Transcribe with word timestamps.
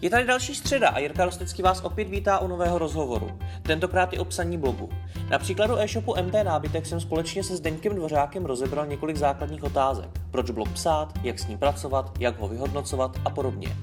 Je 0.00 0.10
tady 0.10 0.24
další 0.24 0.54
středa 0.54 0.88
a 0.88 0.98
Jirka 0.98 1.24
Rostecký 1.24 1.62
vás 1.62 1.80
opět 1.80 2.08
vítá 2.08 2.38
u 2.38 2.48
nového 2.48 2.78
rozhovoru. 2.78 3.38
Tentokrát 3.62 4.12
je 4.12 4.20
obsaní 4.20 4.58
blogu. 4.58 4.88
Na 5.30 5.38
příkladu 5.38 5.78
e-shopu 5.78 6.14
MT 6.22 6.34
Nábytek 6.44 6.86
jsem 6.86 7.00
společně 7.00 7.44
se 7.44 7.56
Zdeňkem 7.56 7.94
Dvořákem 7.94 8.44
rozebral 8.44 8.86
několik 8.86 9.16
základních 9.16 9.64
otázek. 9.64 10.08
Proč 10.30 10.50
blog 10.50 10.72
psát, 10.72 11.12
jak 11.22 11.38
s 11.38 11.46
ním 11.46 11.58
pracovat, 11.58 12.12
jak 12.18 12.40
ho 12.40 12.48
vyhodnocovat 12.48 13.20
a 13.24 13.30
podobně. 13.30 13.76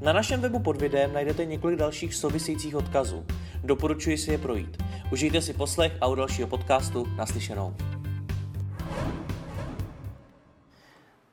Na 0.00 0.12
našem 0.12 0.40
webu 0.40 0.58
pod 0.58 0.80
videem 0.80 1.12
najdete 1.12 1.44
několik 1.44 1.78
dalších 1.78 2.14
souvisejících 2.14 2.76
odkazů. 2.76 3.26
Doporučuji 3.64 4.18
si 4.18 4.30
je 4.30 4.38
projít. 4.38 4.82
Užijte 5.12 5.40
si 5.40 5.54
poslech 5.54 5.92
a 6.00 6.06
u 6.06 6.14
dalšího 6.14 6.48
podcastu 6.48 7.06
naslyšenou. 7.16 7.74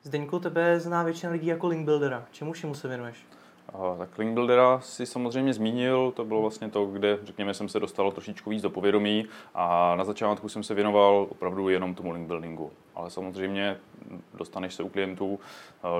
Zdeňku, 0.03 0.39
tebe 0.39 0.79
zná 0.79 1.03
většina 1.03 1.31
lidí 1.31 1.47
jako 1.47 1.67
link 1.67 1.85
buildera. 1.85 2.25
Čemu 2.31 2.53
všemu 2.53 2.73
se 2.73 2.87
věnuješ? 2.87 3.28
A, 3.73 3.95
tak 3.97 4.17
link 4.17 4.33
buildera 4.33 4.79
si 4.79 5.05
samozřejmě 5.05 5.53
zmínil, 5.53 6.11
to 6.15 6.25
bylo 6.25 6.41
vlastně 6.41 6.69
to, 6.69 6.85
kde, 6.85 7.19
řekněme, 7.23 7.53
jsem 7.53 7.69
se 7.69 7.79
dostal 7.79 8.11
trošičku 8.11 8.49
víc 8.49 8.61
do 8.61 8.69
povědomí 8.69 9.25
a 9.55 9.95
na 9.95 10.03
začátku 10.03 10.49
jsem 10.49 10.63
se 10.63 10.73
věnoval 10.73 11.27
opravdu 11.29 11.69
jenom 11.69 11.95
tomu 11.95 12.11
link 12.11 12.27
buildingu. 12.27 12.71
Ale 12.95 13.09
samozřejmě 13.09 13.77
dostaneš 14.33 14.73
se 14.73 14.83
u 14.83 14.89
klientů 14.89 15.39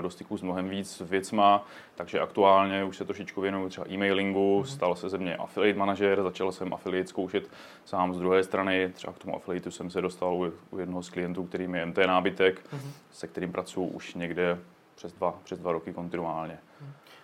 do 0.01 0.09
styku 0.09 0.37
s 0.37 0.41
mnohem 0.41 0.69
víc 0.69 1.01
věcma, 1.05 1.65
takže 1.95 2.19
aktuálně 2.19 2.83
už 2.83 2.97
se 2.97 3.05
trošičku 3.05 3.41
věnuju 3.41 3.69
třeba 3.69 3.87
e-mailingu, 3.89 4.61
mm-hmm. 4.61 4.73
stal 4.73 4.95
se 4.95 5.09
ze 5.09 5.17
mě 5.17 5.35
affiliate 5.35 5.79
manažer, 5.79 6.23
začal 6.23 6.51
jsem 6.51 6.73
affiliate 6.73 7.07
zkoušet 7.07 7.49
sám 7.85 8.13
z 8.13 8.19
druhé 8.19 8.43
strany, 8.43 8.91
třeba 8.93 9.13
k 9.13 9.17
tomu 9.17 9.35
affiliateu 9.35 9.71
jsem 9.71 9.89
se 9.89 10.01
dostal 10.01 10.33
u, 10.33 10.79
jednoho 10.79 11.03
z 11.03 11.09
klientů, 11.09 11.43
kterým 11.43 11.75
je 11.75 11.85
MT 11.85 11.97
nábytek, 11.97 12.59
mm-hmm. 12.59 12.91
se 13.11 13.27
kterým 13.27 13.51
pracuji 13.51 13.87
už 13.87 14.15
někde 14.15 14.59
přes 14.95 15.13
dva, 15.13 15.39
přes 15.43 15.59
dva 15.59 15.71
roky 15.71 15.93
kontinuálně. 15.93 16.59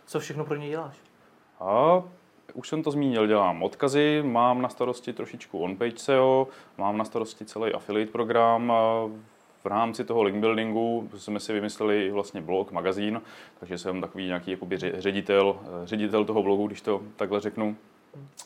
Co 0.05 0.19
všechno 0.19 0.45
pro 0.45 0.55
ně 0.55 0.69
děláš? 0.69 0.97
A 1.59 2.03
už 2.53 2.69
jsem 2.69 2.83
to 2.83 2.91
zmínil, 2.91 3.27
dělám 3.27 3.63
odkazy, 3.63 4.23
mám 4.25 4.61
na 4.61 4.69
starosti 4.69 5.13
trošičku 5.13 5.59
on-page 5.59 5.97
SEO, 5.97 6.47
mám 6.77 6.97
na 6.97 7.05
starosti 7.05 7.45
celý 7.45 7.73
affiliate 7.73 8.11
program, 8.11 8.73
v 9.63 9.67
rámci 9.67 10.03
toho 10.03 10.23
link 10.23 10.37
buildingu 10.37 11.09
jsme 11.17 11.39
si 11.39 11.53
vymysleli 11.53 12.11
vlastně 12.11 12.41
blog, 12.41 12.71
magazín, 12.71 13.21
takže 13.59 13.77
jsem 13.77 14.01
takový 14.01 14.25
nějaký 14.25 14.51
jakoby 14.51 14.77
ředitel, 14.77 15.59
ředitel 15.83 16.25
toho 16.25 16.43
blogu, 16.43 16.67
když 16.67 16.81
to 16.81 17.01
takhle 17.15 17.39
řeknu. 17.39 17.75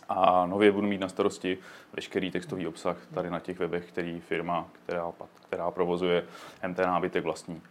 A 0.10 0.46
nově 0.46 0.72
budu 0.72 0.88
mít 0.88 1.02
na 1.02 1.10
starosti 1.10 1.58
veškerý 1.94 2.32
textový 2.32 2.68
obsah 2.68 2.98
tady 3.14 3.30
na 3.30 3.40
těch 3.40 3.60
webech, 3.60 3.86
který 3.86 4.20
firma, 4.20 4.68
která, 4.84 5.12
která 5.48 5.72
provozuje 5.72 6.26
MT 6.68 6.78
nábytek 6.78 7.23
vlastní. 7.23 7.62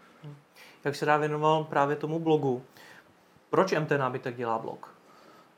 Jak 0.85 0.95
se 0.95 1.07
dá 1.07 1.17
věnoval 1.17 1.65
právě 1.65 1.97
tomu 1.97 2.19
blogu, 2.19 2.63
proč 3.51 3.73
MT 3.73 3.91
nábytek 3.91 4.37
dělá 4.37 4.59
blog? 4.59 4.95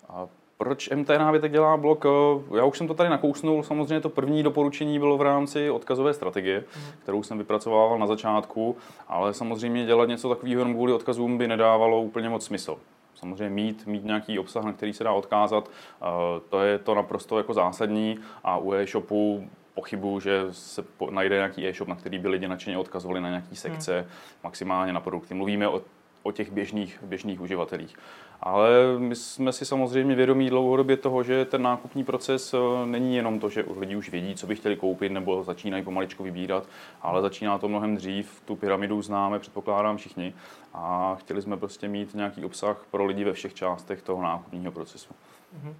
A 0.08 0.26
proč 0.60 0.88
MT 0.88 1.08
nábytek 1.08 1.52
dělá 1.52 1.76
blog? 1.76 2.04
Eh, 2.06 2.56
já 2.56 2.64
už 2.64 2.78
jsem 2.78 2.88
to 2.88 2.94
tady 2.94 3.10
nakousnul. 3.10 3.62
Samozřejmě 3.62 4.00
to 4.00 4.08
první 4.08 4.42
doporučení 4.42 4.98
bylo 4.98 5.18
v 5.18 5.22
rámci 5.22 5.70
odkazové 5.70 6.14
strategie, 6.14 6.58
mm. 6.60 6.82
kterou 7.02 7.22
jsem 7.22 7.38
vypracovával 7.38 7.98
na 7.98 8.06
začátku, 8.06 8.76
ale 9.08 9.34
samozřejmě 9.34 9.86
dělat 9.86 10.08
něco 10.08 10.28
takového 10.28 10.60
jenom 10.60 10.74
kvůli 10.74 10.92
odkazům 10.92 11.38
by 11.38 11.48
nedávalo 11.48 12.02
úplně 12.02 12.28
moc 12.28 12.44
smysl. 12.44 12.76
Samozřejmě 13.14 13.50
mít, 13.54 13.86
mít 13.86 14.04
nějaký 14.04 14.38
obsah, 14.38 14.64
na 14.64 14.72
který 14.72 14.92
se 14.92 15.04
dá 15.04 15.12
odkázat, 15.12 15.70
eh, 15.70 16.04
to 16.48 16.60
je 16.60 16.78
to 16.78 16.94
naprosto 16.94 17.38
jako 17.38 17.54
zásadní 17.54 18.18
a 18.44 18.58
u 18.58 18.74
e-shopu 18.74 19.48
pochybuju, 19.74 20.20
že 20.20 20.46
se 20.50 20.84
najde 21.10 21.36
nějaký 21.36 21.68
e-shop, 21.68 21.88
na 21.88 21.94
který 21.94 22.18
by 22.18 22.28
lidi 22.28 22.48
nadšeně 22.48 22.78
odkazovali 22.78 23.20
na 23.20 23.28
nějaký 23.28 23.56
sekce, 23.56 24.00
mm. 24.00 24.08
maximálně 24.44 24.92
na 24.92 25.00
produkty. 25.00 25.34
Mluvíme 25.34 25.68
o 25.68 25.82
o 26.22 26.32
těch 26.32 26.52
běžných, 26.52 26.98
běžných 27.02 27.40
uživatelích. 27.40 27.96
Ale 28.40 28.70
my 28.98 29.16
jsme 29.16 29.52
si 29.52 29.64
samozřejmě 29.64 30.14
vědomí 30.14 30.50
dlouhodobě 30.50 30.96
toho, 30.96 31.22
že 31.22 31.44
ten 31.44 31.62
nákupní 31.62 32.04
proces 32.04 32.54
eh, 32.54 32.86
není 32.86 33.16
jenom 33.16 33.40
to, 33.40 33.48
že 33.48 33.64
lidi 33.76 33.96
už 33.96 34.10
vědí, 34.10 34.34
co 34.34 34.46
by 34.46 34.56
chtěli 34.56 34.76
koupit 34.76 35.12
nebo 35.12 35.44
začínají 35.44 35.84
pomaličku 35.84 36.22
vybírat, 36.22 36.66
ale 37.02 37.22
začíná 37.22 37.58
to 37.58 37.68
mnohem 37.68 37.96
dřív. 37.96 38.42
Tu 38.44 38.56
pyramidu 38.56 39.02
známe, 39.02 39.38
předpokládám 39.38 39.96
všichni. 39.96 40.34
A 40.74 41.16
chtěli 41.20 41.42
jsme 41.42 41.56
prostě 41.56 41.88
mít 41.88 42.14
nějaký 42.14 42.44
obsah 42.44 42.86
pro 42.90 43.04
lidi 43.04 43.24
ve 43.24 43.32
všech 43.32 43.54
částech 43.54 44.02
toho 44.02 44.22
nákupního 44.22 44.72
procesu. 44.72 45.14
Mm-hmm. 45.54 45.74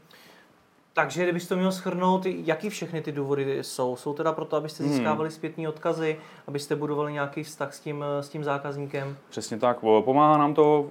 Takže 1.00 1.22
kdybyste 1.22 1.48
to 1.48 1.58
měl 1.58 1.72
schrnout, 1.72 2.26
jaký 2.26 2.70
všechny 2.70 3.02
ty 3.02 3.12
důvody 3.12 3.58
jsou? 3.64 3.96
Jsou 3.96 4.14
teda 4.14 4.32
proto, 4.32 4.56
abyste 4.56 4.84
hmm. 4.84 4.92
získávali 4.92 5.28
hmm. 5.28 5.36
zpětné 5.36 5.68
odkazy, 5.68 6.18
abyste 6.46 6.76
budovali 6.76 7.12
nějaký 7.12 7.42
vztah 7.42 7.74
s 7.74 7.80
tím, 7.80 8.04
s 8.20 8.28
tím 8.28 8.44
zákazníkem? 8.44 9.16
Přesně 9.28 9.58
tak. 9.58 9.78
Pomáhá 10.04 10.38
nám 10.38 10.54
to 10.54 10.90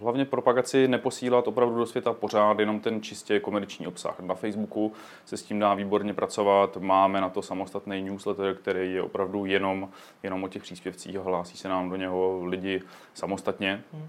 hlavně 0.00 0.24
propagaci 0.24 0.88
neposílat 0.88 1.48
opravdu 1.48 1.76
do 1.76 1.86
světa 1.86 2.12
pořád 2.12 2.58
jenom 2.58 2.80
ten 2.80 3.02
čistě 3.02 3.40
komerční 3.40 3.86
obsah. 3.86 4.20
Na 4.20 4.34
Facebooku 4.34 4.92
se 5.24 5.36
s 5.36 5.42
tím 5.42 5.58
dá 5.58 5.74
výborně 5.74 6.14
pracovat. 6.14 6.76
Máme 6.76 7.20
na 7.20 7.28
to 7.28 7.42
samostatný 7.42 8.02
newsletter, 8.02 8.54
který 8.54 8.94
je 8.94 9.02
opravdu 9.02 9.46
jenom, 9.46 9.88
jenom 10.22 10.44
o 10.44 10.48
těch 10.48 10.62
příspěvcích 10.62 11.16
a 11.16 11.22
hlásí 11.22 11.56
se 11.56 11.68
nám 11.68 11.90
do 11.90 11.96
něho 11.96 12.44
lidi 12.44 12.82
samostatně. 13.14 13.82
Hmm. 13.92 14.08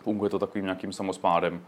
Funguje 0.00 0.30
to 0.30 0.38
takovým 0.38 0.64
nějakým 0.64 0.92
samospádem. 0.92 1.60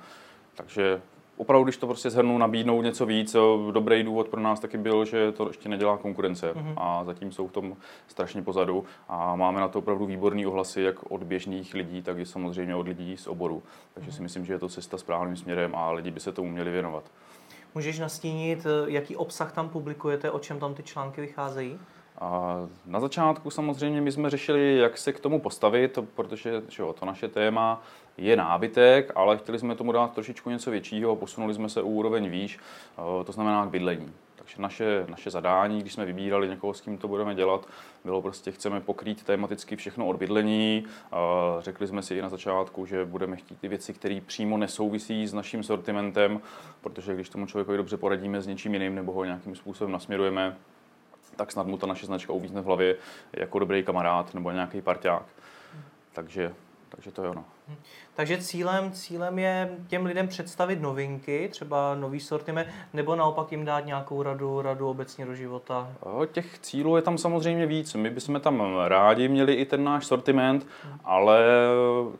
Takže 0.54 1.00
opravdu, 1.38 1.64
když 1.64 1.76
to 1.76 1.86
prostě 1.86 2.10
zhrnu, 2.10 2.38
nabídnout 2.38 2.82
něco 2.82 3.06
víc. 3.06 3.36
Dobrý 3.72 4.02
důvod 4.02 4.28
pro 4.28 4.40
nás 4.40 4.60
taky 4.60 4.78
byl, 4.78 5.04
že 5.04 5.32
to 5.32 5.48
ještě 5.48 5.68
nedělá 5.68 5.96
konkurence 5.96 6.52
mm-hmm. 6.52 6.74
a 6.76 7.04
zatím 7.04 7.32
jsou 7.32 7.46
v 7.46 7.52
tom 7.52 7.76
strašně 8.08 8.42
pozadu 8.42 8.84
a 9.08 9.36
máme 9.36 9.60
na 9.60 9.68
to 9.68 9.78
opravdu 9.78 10.06
výborný 10.06 10.46
ohlasy 10.46 10.82
jak 10.82 11.10
od 11.12 11.22
běžných 11.22 11.74
lidí, 11.74 12.02
tak 12.02 12.18
i 12.18 12.26
samozřejmě 12.26 12.74
od 12.74 12.88
lidí 12.88 13.16
z 13.16 13.26
oboru. 13.26 13.62
Takže 13.94 14.10
mm-hmm. 14.10 14.14
si 14.14 14.22
myslím, 14.22 14.44
že 14.44 14.52
je 14.52 14.58
to 14.58 14.68
cesta 14.68 14.98
správným 14.98 15.36
směrem 15.36 15.74
a 15.74 15.90
lidi 15.90 16.10
by 16.10 16.20
se 16.20 16.32
tomu 16.32 16.50
měli 16.50 16.70
věnovat. 16.70 17.04
Můžeš 17.74 17.98
nastínit, 17.98 18.66
jaký 18.86 19.16
obsah 19.16 19.52
tam 19.52 19.68
publikujete, 19.68 20.30
o 20.30 20.38
čem 20.38 20.58
tam 20.58 20.74
ty 20.74 20.82
články 20.82 21.20
vycházejí? 21.20 21.78
A 22.20 22.56
na 22.86 23.00
začátku 23.00 23.50
samozřejmě 23.50 24.00
my 24.00 24.12
jsme 24.12 24.30
řešili, 24.30 24.76
jak 24.76 24.98
se 24.98 25.12
k 25.12 25.20
tomu 25.20 25.40
postavit, 25.40 25.98
protože 26.14 26.62
že 26.68 26.82
jo, 26.82 26.92
to 26.92 27.06
naše 27.06 27.28
téma 27.28 27.82
je 28.16 28.36
nábytek, 28.36 29.12
ale 29.14 29.38
chtěli 29.38 29.58
jsme 29.58 29.74
tomu 29.74 29.92
dát 29.92 30.14
trošičku 30.14 30.50
něco 30.50 30.70
většího, 30.70 31.16
posunuli 31.16 31.54
jsme 31.54 31.68
se 31.68 31.82
o 31.82 31.86
úroveň 31.86 32.30
výš, 32.30 32.58
eh, 32.58 33.24
to 33.24 33.32
znamená 33.32 33.66
k 33.66 33.70
bydlení. 33.70 34.12
Takže 34.36 34.62
naše, 34.62 35.04
naše 35.08 35.30
zadání, 35.30 35.80
když 35.80 35.92
jsme 35.92 36.04
vybírali 36.04 36.48
někoho, 36.48 36.74
s 36.74 36.80
kým 36.80 36.98
to 36.98 37.08
budeme 37.08 37.34
dělat, 37.34 37.66
bylo 38.04 38.22
prostě, 38.22 38.52
chceme 38.52 38.80
pokrýt 38.80 39.22
tematicky 39.22 39.76
všechno 39.76 40.06
od 40.06 40.16
bydlení. 40.16 40.84
Eh, 40.86 41.16
řekli 41.58 41.86
jsme 41.86 42.02
si 42.02 42.14
i 42.14 42.22
na 42.22 42.28
začátku, 42.28 42.86
že 42.86 43.04
budeme 43.04 43.36
chtít 43.36 43.60
ty 43.60 43.68
věci, 43.68 43.94
které 43.94 44.20
přímo 44.26 44.56
nesouvisí 44.56 45.26
s 45.26 45.34
naším 45.34 45.62
sortimentem, 45.62 46.40
protože 46.80 47.14
když 47.14 47.28
tomu 47.28 47.46
člověku 47.46 47.76
dobře 47.76 47.96
poradíme 47.96 48.40
s 48.40 48.46
něčím 48.46 48.74
jiným 48.74 48.94
nebo 48.94 49.12
ho 49.12 49.24
nějakým 49.24 49.56
způsobem 49.56 49.92
nasměrujeme, 49.92 50.56
tak 51.38 51.52
snad 51.52 51.66
mu 51.66 51.78
ta 51.78 51.86
naše 51.86 52.06
značka 52.06 52.32
uvízne 52.32 52.60
v 52.60 52.64
hlavě 52.64 52.96
jako 53.32 53.58
dobrý 53.58 53.82
kamarád 53.82 54.34
nebo 54.34 54.50
nějaký 54.50 54.82
parťák. 54.82 55.22
Takže, 56.12 56.54
takže 56.88 57.12
to 57.12 57.22
je 57.22 57.28
ono. 57.30 57.44
Takže 58.14 58.38
cílem, 58.38 58.92
cílem 58.92 59.38
je 59.38 59.70
těm 59.88 60.06
lidem 60.06 60.28
představit 60.28 60.80
novinky, 60.80 61.48
třeba 61.52 61.94
nový 61.94 62.20
sortiment, 62.20 62.68
nebo 62.92 63.16
naopak 63.16 63.52
jim 63.52 63.64
dát 63.64 63.86
nějakou 63.86 64.22
radu, 64.22 64.62
radu 64.62 64.88
obecně 64.88 65.26
do 65.26 65.34
života? 65.34 65.92
Těch 66.32 66.58
cílů 66.58 66.96
je 66.96 67.02
tam 67.02 67.18
samozřejmě 67.18 67.66
víc. 67.66 67.94
My 67.94 68.10
bychom 68.10 68.40
tam 68.40 68.62
rádi 68.86 69.28
měli 69.28 69.54
i 69.54 69.64
ten 69.64 69.84
náš 69.84 70.06
sortiment, 70.06 70.66
hmm. 70.84 70.98
ale 71.04 71.46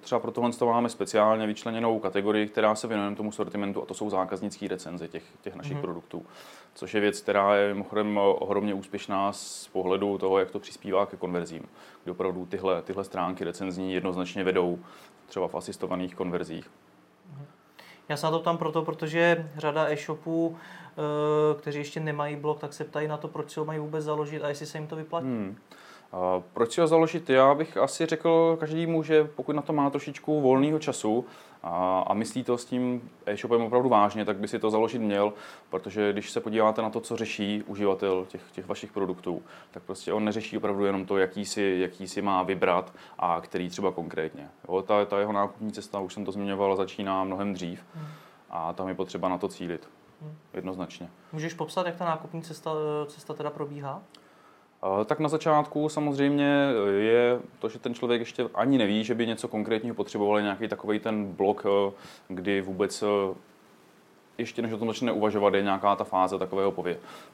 třeba 0.01 0.19
pro 0.19 0.31
tohle 0.31 0.51
máme 0.65 0.89
speciálně 0.89 1.47
vyčleněnou 1.47 1.99
kategorii, 1.99 2.47
která 2.47 2.75
se 2.75 2.87
věnuje 2.87 3.15
tomu 3.15 3.33
sortimentu 3.33 3.83
a 3.83 3.87
to 3.87 3.95
jsou 3.95 4.11
zákaznické 4.11 4.69
recenze 4.69 5.09
těch, 5.09 5.25
těch 5.41 5.55
našich 5.55 5.73
hmm. 5.73 5.83
produktů. 5.83 6.27
Což 6.75 6.95
je 6.95 7.01
věc, 7.01 7.21
která 7.21 7.57
je 7.57 7.75
mimochodem 7.75 8.19
ohromně 8.19 8.75
úspěšná 8.75 9.33
z 9.33 9.69
pohledu 9.73 10.19
toho, 10.19 10.39
jak 10.39 10.51
to 10.51 10.59
přispívá 10.59 11.07
ke 11.07 11.17
konverzím. 11.17 11.69
Kdy 12.05 12.11
opravdu 12.11 12.47
tyhle, 12.47 12.83
tyhle 12.83 13.05
stránky 13.05 13.45
recenzní 13.45 13.93
jednoznačně 13.93 14.45
vedou 14.45 14.79
třeba 15.27 15.38
v 15.47 15.55
asistovaných 15.55 16.15
konverzích. 16.15 16.71
Já 18.09 18.17
se 18.17 18.27
na 18.27 18.33
to 18.33 18.39
ptám 18.39 18.59
proto, 18.59 18.83
protože 18.83 19.51
řada 19.57 19.89
e-shopů, 19.89 20.57
eh, 20.57 21.59
kteří 21.59 21.79
ještě 21.79 22.01
nemají 22.01 22.37
blog, 22.37 22.61
tak 22.61 22.73
se 22.73 22.85
ptají 22.85 23.09
na 23.09 23.17
to, 23.17 23.29
proč 23.29 23.51
si 23.51 23.61
ho 23.61 23.67
mají 23.67 23.79
vůbec 23.79 24.05
založit 24.05 24.43
a 24.43 24.49
jestli 24.49 24.67
se 24.67 24.79
jim 24.79 24.87
to 24.87 24.97
vyplatí. 24.97 25.27
Hmm. 25.27 25.57
Proč 26.53 26.73
si 26.73 26.81
ho 26.81 26.87
založit? 26.87 27.31
Já 27.31 27.55
bych 27.55 27.77
asi 27.77 28.07
řekl 28.07 28.57
každému, 28.61 29.03
že 29.03 29.25
pokud 29.25 29.57
na 29.57 29.63
to 29.63 29.73
má 29.73 29.91
trošičku 29.91 30.41
volného 30.41 30.79
času 30.79 31.27
a, 31.63 32.05
a 32.07 32.15
myslí 32.15 32.45
to 32.45 32.59
s 32.59 32.65
tím 32.65 33.11
e-shopem 33.27 33.63
opravdu 33.63 33.89
vážně, 33.89 34.25
tak 34.25 34.37
by 34.37 34.49
si 34.49 34.59
to 34.59 34.71
založit 34.71 34.99
měl, 34.99 35.33
protože 35.71 36.13
když 36.13 36.31
se 36.31 36.41
podíváte 36.41 36.83
na 36.83 36.91
to, 36.91 37.01
co 37.01 37.17
řeší 37.17 37.63
uživatel 37.67 38.27
těch, 38.29 38.43
těch 38.53 38.67
vašich 38.67 38.93
produktů, 38.93 39.43
tak 39.71 39.83
prostě 39.83 40.13
on 40.13 40.25
neřeší 40.25 40.57
opravdu 40.57 40.85
jenom 40.85 41.07
to, 41.07 41.19
jaký 41.19 41.45
si, 41.45 41.77
jaký 41.81 42.09
si 42.09 42.23
má 42.23 42.43
vybrat 42.43 42.93
a 43.19 43.41
který 43.41 43.69
třeba 43.69 43.93
konkrétně. 43.93 44.49
Jo, 44.69 44.83
ta, 44.83 45.05
ta 45.05 45.19
jeho 45.19 45.33
nákupní 45.33 45.73
cesta, 45.73 46.01
už 46.01 46.15
jsem 46.15 46.25
to 46.25 46.33
zmiňoval, 46.33 46.77
začíná 46.77 47.25
mnohem 47.25 47.55
dřív 47.55 47.85
hmm. 47.95 48.07
a 48.51 48.73
tam 48.73 48.89
je 48.89 48.95
potřeba 48.95 49.29
na 49.29 49.39
to 49.39 49.49
cílit. 49.49 49.91
Hmm. 50.23 50.35
Jednoznačně. 50.55 51.11
Můžeš 51.33 51.55
popsat, 51.55 51.87
jak 51.87 51.97
ta 51.97 52.05
nákupní 52.05 52.43
cesta, 52.43 52.71
cesta 53.07 53.35
teda 53.35 53.51
probíhá? 53.51 54.03
Tak 55.07 55.21
na 55.21 55.29
začátku 55.29 55.89
samozřejmě 55.89 56.69
je 56.99 57.41
to, 57.59 57.69
že 57.69 57.79
ten 57.79 57.95
člověk 57.95 58.21
ještě 58.21 58.49
ani 58.55 58.79
neví, 58.79 59.05
že 59.05 59.15
by 59.15 59.27
něco 59.27 59.49
konkrétního 59.49 59.95
potřeboval, 59.95 60.43
nějaký 60.43 60.69
takový 60.69 60.99
ten 60.99 61.27
blok, 61.27 61.67
kdy 62.29 62.61
vůbec 62.61 63.05
ještě 64.39 64.63
než 64.63 64.73
o 64.73 64.79
tom 64.79 64.89
začne 64.89 65.13
uvažovat, 65.13 65.55
je 65.55 65.63
nějaká 65.63 65.97
ta 65.97 66.05
fáze 66.05 66.39
takového 66.39 66.75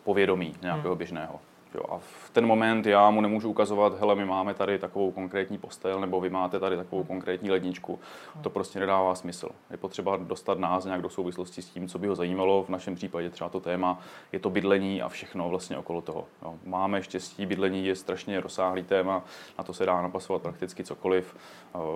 povědomí 0.05 0.55
nějakého 0.63 0.95
hmm. 0.95 0.99
běžného. 0.99 1.41
Jo, 1.75 1.83
a 1.89 1.99
v 1.99 2.31
ten 2.33 2.47
moment 2.47 2.87
já 2.87 3.11
mu 3.11 3.21
nemůžu 3.21 3.51
ukazovat, 3.51 4.01
hele, 4.01 4.15
my 4.15 4.25
máme 4.25 4.55
tady 4.55 4.79
takovou 4.79 5.11
konkrétní 5.11 5.59
postel, 5.59 6.01
nebo 6.01 6.21
vy 6.21 6.31
máte 6.31 6.61
tady 6.61 6.77
takovou 6.77 7.05
konkrétní 7.05 7.51
ledničku. 7.51 7.99
To 8.43 8.51
prostě 8.51 8.81
nedává 8.81 9.15
smysl. 9.15 9.49
Je 9.71 9.77
potřeba 9.77 10.17
dostat 10.17 10.59
nás 10.59 10.85
nějak 10.85 11.03
do 11.03 11.09
souvislosti 11.09 11.63
s 11.63 11.69
tím, 11.69 11.89
co 11.89 11.99
by 11.99 12.07
ho 12.07 12.15
zajímalo. 12.15 12.63
V 12.63 12.69
našem 12.69 12.95
případě 12.95 13.31
třeba 13.31 13.51
to 13.51 13.61
téma 13.61 13.99
je 14.33 14.39
to 14.39 14.51
bydlení 14.51 15.03
a 15.03 15.09
všechno 15.09 15.49
vlastně 15.49 15.79
okolo 15.79 16.01
toho. 16.01 16.25
Jo. 16.43 16.55
Máme 16.65 17.03
štěstí, 17.03 17.47
bydlení 17.47 17.87
je 17.87 17.97
strašně 17.97 18.41
rozsáhlý 18.41 18.83
téma, 18.83 19.23
na 19.59 19.65
to 19.65 19.75
se 19.75 19.87
dá 19.87 20.03
napasovat 20.03 20.43
prakticky 20.43 20.85
cokoliv. 20.85 21.37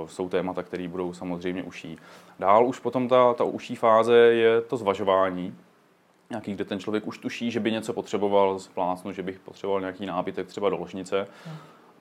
Jsou 0.06 0.28
témata, 0.28 0.62
které 0.62 0.88
budou 0.88 1.12
samozřejmě 1.12 1.62
uší. 1.62 1.98
Dál 2.38 2.66
už 2.66 2.80
potom 2.80 3.08
ta, 3.08 3.34
ta 3.34 3.44
uší 3.44 3.76
fáze 3.76 4.16
je 4.16 4.60
to 4.60 4.76
zvažování, 4.76 5.54
nějaký, 6.30 6.54
kde 6.54 6.64
ten 6.64 6.80
člověk 6.80 7.06
už 7.06 7.18
tuší, 7.18 7.50
že 7.50 7.60
by 7.60 7.72
něco 7.72 7.92
potřeboval 7.92 8.58
z 8.58 8.68
plácnu, 8.68 9.12
že 9.12 9.22
bych 9.22 9.38
potřeboval 9.38 9.80
nějaký 9.80 10.06
nábytek 10.06 10.46
třeba 10.46 10.70
do 10.70 10.76
ložnice. 10.76 11.28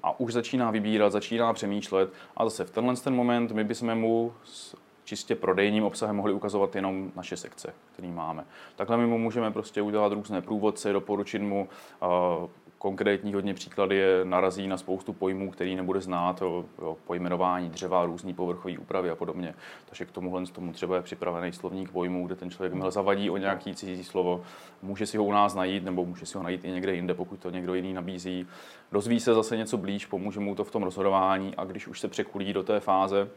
A 0.03 0.19
už 0.19 0.33
začíná 0.33 0.71
vybírat, 0.71 1.09
začíná 1.09 1.53
přemýšlet. 1.53 2.09
A 2.37 2.43
zase 2.43 2.63
v 2.65 2.71
tenhle 2.71 2.95
ten 2.95 3.15
moment 3.15 3.51
my 3.51 3.63
bychom 3.63 3.95
mu 3.95 4.33
s 4.43 4.75
čistě 5.03 5.35
prodejním 5.35 5.83
obsahem 5.83 6.15
mohli 6.15 6.33
ukazovat 6.33 6.75
jenom 6.75 7.11
naše 7.15 7.37
sekce, 7.37 7.73
které 7.93 8.07
máme. 8.07 8.45
Takhle 8.75 8.97
my 8.97 9.07
mu 9.07 9.17
můžeme 9.17 9.51
prostě 9.51 9.81
udělat 9.81 10.11
různé 10.13 10.41
průvodce, 10.41 10.93
doporučit 10.93 11.39
mu 11.39 11.69
uh, 12.01 12.49
konkrétní 12.77 13.33
hodně 13.33 13.53
příklady 13.53 13.95
je 13.95 14.25
narazí 14.25 14.67
na 14.67 14.77
spoustu 14.77 15.13
pojmů, 15.13 15.51
který 15.51 15.75
nebude 15.75 16.01
znát, 16.01 16.41
o, 16.41 16.65
o 16.79 16.97
pojmenování 17.07 17.69
dřeva, 17.69 18.05
různý 18.05 18.33
povrchový 18.33 18.77
úpravy 18.77 19.09
a 19.09 19.15
podobně. 19.15 19.53
Takže 19.85 20.05
k 20.05 20.11
tomuhle 20.11 20.45
z 20.45 20.51
tomu 20.51 20.73
třeba 20.73 20.95
je 20.95 21.01
připravený 21.01 21.53
slovník 21.53 21.91
pojmů, 21.91 22.25
kde 22.25 22.35
ten 22.35 22.49
člověk 22.49 22.73
měl 22.73 22.91
zavadí 22.91 23.29
o 23.29 23.37
nějaký 23.37 23.75
cizí 23.75 24.03
slovo, 24.03 24.43
může 24.81 25.05
si 25.05 25.17
ho 25.17 25.23
u 25.23 25.31
nás 25.31 25.55
najít, 25.55 25.83
nebo 25.83 26.05
může 26.05 26.25
si 26.25 26.37
ho 26.37 26.43
najít 26.43 26.65
i 26.65 26.71
někde 26.71 26.95
jinde, 26.95 27.13
pokud 27.13 27.39
to 27.39 27.49
někdo 27.49 27.73
jiný 27.73 27.93
nabízí. 27.93 28.47
Dozví 28.91 29.19
se 29.19 29.33
zase 29.33 29.57
něco 29.57 29.77
blíž, 29.77 30.05
pomůže 30.05 30.39
mu 30.39 30.55
to 30.55 30.63
v 30.63 30.71
tom 30.71 30.83
rozhodování 30.83 31.55
a 31.55 31.65
když 31.65 31.87
už 31.87 31.99
se 31.99 32.07
překulí 32.07 32.53
do 32.53 32.63
té 32.63 32.79
fáze, 32.79 33.29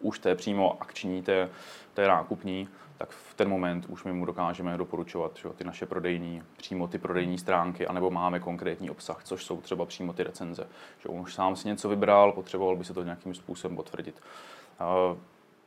už 0.00 0.18
té 0.18 0.34
přímo 0.34 0.82
akční, 0.82 1.22
té, 1.22 1.48
té 1.94 2.08
nákupní, 2.08 2.68
tak 2.98 3.10
v 3.10 3.34
ten 3.34 3.48
moment 3.48 3.86
už 3.88 4.04
my 4.04 4.12
mu 4.12 4.24
dokážeme 4.24 4.76
doporučovat 4.76 5.36
že, 5.36 5.48
ty 5.48 5.64
naše 5.64 5.86
prodejní, 5.86 6.42
přímo 6.56 6.88
ty 6.88 6.98
prodejní 6.98 7.38
stránky, 7.38 7.86
anebo 7.86 8.10
máme 8.10 8.40
konkrétní 8.40 8.90
obsah, 8.90 9.24
což 9.24 9.44
jsou 9.44 9.60
třeba 9.60 9.84
přímo 9.84 10.12
ty 10.12 10.22
recenze. 10.22 10.66
Že 10.98 11.08
on 11.08 11.20
už 11.20 11.34
sám 11.34 11.56
si 11.56 11.68
něco 11.68 11.88
vybral, 11.88 12.32
potřeboval 12.32 12.76
by 12.76 12.84
se 12.84 12.94
to 12.94 13.02
nějakým 13.02 13.34
způsobem 13.34 13.76
potvrdit. 13.76 14.22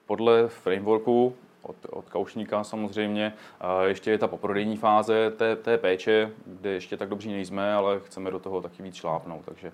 Podle 0.06 0.48
frameworku 0.48 1.36
od, 1.62 1.76
od 1.90 2.10
kaušníka 2.10 2.64
samozřejmě. 2.64 3.34
Ještě 3.86 4.12
je 4.12 4.18
ta 4.18 4.28
poprodejní 4.28 4.78
fáze 4.78 5.32
té, 5.32 5.56
té 5.56 5.78
péče, 5.78 6.32
kde 6.46 6.70
ještě 6.70 6.98
tak 6.98 7.10
dobří 7.10 7.32
nejsme, 7.32 7.74
ale 7.74 8.00
chceme 8.00 8.32
do 8.32 8.40
toho 8.40 8.62
taky 8.62 8.84
víc 8.84 8.96
šlápnout. 8.96 9.46
Takže 9.46 9.72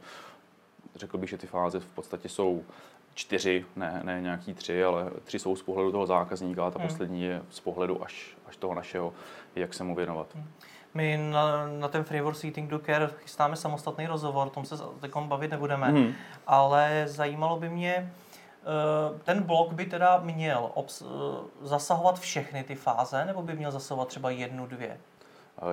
řekl 0.96 1.18
bych, 1.18 1.30
že 1.30 1.38
ty 1.38 1.48
fáze 1.48 1.80
v 1.80 1.86
podstatě 1.86 2.30
jsou 2.30 2.64
čtyři, 3.14 3.66
ne, 3.76 4.02
ne 4.04 4.22
nějaký 4.22 4.54
tři, 4.54 4.84
ale 4.84 5.12
tři 5.24 5.40
jsou 5.40 5.56
z 5.56 5.64
pohledu 5.64 5.92
toho 5.92 6.06
zákazníka 6.06 6.68
a 6.68 6.72
ta 6.72 6.80
hmm. 6.80 6.88
poslední 6.88 7.24
je 7.24 7.42
z 7.50 7.60
pohledu 7.60 8.04
až, 8.04 8.38
až 8.48 8.58
toho 8.58 8.74
našeho, 8.74 9.14
jak 9.56 9.74
se 9.74 9.84
mu 9.84 9.96
věnovat. 9.96 10.28
Hmm. 10.36 10.46
My 10.94 11.18
na, 11.32 11.68
na 11.68 11.88
ten 11.88 12.04
Framework 12.04 12.38
Seating 12.38 12.70
to 12.70 12.80
Care 12.80 13.10
chystáme 13.18 13.56
samostatný 13.56 14.08
rozhovor, 14.08 14.48
o 14.48 14.50
tom 14.50 14.66
se 14.66 14.76
teď 15.00 15.12
bavit 15.16 15.52
nebudeme, 15.52 15.88
hmm. 15.88 16.14
ale 16.48 17.04
zajímalo 17.08 17.60
by 17.60 17.70
mě, 17.70 17.94
eh, 17.96 19.20
ten 19.24 19.44
blok 19.44 19.74
by 19.74 19.86
teda 19.86 20.20
měl 20.24 20.72
obs- 20.76 21.06
eh, 21.06 21.68
zasahovat 21.68 22.20
všechny 22.20 22.64
ty 22.64 22.76
fáze, 22.76 23.26
nebo 23.26 23.42
by 23.42 23.54
měl 23.54 23.72
zasahovat 23.72 24.08
třeba 24.08 24.30
jednu, 24.30 24.68
dvě? 24.68 24.98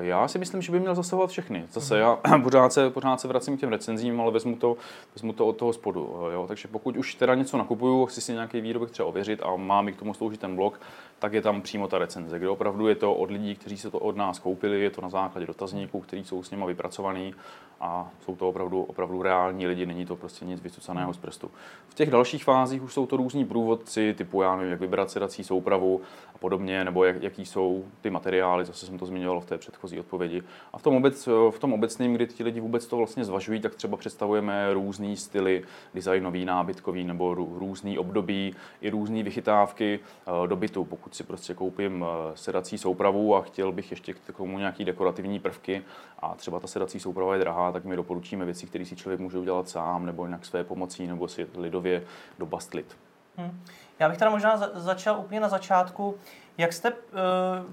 Já 0.00 0.28
si 0.28 0.38
myslím, 0.38 0.62
že 0.62 0.72
by 0.72 0.80
měl 0.80 0.94
zasahovat 0.94 1.30
všechny. 1.30 1.64
Zase 1.72 1.98
já 1.98 2.16
pořád 2.42 2.72
se, 2.72 2.90
pořád 2.90 3.20
se 3.20 3.28
vracím 3.28 3.56
k 3.56 3.60
těm 3.60 3.68
recenzím, 3.68 4.20
ale 4.20 4.30
vezmu 4.30 4.56
to, 4.56 4.76
vezmu 5.14 5.32
to 5.32 5.46
od 5.46 5.56
toho 5.56 5.72
spodu. 5.72 6.16
Jo? 6.32 6.44
Takže 6.48 6.68
pokud 6.68 6.96
už 6.96 7.14
teda 7.14 7.34
něco 7.34 7.58
nakupuju, 7.58 8.06
chci 8.06 8.20
si 8.20 8.32
nějaký 8.32 8.60
výrobek 8.60 8.90
třeba 8.90 9.08
ověřit 9.08 9.42
a 9.42 9.56
má 9.56 9.82
mi 9.82 9.92
k 9.92 9.98
tomu 9.98 10.14
sloužit 10.14 10.40
ten 10.40 10.56
blok, 10.56 10.80
tak 11.20 11.32
je 11.32 11.42
tam 11.42 11.62
přímo 11.62 11.88
ta 11.88 11.98
recenze, 11.98 12.38
kde 12.38 12.48
opravdu 12.48 12.88
je 12.88 12.94
to 12.94 13.14
od 13.14 13.30
lidí, 13.30 13.54
kteří 13.54 13.78
se 13.78 13.90
to 13.90 13.98
od 13.98 14.16
nás 14.16 14.38
koupili, 14.38 14.80
je 14.80 14.90
to 14.90 15.00
na 15.00 15.08
základě 15.08 15.46
dotazníků, 15.46 16.00
kteří 16.00 16.24
jsou 16.24 16.42
s 16.42 16.50
nimi 16.50 16.64
vypracovaný 16.66 17.34
a 17.80 18.10
jsou 18.24 18.36
to 18.36 18.48
opravdu, 18.48 18.82
opravdu 18.82 19.22
reální 19.22 19.66
lidi, 19.66 19.86
není 19.86 20.06
to 20.06 20.16
prostě 20.16 20.44
nic 20.44 20.62
vycucaného 20.62 21.14
z 21.14 21.16
prstu. 21.16 21.50
V 21.88 21.94
těch 21.94 22.10
dalších 22.10 22.44
fázích 22.44 22.82
už 22.82 22.92
jsou 22.92 23.06
to 23.06 23.16
různí 23.16 23.44
průvodci, 23.44 24.14
typu 24.18 24.42
já 24.42 24.56
nevím, 24.56 24.70
jak 24.70 24.80
vybrat 24.80 25.10
sedací 25.10 25.44
soupravu 25.44 26.00
a 26.34 26.38
podobně, 26.38 26.84
nebo 26.84 27.04
jak, 27.04 27.22
jaký 27.22 27.46
jsou 27.46 27.84
ty 28.00 28.10
materiály, 28.10 28.64
zase 28.64 28.86
jsem 28.86 28.98
to 28.98 29.06
zmiňoval 29.06 29.40
v 29.40 29.46
té 29.46 29.58
předchozí 29.58 30.00
odpovědi. 30.00 30.42
A 30.72 30.78
v 30.78 30.82
tom, 30.82 30.96
obec, 30.96 31.26
v 31.50 31.58
tom 31.58 31.72
obecném, 31.72 32.14
kdy 32.14 32.26
ti 32.26 32.44
lidi 32.44 32.60
vůbec 32.60 32.86
to 32.86 32.96
vlastně 32.96 33.24
zvažují, 33.24 33.60
tak 33.60 33.74
třeba 33.74 33.96
představujeme 33.96 34.74
různý 34.74 35.16
styly, 35.16 35.64
designový, 35.94 36.44
nábytkový 36.44 37.04
nebo 37.04 37.34
různý 37.34 37.98
období, 37.98 38.54
i 38.80 38.90
různé 38.90 39.22
vychytávky 39.22 40.00
eh, 40.00 40.48
do 40.48 40.56
bytu. 40.56 40.84
Pokud 41.10 41.16
si 41.16 41.24
prostě 41.24 41.54
koupím 41.54 42.04
eh, 42.04 42.36
sedací 42.36 42.78
soupravu 42.78 43.36
a 43.36 43.42
chtěl 43.42 43.72
bych 43.72 43.90
ještě 43.90 44.14
k 44.14 44.36
tomu 44.36 44.58
nějaký 44.58 44.84
dekorativní 44.84 45.40
prvky 45.40 45.82
a 46.18 46.34
třeba 46.34 46.60
ta 46.60 46.66
sedací 46.66 47.00
souprava 47.00 47.34
je 47.34 47.40
drahá, 47.40 47.72
tak 47.72 47.84
my 47.84 47.96
doporučíme 47.96 48.44
věci, 48.44 48.66
které 48.66 48.84
si 48.84 48.96
člověk 48.96 49.20
může 49.20 49.38
udělat 49.38 49.68
sám 49.68 50.06
nebo 50.06 50.26
nějak 50.26 50.44
své 50.44 50.64
pomocí 50.64 51.06
nebo 51.06 51.28
si 51.28 51.46
lidově 51.54 52.02
dobastlit. 52.38 52.96
Hmm. 53.36 53.62
Já 53.98 54.08
bych 54.08 54.18
teda 54.18 54.30
možná 54.30 54.56
začal 54.74 55.18
úplně 55.18 55.40
na 55.40 55.48
začátku. 55.48 56.14
Jak 56.60 56.72
jste, 56.72 56.88
eh, 56.88 56.92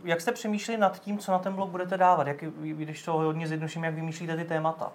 jak 0.04 0.22
jste 0.22 0.31
přemýšleli 0.31 0.81
nad 0.81 1.00
tím, 1.00 1.18
co 1.18 1.31
na 1.31 1.39
ten 1.39 1.54
blog 1.54 1.69
budete 1.69 1.98
dávat? 1.98 2.28
Jak, 2.28 2.44
když 2.62 3.04
to 3.04 3.13
hodně 3.13 3.48
zjednoduším, 3.48 3.84
jak 3.84 3.94
vymýšlíte 3.94 4.36
ty 4.36 4.45
témata? 4.45 4.92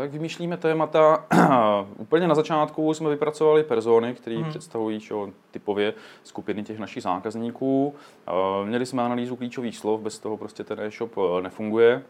Jak 0.00 0.12
vymýšlíme 0.12 0.56
témata? 0.56 1.24
Úplně 1.96 2.28
na 2.28 2.34
začátku 2.34 2.94
jsme 2.94 3.10
vypracovali 3.10 3.64
persony, 3.64 4.14
které 4.14 4.36
hmm. 4.36 4.50
představují 4.50 5.00
čo, 5.00 5.30
typově 5.50 5.94
skupiny 6.22 6.62
těch 6.62 6.78
našich 6.78 7.02
zákazníků. 7.02 7.94
Měli 8.64 8.86
jsme 8.86 9.02
analýzu 9.02 9.36
klíčových 9.36 9.78
slov, 9.78 10.00
bez 10.00 10.18
toho 10.18 10.36
prostě 10.36 10.64
ten 10.64 10.80
e-shop 10.80 11.12
eh, 11.18 11.42
nefunguje. 11.42 12.02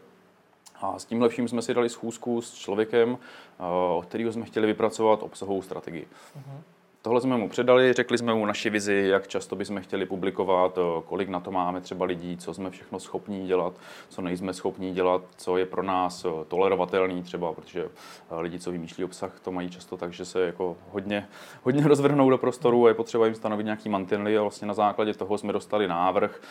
A 0.81 0.99
s 0.99 1.05
tímhle 1.05 1.29
vším 1.29 1.47
jsme 1.47 1.61
si 1.61 1.73
dali 1.73 1.89
schůzku 1.89 2.41
s 2.41 2.53
člověkem, 2.53 3.17
eh, 3.59 3.63
od 3.97 4.05
kterého 4.05 4.31
jsme 4.31 4.45
chtěli 4.45 4.67
vypracovat 4.67 5.23
obsahovou 5.23 5.61
strategii. 5.61 6.07
Uh-huh. 6.37 6.61
Tohle 7.01 7.21
jsme 7.21 7.37
mu 7.37 7.49
předali, 7.49 7.93
řekli 7.93 8.17
jsme 8.17 8.33
mu 8.33 8.45
naši 8.45 8.69
vizi, 8.69 9.07
jak 9.09 9.27
často 9.27 9.55
bychom 9.55 9.81
chtěli 9.81 10.05
publikovat, 10.05 10.77
eh, 10.77 11.01
kolik 11.05 11.29
na 11.29 11.39
to 11.39 11.51
máme 11.51 11.81
třeba 11.81 12.05
lidí, 12.05 12.37
co 12.37 12.53
jsme 12.53 12.69
všechno 12.69 12.99
schopní 12.99 13.47
dělat, 13.47 13.73
co 14.09 14.21
nejsme 14.21 14.53
schopní 14.53 14.93
dělat, 14.93 15.21
co 15.37 15.57
je 15.57 15.65
pro 15.65 15.83
nás 15.83 16.25
eh, 16.25 16.45
tolerovatelný 16.47 17.23
třeba, 17.23 17.53
protože 17.53 17.83
eh, 17.83 18.39
lidi, 18.39 18.59
co 18.59 18.71
vymýšlí 18.71 19.03
obsah, 19.03 19.39
to 19.39 19.51
mají 19.51 19.69
často 19.69 19.97
tak, 19.97 20.13
že 20.13 20.25
se 20.25 20.41
jako 20.45 20.77
hodně, 20.91 21.27
hodně 21.63 21.87
rozvrhnou 21.87 22.29
do 22.29 22.37
prostoru 22.37 22.85
a 22.85 22.87
je 22.87 22.93
potřeba 22.93 23.25
jim 23.25 23.35
stanovit 23.35 23.65
nějaký 23.65 23.89
mantinely 23.89 24.37
a 24.37 24.41
vlastně 24.41 24.67
na 24.67 24.73
základě 24.73 25.13
toho 25.13 25.37
jsme 25.37 25.53
dostali 25.53 25.87
návrh, 25.87 26.41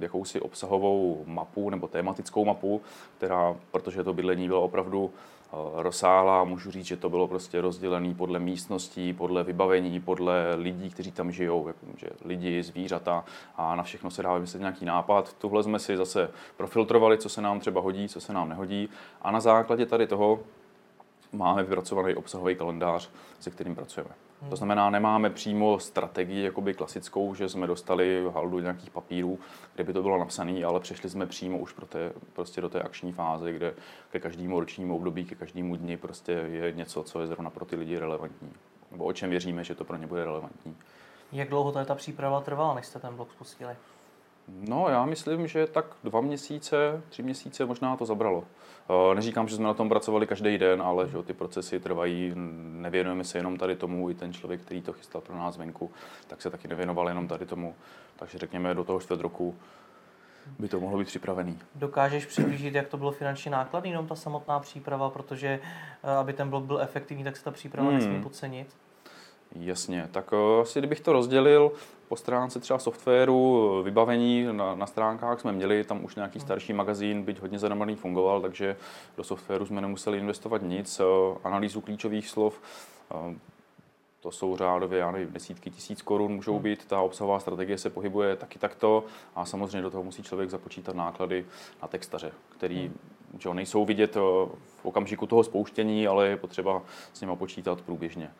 jakousi 0.00 0.40
obsahovou 0.40 1.24
mapu 1.26 1.70
nebo 1.70 1.88
tématickou 1.88 2.44
mapu, 2.44 2.82
která, 3.18 3.56
protože 3.70 4.04
to 4.04 4.12
bydlení 4.12 4.48
bylo 4.48 4.62
opravdu 4.62 5.10
rozsáhlá. 5.74 6.44
Můžu 6.44 6.70
říct, 6.70 6.86
že 6.86 6.96
to 6.96 7.08
bylo 7.08 7.28
prostě 7.28 7.60
rozdělené 7.60 8.14
podle 8.14 8.38
místností, 8.38 9.12
podle 9.12 9.44
vybavení, 9.44 10.00
podle 10.00 10.54
lidí, 10.54 10.90
kteří 10.90 11.12
tam 11.12 11.32
žijou, 11.32 11.66
jako, 11.68 11.78
že 11.96 12.06
lidi, 12.24 12.62
zvířata 12.62 13.24
a 13.56 13.76
na 13.76 13.82
všechno 13.82 14.10
se 14.10 14.22
dá 14.22 14.34
vymyslet 14.34 14.60
nějaký 14.60 14.84
nápad. 14.84 15.32
Tuhle 15.32 15.62
jsme 15.62 15.78
si 15.78 15.96
zase 15.96 16.30
profiltrovali, 16.56 17.18
co 17.18 17.28
se 17.28 17.42
nám 17.42 17.60
třeba 17.60 17.80
hodí, 17.80 18.08
co 18.08 18.20
se 18.20 18.32
nám 18.32 18.48
nehodí 18.48 18.88
a 19.22 19.30
na 19.30 19.40
základě 19.40 19.86
tady 19.86 20.06
toho 20.06 20.40
máme 21.32 21.62
vypracovaný 21.62 22.14
obsahový 22.14 22.56
kalendář, 22.56 23.10
se 23.40 23.50
kterým 23.50 23.74
pracujeme. 23.74 24.29
To 24.48 24.56
znamená, 24.56 24.90
nemáme 24.90 25.30
přímo 25.30 25.78
strategii 25.78 26.44
jakoby 26.44 26.74
klasickou, 26.74 27.34
že 27.34 27.48
jsme 27.48 27.66
dostali 27.66 28.24
haldu 28.34 28.58
nějakých 28.58 28.90
papírů, 28.90 29.38
kde 29.74 29.84
by 29.84 29.92
to 29.92 30.02
bylo 30.02 30.18
napsané, 30.18 30.64
ale 30.64 30.80
přešli 30.80 31.10
jsme 31.10 31.26
přímo 31.26 31.58
už 31.58 31.72
pro 31.72 31.86
té, 31.86 32.12
prostě 32.32 32.60
do 32.60 32.68
té 32.68 32.82
akční 32.82 33.12
fáze, 33.12 33.52
kde 33.52 33.74
ke 34.10 34.20
každému 34.20 34.60
ročnímu 34.60 34.96
období, 34.96 35.24
ke 35.24 35.34
každému 35.34 35.76
dni 35.76 35.96
prostě 35.96 36.32
je 36.32 36.72
něco, 36.72 37.02
co 37.02 37.20
je 37.20 37.26
zrovna 37.26 37.50
pro 37.50 37.64
ty 37.64 37.76
lidi 37.76 37.98
relevantní. 37.98 38.52
Nebo 38.90 39.04
o 39.04 39.12
čem 39.12 39.30
věříme, 39.30 39.64
že 39.64 39.74
to 39.74 39.84
pro 39.84 39.96
ně 39.96 40.06
bude 40.06 40.24
relevantní. 40.24 40.76
Jak 41.32 41.48
dlouho 41.48 41.84
ta 41.84 41.94
příprava 41.94 42.40
trvala, 42.40 42.74
než 42.74 42.86
jste 42.86 42.98
ten 42.98 43.16
blog 43.16 43.30
spustili? 43.30 43.76
No, 44.48 44.88
já 44.88 45.06
myslím, 45.06 45.46
že 45.46 45.66
tak 45.66 45.86
dva 46.04 46.20
měsíce, 46.20 47.02
tři 47.08 47.22
měsíce 47.22 47.66
možná 47.66 47.96
to 47.96 48.06
zabralo. 48.06 48.44
Eh, 48.90 49.14
neříkám, 49.14 49.48
že 49.48 49.56
jsme 49.56 49.64
na 49.64 49.74
tom 49.74 49.88
pracovali 49.88 50.26
každý 50.26 50.58
den, 50.58 50.82
ale 50.82 51.08
že 51.08 51.22
ty 51.22 51.32
procesy 51.32 51.80
trvají, 51.80 52.32
nevěnujeme 52.80 53.24
se 53.24 53.38
jenom 53.38 53.56
tady 53.56 53.76
tomu, 53.76 54.10
i 54.10 54.14
ten 54.14 54.32
člověk, 54.32 54.60
který 54.60 54.82
to 54.82 54.92
chystal 54.92 55.20
pro 55.20 55.36
nás 55.36 55.56
venku, 55.56 55.90
tak 56.26 56.42
se 56.42 56.50
taky 56.50 56.68
nevěnoval 56.68 57.08
jenom 57.08 57.28
tady 57.28 57.46
tomu. 57.46 57.74
Takže 58.16 58.38
řekněme 58.38 58.74
do 58.74 58.84
toho 58.84 59.00
čtvrt 59.00 59.20
roku 59.20 59.54
by 60.58 60.68
to 60.68 60.80
mohlo 60.80 60.98
být 60.98 61.06
připravený. 61.06 61.58
Dokážeš 61.74 62.26
přiblížit, 62.26 62.74
jak 62.74 62.88
to 62.88 62.96
bylo 62.96 63.12
finančně 63.12 63.50
nákladný, 63.50 63.90
jenom 63.90 64.06
ta 64.06 64.14
samotná 64.14 64.60
příprava, 64.60 65.10
protože 65.10 65.60
eh, 66.02 66.10
aby 66.10 66.32
ten 66.32 66.50
blog 66.50 66.64
byl 66.64 66.80
efektivní, 66.80 67.24
tak 67.24 67.36
se 67.36 67.44
ta 67.44 67.50
příprava 67.50 67.88
hmm. 67.88 67.98
nesmí 67.98 68.22
podcenit? 68.22 68.76
Jasně, 69.54 70.08
tak 70.10 70.32
uh, 70.32 70.60
asi 70.60 70.78
kdybych 70.78 71.00
to 71.00 71.12
rozdělil 71.12 71.72
po 72.08 72.16
stránce 72.16 72.60
třeba 72.60 72.78
softwaru, 72.78 73.82
vybavení 73.82 74.46
na, 74.52 74.74
na 74.74 74.86
stránkách 74.86 75.40
jsme 75.40 75.52
měli, 75.52 75.84
tam 75.84 76.04
už 76.04 76.14
nějaký 76.14 76.40
starší 76.40 76.72
magazín, 76.72 77.22
byť 77.22 77.40
hodně 77.40 77.58
zadamarný 77.58 77.96
fungoval, 77.96 78.40
takže 78.40 78.76
do 79.16 79.24
softwaru 79.24 79.66
jsme 79.66 79.80
nemuseli 79.80 80.18
investovat 80.18 80.62
nic, 80.62 81.00
uh, 81.00 81.06
analýzu 81.44 81.80
klíčových 81.80 82.28
slov, 82.28 82.60
to 84.20 84.30
jsou 84.30 84.56
řádově, 84.56 84.98
já 84.98 85.10
nevím, 85.10 85.32
desítky 85.32 85.70
tisíc 85.70 86.02
korun 86.02 86.32
můžou 86.32 86.54
hmm. 86.54 86.62
být, 86.62 86.84
ta 86.84 87.00
obsahová 87.00 87.40
strategie 87.40 87.78
se 87.78 87.90
pohybuje 87.90 88.36
taky 88.36 88.58
takto 88.58 89.04
a 89.34 89.44
samozřejmě 89.44 89.82
do 89.82 89.90
toho 89.90 90.04
musí 90.04 90.22
člověk 90.22 90.50
započítat 90.50 90.96
náklady 90.96 91.46
na 91.82 91.88
textaře, 91.88 92.32
který 92.48 92.80
hmm. 92.80 92.98
že 93.38 93.54
nejsou 93.54 93.84
vidět 93.84 94.14
v 94.14 94.48
okamžiku 94.82 95.26
toho 95.26 95.44
spouštění, 95.44 96.06
ale 96.06 96.28
je 96.28 96.36
potřeba 96.36 96.82
s 97.12 97.20
nimi 97.20 97.36
počítat 97.36 97.80
průběžně. 97.80 98.30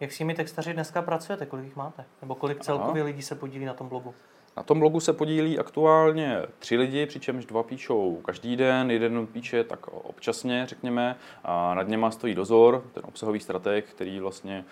Jak 0.00 0.12
s 0.12 0.18
těmi 0.18 0.34
textaři 0.34 0.72
dneska 0.72 1.02
pracujete? 1.02 1.46
Kolik 1.46 1.64
jich 1.64 1.76
máte? 1.76 2.04
Nebo 2.22 2.34
kolik 2.34 2.60
celkově 2.60 3.02
Aha. 3.02 3.06
lidí 3.10 3.22
se 3.22 3.34
podílí 3.34 3.64
na 3.64 3.74
tom 3.74 3.88
blogu? 3.88 4.14
Na 4.56 4.62
tom 4.62 4.80
blogu 4.80 5.00
se 5.00 5.12
podílí 5.12 5.58
aktuálně 5.58 6.42
tři 6.58 6.76
lidi, 6.76 7.06
přičemž 7.06 7.46
dva 7.46 7.62
píšou 7.62 8.16
každý 8.16 8.56
den, 8.56 8.90
jeden 8.90 9.26
píše 9.26 9.64
tak 9.64 9.88
občasně, 9.88 10.66
řekněme, 10.66 11.16
a 11.44 11.74
nad 11.74 11.88
něma 11.88 12.10
stojí 12.10 12.34
dozor, 12.34 12.84
ten 12.92 13.02
obsahový 13.06 13.40
strateg, 13.40 13.84
který 13.84 14.20
vlastně 14.20 14.64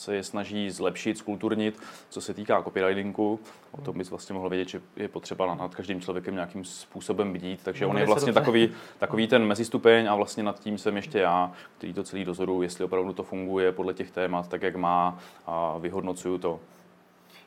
se 0.00 0.14
je 0.14 0.22
snaží 0.22 0.70
zlepšit, 0.70 1.18
skulturnit, 1.18 1.80
co 2.08 2.20
se 2.20 2.34
týká 2.34 2.62
copywritingu. 2.62 3.40
O 3.72 3.80
tom 3.80 3.98
bys 3.98 4.10
vlastně 4.10 4.34
mohl 4.34 4.48
vědět, 4.48 4.68
že 4.68 4.80
je 4.96 5.08
potřeba 5.08 5.54
nad 5.54 5.74
každým 5.74 6.00
člověkem 6.00 6.34
nějakým 6.34 6.64
způsobem 6.64 7.32
bdít, 7.32 7.60
takže 7.62 7.86
on 7.86 7.98
je 7.98 8.06
vlastně 8.06 8.32
takový, 8.32 8.72
takový 8.98 9.28
ten 9.28 9.44
mezistupeň 9.44 10.08
a 10.08 10.14
vlastně 10.14 10.42
nad 10.42 10.60
tím 10.60 10.78
jsem 10.78 10.96
ještě 10.96 11.18
já, 11.18 11.52
který 11.78 11.94
to 11.94 12.02
celý 12.02 12.24
dozoru, 12.24 12.62
jestli 12.62 12.84
opravdu 12.84 13.12
to 13.12 13.22
funguje 13.22 13.72
podle 13.72 13.94
těch 13.94 14.10
témat, 14.10 14.48
tak 14.48 14.62
jak 14.62 14.76
má 14.76 15.18
a 15.46 15.78
vyhodnocuju 15.78 16.38
to. 16.38 16.60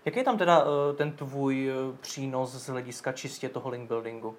Jaký 0.06 0.18
je 0.18 0.24
tam 0.24 0.38
teda 0.38 0.66
eh, 0.66 0.94
ten 0.94 1.12
tvůj 1.12 1.70
eh, 1.70 1.98
přínos 2.02 2.52
z 2.52 2.70
hlediska 2.70 3.12
čistě 3.12 3.50
toho 3.50 3.70
link 3.70 3.88
buildingu? 3.88 4.36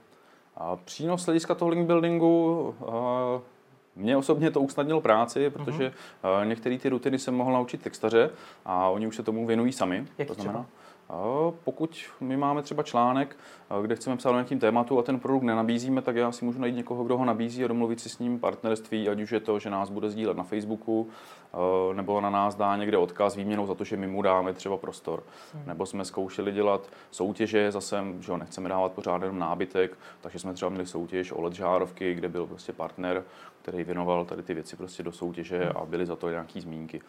A 0.56 0.76
přínos 0.76 1.23
z 1.23 1.25
hlediska 1.25 1.54
toho 1.54 1.68
link 1.68 1.87
buildingu, 1.87 2.75
eh, 2.80 3.53
mně 3.96 4.16
osobně 4.16 4.50
to 4.50 4.60
usnadnilo 4.60 5.00
práci, 5.00 5.50
protože 5.50 5.92
uh-huh. 6.22 6.46
některé 6.46 6.78
ty 6.78 6.88
rutiny 6.88 7.18
jsem 7.18 7.34
mohl 7.34 7.52
naučit 7.52 7.82
textaře 7.82 8.30
a 8.64 8.88
oni 8.88 9.06
už 9.06 9.16
se 9.16 9.22
tomu 9.22 9.46
věnují 9.46 9.72
sami. 9.72 10.06
Jak 10.18 10.28
to 10.28 10.34
znamená? 10.34 10.52
Třeba? 10.52 10.83
Pokud 11.64 12.04
my 12.21 12.37
máme 12.37 12.62
třeba 12.62 12.83
článek, 12.83 13.37
kde 13.83 13.97
chceme 13.97 14.16
psát 14.16 14.30
o 14.30 14.33
nějakým 14.33 14.59
tématu 14.59 14.99
a 14.99 15.02
ten 15.02 15.21
produkt 15.21 15.42
nenabízíme, 15.42 16.02
tak 16.02 16.16
já 16.16 16.33
si 16.33 16.44
můžu 16.44 16.61
najít 16.61 16.76
někoho, 16.76 17.04
kdo 17.04 17.18
ho 17.18 17.25
nabízí 17.25 17.64
a 17.64 17.68
domluvit 17.68 18.00
si 18.00 18.09
s 18.09 18.18
ním 18.18 18.40
partnerství, 18.40 19.09
ať 19.09 19.21
už 19.21 19.33
je 19.33 19.40
to, 19.40 19.59
že 19.59 19.71
nás 19.71 19.90
bude 19.90 20.11
sdílet 20.11 20.37
na 20.37 20.44
Facebooku, 20.44 21.09
nebo 21.92 22.21
na 22.21 22.30
nás 22.30 22.54
dá 22.54 22.76
někde 22.76 22.99
odkaz 22.99 23.37
výměnou 23.37 23.66
za 23.66 23.75
to, 23.75 23.85
že 23.85 23.97
my 23.97 24.06
mu 24.06 24.23
dáme 24.23 24.52
třeba 24.52 24.76
prostor. 24.76 25.23
Hmm. 25.54 25.62
Nebo 25.66 25.87
jsme 25.87 26.04
zkoušeli 26.04 26.52
dělat 26.52 26.88
soutěže, 27.11 27.73
zase, 27.73 28.04
že 28.21 28.33
ho 28.33 28.38
nechceme 28.38 28.68
dávat 28.68 28.92
pořád 28.92 29.23
jenom 29.23 29.38
nábytek, 29.38 29.99
takže 30.21 30.38
jsme 30.38 30.54
třeba 30.54 30.68
měli 30.68 30.87
soutěž 30.87 31.33
o 31.33 31.42
LED 31.42 31.52
žárovky, 31.52 32.14
kde 32.14 32.28
byl 32.28 32.47
prostě 32.47 32.73
partner, 32.73 33.25
který 33.62 33.85
věnoval 33.85 34.25
tady 34.25 34.42
ty 34.42 34.54
věci 34.54 34.76
prostě 34.76 35.02
do 35.02 35.12
soutěže 35.12 35.59
hmm. 35.59 35.76
a 35.76 35.85
byly 35.85 36.06
za 36.06 36.16
to 36.16 36.30
nějaký 36.30 36.61
zmínky. 36.61 37.00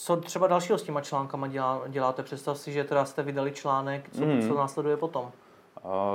Co 0.00 0.16
třeba 0.16 0.46
dalšího 0.46 0.78
s 0.78 0.82
těma 0.82 1.00
článkama 1.00 1.46
dělá, 1.46 1.82
děláte? 1.88 2.22
Představ 2.22 2.58
si, 2.58 2.72
že 2.72 2.84
teda 2.84 3.04
jste 3.04 3.22
vydali 3.22 3.52
článek, 3.52 4.10
co, 4.12 4.24
mm. 4.24 4.48
co 4.48 4.54
následuje 4.54 4.96
potom? 4.96 5.30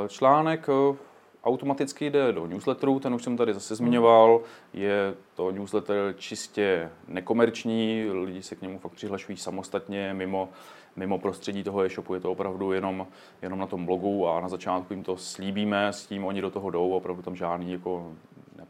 Článek 0.08 0.70
eh, 0.70 0.96
automaticky 1.44 2.10
jde 2.10 2.32
do 2.32 2.48
newsletteru, 2.48 3.00
ten 3.00 3.14
už 3.14 3.24
jsem 3.24 3.38
tady 3.38 3.54
zase 3.54 3.76
zmiňoval. 3.76 4.42
Je 4.74 5.14
to 5.36 5.52
newsletter 5.52 6.16
čistě 6.18 6.92
nekomerční, 7.08 8.10
lidi 8.12 8.44
se 8.44 8.56
k 8.56 8.62
němu 8.62 8.80
fakt 8.80 8.92
přihlašují 8.92 9.38
samostatně, 9.38 10.14
mimo, 10.14 10.50
mimo 10.96 11.20
prostředí 11.20 11.64
toho 11.64 11.84
e-shopu 11.84 12.14
je 12.14 12.20
to 12.20 12.32
opravdu 12.32 12.72
jenom, 12.72 13.08
jenom 13.42 13.60
na 13.60 13.68
tom 13.68 13.86
blogu 13.86 14.28
a 14.28 14.42
na 14.42 14.50
začátku 14.50 14.94
jim 14.94 15.04
to 15.04 15.18
slíbíme, 15.18 15.88
s 15.88 16.06
tím 16.06 16.26
oni 16.26 16.42
do 16.42 16.52
toho 16.52 16.70
jdou, 16.70 16.90
opravdu 16.90 17.22
tam 17.22 17.36
žádný 17.36 17.72
jako 17.72 18.12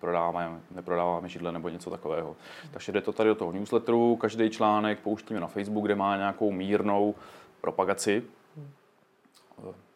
neprodáváme, 0.04 0.60
neprodáváme 0.72 1.30
židle 1.30 1.52
nebo 1.52 1.70
něco 1.70 1.90
takového. 1.90 2.36
Takže 2.72 2.92
jde 2.92 3.02
to 3.02 3.14
tady 3.14 3.30
do 3.30 3.36
toho 3.36 3.52
newsletteru, 3.52 4.16
každý 4.16 4.50
článek 4.50 5.00
pouštíme 5.00 5.40
na 5.40 5.48
Facebook, 5.48 5.86
kde 5.86 5.96
má 5.96 6.18
nějakou 6.18 6.52
mírnou 6.52 7.16
propagaci. 7.62 8.24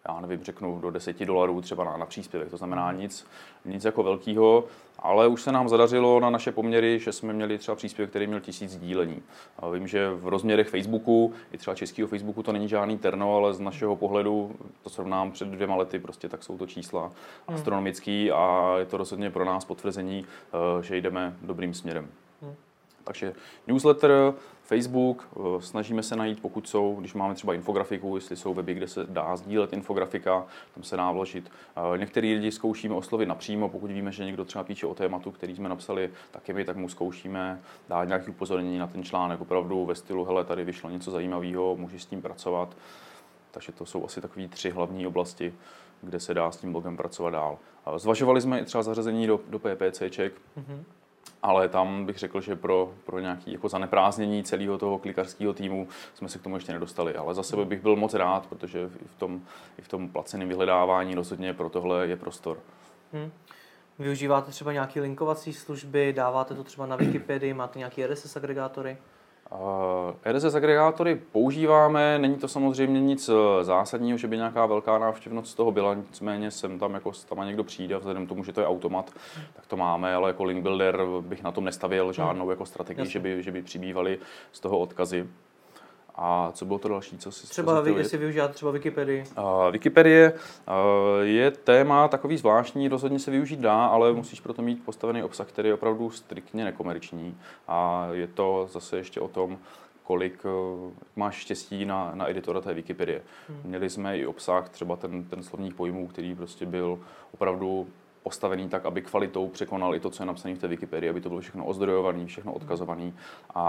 Já 0.09 0.21
nevím, 0.21 0.43
řeknu 0.43 0.79
do 0.79 0.91
10 0.91 1.25
dolarů 1.25 1.61
třeba 1.61 1.83
na, 1.83 1.97
na 1.97 2.05
příspěvek, 2.05 2.49
to 2.49 2.57
znamená 2.57 2.91
nic, 2.91 3.27
nic 3.65 3.85
jako 3.85 4.03
velkého, 4.03 4.63
ale 4.99 5.27
už 5.27 5.41
se 5.41 5.51
nám 5.51 5.69
zadařilo 5.69 6.19
na 6.19 6.29
naše 6.29 6.51
poměry, 6.51 6.99
že 6.99 7.11
jsme 7.11 7.33
měli 7.33 7.57
třeba 7.57 7.75
příspěvek, 7.75 8.09
který 8.09 8.27
měl 8.27 8.39
tisíc 8.39 8.71
sdílení. 8.71 9.23
A 9.59 9.69
vím, 9.69 9.87
že 9.87 10.09
v 10.09 10.27
rozměrech 10.27 10.69
Facebooku, 10.69 11.33
i 11.51 11.57
třeba 11.57 11.75
českého 11.75 12.07
Facebooku, 12.07 12.43
to 12.43 12.51
není 12.51 12.67
žádný 12.67 12.97
terno, 12.97 13.35
ale 13.35 13.53
z 13.53 13.59
našeho 13.59 13.95
pohledu, 13.95 14.55
to 14.83 14.89
srovnám 14.89 15.31
před 15.31 15.47
dvěma 15.47 15.75
lety, 15.75 15.99
prostě 15.99 16.29
tak 16.29 16.43
jsou 16.43 16.57
to 16.57 16.67
čísla 16.67 17.01
hmm. 17.01 17.57
astronomický 17.57 18.31
a 18.31 18.75
je 18.79 18.85
to 18.85 18.97
rozhodně 18.97 19.29
pro 19.29 19.45
nás 19.45 19.65
potvrzení, 19.65 20.25
eh, 20.25 20.83
že 20.83 20.97
jdeme 20.97 21.37
dobrým 21.41 21.73
směrem. 21.73 22.07
Hmm. 22.41 22.55
Takže 23.07 23.33
newsletter, 23.67 24.33
Facebook, 24.63 25.27
eh, 25.35 25.61
snažíme 25.61 26.03
se 26.03 26.15
najít, 26.15 26.41
pokud 26.41 26.69
jsou, 26.69 26.95
když 26.99 27.13
máme 27.13 27.35
třeba 27.35 27.53
infografiku, 27.53 28.15
jestli 28.15 28.35
jsou 28.35 28.53
weby, 28.53 28.73
kde 28.73 28.87
se 28.87 29.03
dá 29.03 29.35
sdílet 29.35 29.73
infografika, 29.73 30.45
tam 30.73 30.83
se 30.83 30.97
dá 30.97 31.11
vložit. 31.11 31.51
Eh, 31.93 31.97
některý 31.97 32.33
lidi 32.33 32.51
zkoušíme 32.51 32.95
oslovit 32.95 33.27
napřímo, 33.27 33.69
pokud 33.69 33.91
víme, 33.91 34.11
že 34.11 34.25
někdo 34.25 34.45
třeba 34.45 34.63
píše 34.63 34.87
o 34.87 34.93
tématu, 34.93 35.31
který 35.31 35.55
jsme 35.55 35.69
napsali 35.69 36.09
taky 36.31 36.53
my, 36.53 36.65
tak 36.65 36.75
mu 36.75 36.89
zkoušíme 36.89 37.59
dát 37.89 38.03
nějaké 38.03 38.31
upozornění 38.31 38.77
na 38.77 38.87
ten 38.87 39.03
článek, 39.03 39.41
opravdu 39.41 39.85
ve 39.85 39.95
stylu, 39.95 40.25
hele, 40.25 40.45
tady 40.45 40.63
vyšlo 40.63 40.89
něco 40.89 41.11
zajímavého, 41.11 41.75
můžeš 41.75 42.03
s 42.03 42.05
tím 42.05 42.21
pracovat. 42.21 42.77
Takže 43.51 43.71
to 43.71 43.85
jsou 43.85 44.05
asi 44.05 44.21
takové 44.21 44.47
tři 44.47 44.69
hlavní 44.69 45.07
oblasti, 45.07 45.53
kde 46.01 46.19
se 46.19 46.33
dá 46.33 46.51
s 46.51 46.57
tím 46.57 46.71
blogem 46.71 46.97
pracovat 46.97 47.29
dál. 47.29 47.57
Zvažovali 47.97 48.41
jsme 48.41 48.59
i 48.59 48.65
třeba 48.65 48.83
zařazení 48.83 49.27
do, 49.27 49.39
do 49.49 49.59
PPCček, 49.59 50.33
mm-hmm 50.33 50.96
ale 51.43 51.69
tam 51.69 52.05
bych 52.05 52.17
řekl, 52.17 52.41
že 52.41 52.55
pro, 52.55 52.93
pro 53.05 53.19
nějaké 53.19 53.51
jako 53.51 53.69
zaneprázdnění 53.69 54.43
celého 54.43 54.77
toho 54.77 54.99
klikarského 54.99 55.53
týmu 55.53 55.87
jsme 56.13 56.29
se 56.29 56.39
k 56.39 56.41
tomu 56.41 56.55
ještě 56.55 56.73
nedostali. 56.73 57.15
Ale 57.15 57.35
za 57.35 57.43
sebe 57.43 57.65
bych 57.65 57.81
byl 57.81 57.95
moc 57.95 58.13
rád, 58.13 58.45
protože 58.47 58.79
i 58.79 59.07
v 59.07 59.15
tom, 59.15 59.41
i 59.77 59.81
v 59.81 59.87
tom 59.87 60.09
placeném 60.09 60.47
vyhledávání 60.47 61.15
rozhodně 61.15 61.53
pro 61.53 61.69
tohle 61.69 62.07
je 62.07 62.15
prostor. 62.15 62.59
Hmm. 63.13 63.31
Využíváte 63.99 64.51
třeba 64.51 64.73
nějaké 64.73 65.01
linkovací 65.01 65.53
služby, 65.53 66.13
dáváte 66.13 66.55
to 66.55 66.63
třeba 66.63 66.85
na 66.85 66.95
Wikipedii, 66.95 67.53
máte 67.53 67.79
nějaké 67.79 68.07
RSS 68.07 68.37
agregátory? 68.37 68.97
RSS 70.25 70.55
agregátory 70.55 71.21
používáme, 71.31 72.19
není 72.19 72.35
to 72.35 72.47
samozřejmě 72.47 73.01
nic 73.01 73.29
eh, 73.29 73.63
zásadního, 73.63 74.17
že 74.17 74.27
by 74.27 74.37
nějaká 74.37 74.65
velká 74.65 74.97
návštěvnost 74.97 75.51
z 75.51 75.55
toho 75.55 75.71
byla, 75.71 75.93
nicméně 75.93 76.51
sem 76.51 76.79
tam 76.79 76.93
jako 76.93 77.11
tam 77.29 77.47
někdo 77.47 77.63
přijde 77.63 77.95
a 77.95 77.97
vzhledem 77.97 78.25
k 78.25 78.29
tomu, 78.29 78.43
že 78.43 78.53
to 78.53 78.61
je 78.61 78.67
automat, 78.67 79.11
tak 79.55 79.65
to 79.67 79.77
máme, 79.77 80.15
ale 80.15 80.29
jako 80.29 80.43
link 80.43 80.63
builder 80.63 80.99
bych 81.21 81.43
na 81.43 81.51
tom 81.51 81.63
nestavil 81.63 82.13
žádnou 82.13 82.43
hmm. 82.43 82.49
jako 82.49 82.65
strategii, 82.65 83.05
že 83.05 83.19
by, 83.19 83.43
že 83.43 83.51
by 83.51 83.61
přibývaly 83.61 84.19
z 84.51 84.59
toho 84.59 84.79
odkazy. 84.79 85.27
A 86.17 86.51
co 86.53 86.65
bylo 86.65 86.79
to 86.79 86.87
další, 86.87 87.17
co 87.17 87.31
si 87.31 87.47
Třeba 87.47 87.81
vy, 87.81 87.91
jestli 87.91 88.17
využíváte 88.17 88.53
třeba 88.53 88.71
Wikipedii? 88.71 89.23
Uh, 89.37 89.71
Wikipedie 89.71 90.33
uh, 90.33 90.73
je 91.21 91.51
téma 91.51 92.07
takový 92.07 92.37
zvláštní, 92.37 92.87
rozhodně 92.87 93.19
se 93.19 93.31
využít 93.31 93.59
dá, 93.59 93.85
ale 93.85 94.13
musíš 94.13 94.39
proto 94.39 94.61
mít 94.61 94.85
postavený 94.85 95.23
obsah, 95.23 95.47
který 95.47 95.69
je 95.69 95.73
opravdu 95.73 96.09
striktně 96.09 96.63
nekomerční. 96.63 97.37
A 97.67 98.07
je 98.11 98.27
to 98.27 98.69
zase 98.71 98.97
ještě 98.97 99.19
o 99.19 99.27
tom, 99.27 99.57
kolik 100.03 100.45
uh, 100.45 100.91
máš 101.15 101.35
štěstí 101.35 101.85
na, 101.85 102.11
na 102.13 102.29
editora 102.29 102.61
té 102.61 102.73
Wikipedie. 102.73 103.21
Hmm. 103.49 103.59
Měli 103.63 103.89
jsme 103.89 104.17
i 104.17 104.25
obsah, 104.25 104.69
třeba 104.69 104.95
ten, 104.95 105.23
ten 105.23 105.43
slovník 105.43 105.75
pojmů, 105.75 106.07
který 106.07 106.35
prostě 106.35 106.65
byl 106.65 106.99
opravdu 107.33 107.87
postavený 108.23 108.69
tak, 108.69 108.85
aby 108.85 109.01
kvalitou 109.01 109.47
překonal 109.47 109.95
i 109.95 109.99
to, 109.99 110.09
co 110.09 110.23
je 110.23 110.27
napsané 110.27 110.55
v 110.55 110.59
té 110.59 110.67
Wikipedii, 110.67 111.09
aby 111.09 111.21
to 111.21 111.29
bylo 111.29 111.41
všechno 111.41 111.65
ozdrojované, 111.65 112.25
všechno 112.25 112.53
odkazované. 112.53 113.11
A 113.55 113.63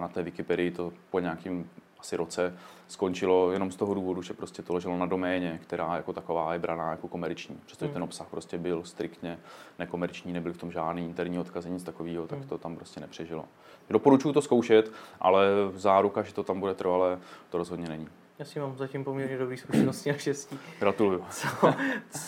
na 0.00 0.08
té 0.08 0.22
Wikipedii 0.22 0.70
to 0.70 0.92
po 1.10 1.20
nějakým 1.20 1.70
asi 2.02 2.16
roce 2.16 2.54
skončilo 2.88 3.52
jenom 3.52 3.72
z 3.72 3.76
toho 3.76 3.94
důvodu, 3.94 4.22
že 4.22 4.34
prostě 4.34 4.62
to 4.62 4.74
leželo 4.74 4.98
na 4.98 5.06
doméně, 5.06 5.60
která 5.62 5.96
jako 5.96 6.12
taková 6.12 6.52
je 6.52 6.58
braná 6.58 6.90
jako 6.90 7.08
komerční. 7.08 7.60
Přestože 7.66 7.86
hmm. 7.86 7.94
ten 7.94 8.02
obsah 8.02 8.26
prostě 8.26 8.58
byl 8.58 8.84
striktně 8.84 9.38
nekomerční, 9.78 10.32
nebyl 10.32 10.52
v 10.52 10.58
tom 10.58 10.72
žádný 10.72 11.04
interní 11.04 11.38
odkazy, 11.38 11.70
nic 11.70 11.82
takového, 11.82 12.26
tak 12.26 12.38
hmm. 12.38 12.48
to 12.48 12.58
tam 12.58 12.76
prostě 12.76 13.00
nepřežilo. 13.00 13.44
Doporučuji 13.90 14.32
to 14.32 14.42
zkoušet, 14.42 14.92
ale 15.20 15.46
záruka, 15.74 16.22
že 16.22 16.34
to 16.34 16.42
tam 16.42 16.60
bude 16.60 16.74
trvalé, 16.74 17.18
to 17.50 17.58
rozhodně 17.58 17.88
není. 17.88 18.08
Já 18.42 18.46
si 18.46 18.60
mám 18.60 18.76
zatím 18.76 19.04
poměrně 19.04 19.38
dobrý 19.38 19.56
zkušenosti 19.56 20.10
a 20.10 20.14
štěstí. 20.14 20.58
Gratuluju. 20.80 21.24
Co, 21.30 21.48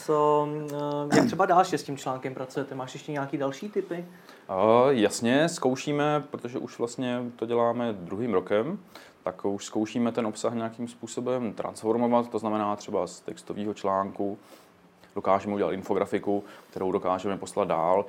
co, 0.07 0.49
eh, 1.13 1.17
jak 1.17 1.27
třeba 1.27 1.47
dál 1.47 1.65
s 1.65 1.83
tím 1.83 1.97
článkem 1.97 2.35
pracujete? 2.35 2.75
Máš 2.75 2.95
ještě 2.95 3.13
nějaký 3.13 3.39
další 3.39 3.69
typy? 3.69 4.05
Uh, 4.49 4.91
jasně, 4.91 5.49
zkoušíme, 5.49 6.25
protože 6.31 6.59
už 6.59 6.79
vlastně 6.79 7.23
to 7.37 7.47
děláme 7.47 7.93
druhým 7.93 8.35
rokem, 8.35 8.79
tak 9.23 9.45
už 9.45 9.65
zkoušíme 9.65 10.13
ten 10.13 10.27
obsah 10.27 10.55
nějakým 10.55 10.89
způsobem 10.89 11.53
transformovat, 11.53 12.31
to 12.31 12.39
znamená 12.39 12.77
třeba 12.77 13.07
z 13.07 13.21
textového 13.21 13.75
článku 13.75 14.39
dokážeme 15.15 15.55
udělat 15.55 15.73
infografiku, 15.73 16.45
kterou 16.71 16.93
dokážeme 16.93 17.39
poslat 17.39 17.69
dál. 17.69 18.07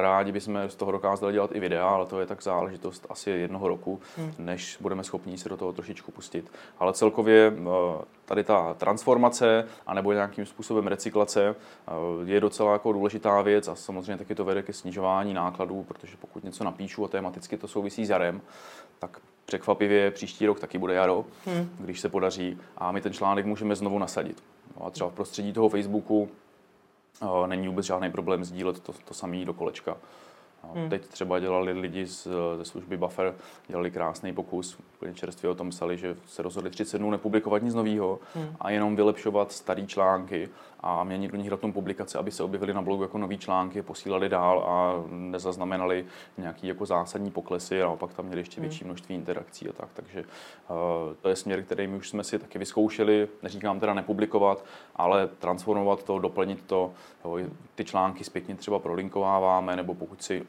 Rádi 0.00 0.32
bychom 0.32 0.58
z 0.68 0.74
toho 0.76 0.92
dokázali 0.92 1.32
dělat 1.32 1.50
i 1.54 1.60
videa, 1.60 1.88
ale 1.88 2.06
to 2.06 2.20
je 2.20 2.26
tak 2.26 2.42
záležitost 2.42 3.06
asi 3.10 3.30
jednoho 3.30 3.68
roku, 3.68 4.00
hmm. 4.16 4.34
než 4.38 4.78
budeme 4.80 5.04
schopni 5.04 5.38
se 5.38 5.48
do 5.48 5.56
toho 5.56 5.72
trošičku 5.72 6.12
pustit. 6.12 6.52
Ale 6.78 6.92
celkově 6.92 7.52
eh, 7.56 8.04
tady 8.24 8.44
ta 8.44 8.74
transformace 8.74 9.66
anebo 9.86 10.12
nějakým 10.12 10.46
způsobem 10.46 10.86
recyklace 10.86 11.48
eh, 11.48 11.92
je 12.24 12.40
docela 12.40 12.72
jako 12.72 12.92
důležitá 12.92 13.42
věc 13.42 13.68
a 13.68 13.74
samozřejmě 13.74 14.16
taky 14.16 14.34
to 14.34 14.44
vede 14.44 14.62
ke 14.62 14.72
snižování 14.72 15.34
nákladů, 15.34 15.82
protože 15.82 16.16
pokud 16.20 16.44
něco 16.44 16.64
napíšu 16.64 17.04
a 17.04 17.08
tematicky 17.08 17.56
to 17.56 17.68
souvisí 17.68 18.06
s 18.06 18.10
jarem, 18.10 18.40
tak 18.98 19.20
překvapivě 19.46 20.10
příští 20.10 20.46
rok 20.46 20.60
taky 20.60 20.78
bude 20.78 20.94
jaro, 20.94 21.24
hmm. 21.46 21.70
když 21.80 22.00
se 22.00 22.08
podaří 22.08 22.58
a 22.76 22.92
my 22.92 23.00
ten 23.00 23.12
článek 23.12 23.46
můžeme 23.46 23.76
znovu 23.76 23.98
nasadit. 23.98 24.42
No 24.80 24.86
a 24.86 24.90
třeba 24.90 25.10
v 25.10 25.14
prostředí 25.14 25.52
toho 25.52 25.68
Facebooku 25.68 26.28
není 27.46 27.68
vůbec 27.68 27.86
žádný 27.86 28.10
problém 28.10 28.44
sdílet 28.44 28.80
to, 28.80 28.92
to 29.04 29.14
samé 29.14 29.44
do 29.44 29.54
kolečka. 29.54 29.96
Hmm. 30.74 30.90
Teď 30.90 31.06
třeba 31.06 31.38
dělali 31.38 31.72
lidi 31.72 32.06
z, 32.06 32.28
ze 32.56 32.64
služby 32.64 32.96
Buffer, 32.96 33.34
dělali 33.68 33.90
krásný 33.90 34.32
pokus, 34.32 34.78
úplně 35.04 35.14
čerstvě 35.14 35.50
o 35.50 35.54
tom 35.54 35.70
psali, 35.70 35.98
že 35.98 36.16
se 36.26 36.42
rozhodli 36.42 36.70
30 36.70 36.98
dnů 36.98 37.10
nepublikovat 37.10 37.62
nic 37.62 37.74
nového 37.74 38.18
hmm. 38.34 38.56
a 38.60 38.70
jenom 38.70 38.96
vylepšovat 38.96 39.52
staré 39.52 39.86
články 39.86 40.48
a 40.80 41.04
měnit 41.04 41.30
do 41.30 41.36
nich 41.36 41.50
datum 41.50 41.72
publikace, 41.72 42.18
aby 42.18 42.30
se 42.30 42.42
objevily 42.42 42.74
na 42.74 42.82
blogu 42.82 43.02
jako 43.02 43.18
nový 43.18 43.38
články, 43.38 43.82
posílali 43.82 44.28
dál 44.28 44.64
a 44.68 45.04
nezaznamenali 45.10 46.04
nějaký 46.38 46.66
jako 46.66 46.86
zásadní 46.86 47.30
poklesy 47.30 47.82
a 47.82 47.84
naopak 47.84 48.14
tam 48.14 48.26
měli 48.26 48.40
ještě 48.40 48.60
hmm. 48.60 48.68
větší 48.68 48.84
množství 48.84 49.14
interakcí 49.14 49.68
a 49.68 49.72
tak. 49.72 49.88
Takže 49.94 50.20
uh, 50.20 51.14
to 51.20 51.28
je 51.28 51.36
směr, 51.36 51.62
který 51.62 51.86
my 51.86 51.96
už 51.96 52.08
jsme 52.08 52.24
si 52.24 52.38
taky 52.38 52.58
vyzkoušeli. 52.58 53.28
Neříkám 53.42 53.80
teda 53.80 53.94
nepublikovat, 53.94 54.64
ale 54.96 55.26
transformovat 55.26 56.02
to, 56.02 56.18
doplnit 56.18 56.62
to. 56.66 56.92
Jo, 57.24 57.38
ty 57.74 57.84
články 57.84 58.24
zpětně 58.24 58.54
třeba 58.54 58.78
prolinkováváme, 58.78 59.76
nebo 59.76 59.94
pokud 59.94 60.22
si 60.22 60.46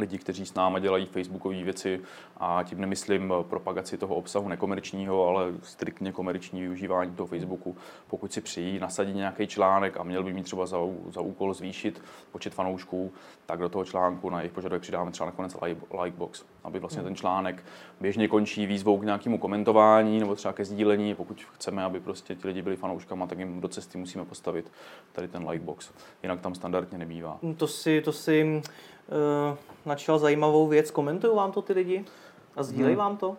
lidi, 0.00 0.18
kteří 0.18 0.46
s 0.46 0.54
náma 0.54 0.78
dělají 0.78 1.06
facebookové 1.06 1.62
věci 1.62 2.00
a 2.36 2.62
tím 2.62 2.80
nemyslím 2.80 3.34
propagaci 3.42 3.98
toho 3.98 4.14
obsahu 4.14 4.48
nekomerčního, 4.48 5.28
ale 5.28 5.52
striktně 5.62 6.12
komerční 6.12 6.60
využívání 6.60 7.14
toho 7.14 7.26
Facebooku. 7.26 7.76
Pokud 8.06 8.32
si 8.32 8.40
přijí 8.40 8.78
nasadit 8.78 9.16
nějaký 9.16 9.46
článek 9.46 9.96
a 9.96 10.02
měl 10.02 10.22
by 10.22 10.32
mít 10.32 10.42
třeba 10.42 10.66
za, 10.66 10.78
za 11.10 11.20
úkol 11.20 11.54
zvýšit 11.54 12.02
počet 12.32 12.54
fanoušků, 12.54 13.12
tak 13.46 13.60
do 13.60 13.68
toho 13.68 13.84
článku 13.84 14.30
na 14.30 14.40
jejich 14.40 14.52
požadavek 14.52 14.82
přidáme 14.82 15.10
třeba 15.10 15.26
nakonec 15.26 15.56
likebox, 16.02 16.44
aby 16.64 16.78
vlastně 16.78 17.02
ten 17.02 17.14
článek 17.14 17.64
běžně 18.00 18.28
končí 18.28 18.66
výzvou 18.66 18.98
k 18.98 19.04
nějakému 19.04 19.38
komentování 19.38 20.20
nebo 20.20 20.34
třeba 20.34 20.52
ke 20.52 20.64
sdílení. 20.64 21.14
Pokud 21.14 21.42
chceme, 21.54 21.84
aby 21.84 22.00
prostě 22.00 22.34
ti 22.34 22.48
lidi 22.48 22.62
byli 22.62 22.76
fanouškama, 22.76 23.26
tak 23.26 23.38
jim 23.38 23.60
do 23.60 23.68
cesty 23.68 23.98
musíme 23.98 24.24
postavit 24.24 24.72
tady 25.12 25.28
ten 25.28 25.48
likebox. 25.48 25.90
Jinak 26.22 26.40
tam 26.40 26.54
standardně 26.54 26.98
nebývá. 26.98 27.38
To 27.56 27.66
si, 27.66 28.00
to 28.00 28.12
si 28.12 28.62
uh, 29.08 29.56
načal 29.86 30.18
zajímavou 30.18 30.66
věc. 30.68 30.90
Komentují 30.90 31.36
vám 31.36 31.52
to 31.52 31.62
ty 31.62 31.72
lidi 31.72 32.04
a 32.56 32.62
sdílejí 32.62 32.94
hmm. 32.94 33.04
vám 33.04 33.16
to? 33.16 33.36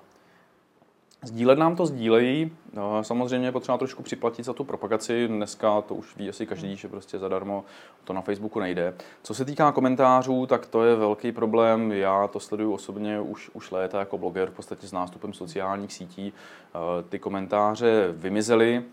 Sdílet 1.24 1.60
nám 1.60 1.75
to 1.75 1.86
sdílejí. 1.86 2.51
No, 2.74 3.04
samozřejmě 3.04 3.48
je 3.48 3.51
potřeba 3.51 3.78
trošku 3.78 4.04
připlatit 4.04 4.46
za 4.46 4.54
tu 4.54 4.63
propagaci. 4.63 5.28
Dneska 5.28 5.82
to 5.82 5.96
už 5.96 6.16
ví 6.18 6.30
asi 6.30 6.46
každý, 6.46 6.75
že 6.75 6.88
prostě 6.88 7.20
zadarmo 7.20 7.66
to 8.04 8.13
na 8.13 8.22
Facebooku 8.22 8.60
nejde. 8.60 8.94
Co 9.24 9.34
se 9.34 9.46
týká 9.46 9.72
komentářů, 9.72 10.46
tak 10.46 10.66
to 10.66 10.84
je 10.84 10.96
velký 10.96 11.32
problém. 11.32 11.92
Já 11.92 12.28
to 12.28 12.40
sleduju 12.40 12.74
osobně 12.74 13.20
už, 13.20 13.50
už 13.54 13.72
léta 13.72 14.00
jako 14.00 14.18
bloger, 14.18 14.50
v 14.50 14.54
podstatě 14.54 14.88
s 14.88 14.92
nástupem 14.92 15.34
sociálních 15.34 15.94
sítí. 15.94 16.34
Eh, 16.34 17.04
ty 17.10 17.20
komentáře 17.20 18.08
vymizely. 18.12 18.84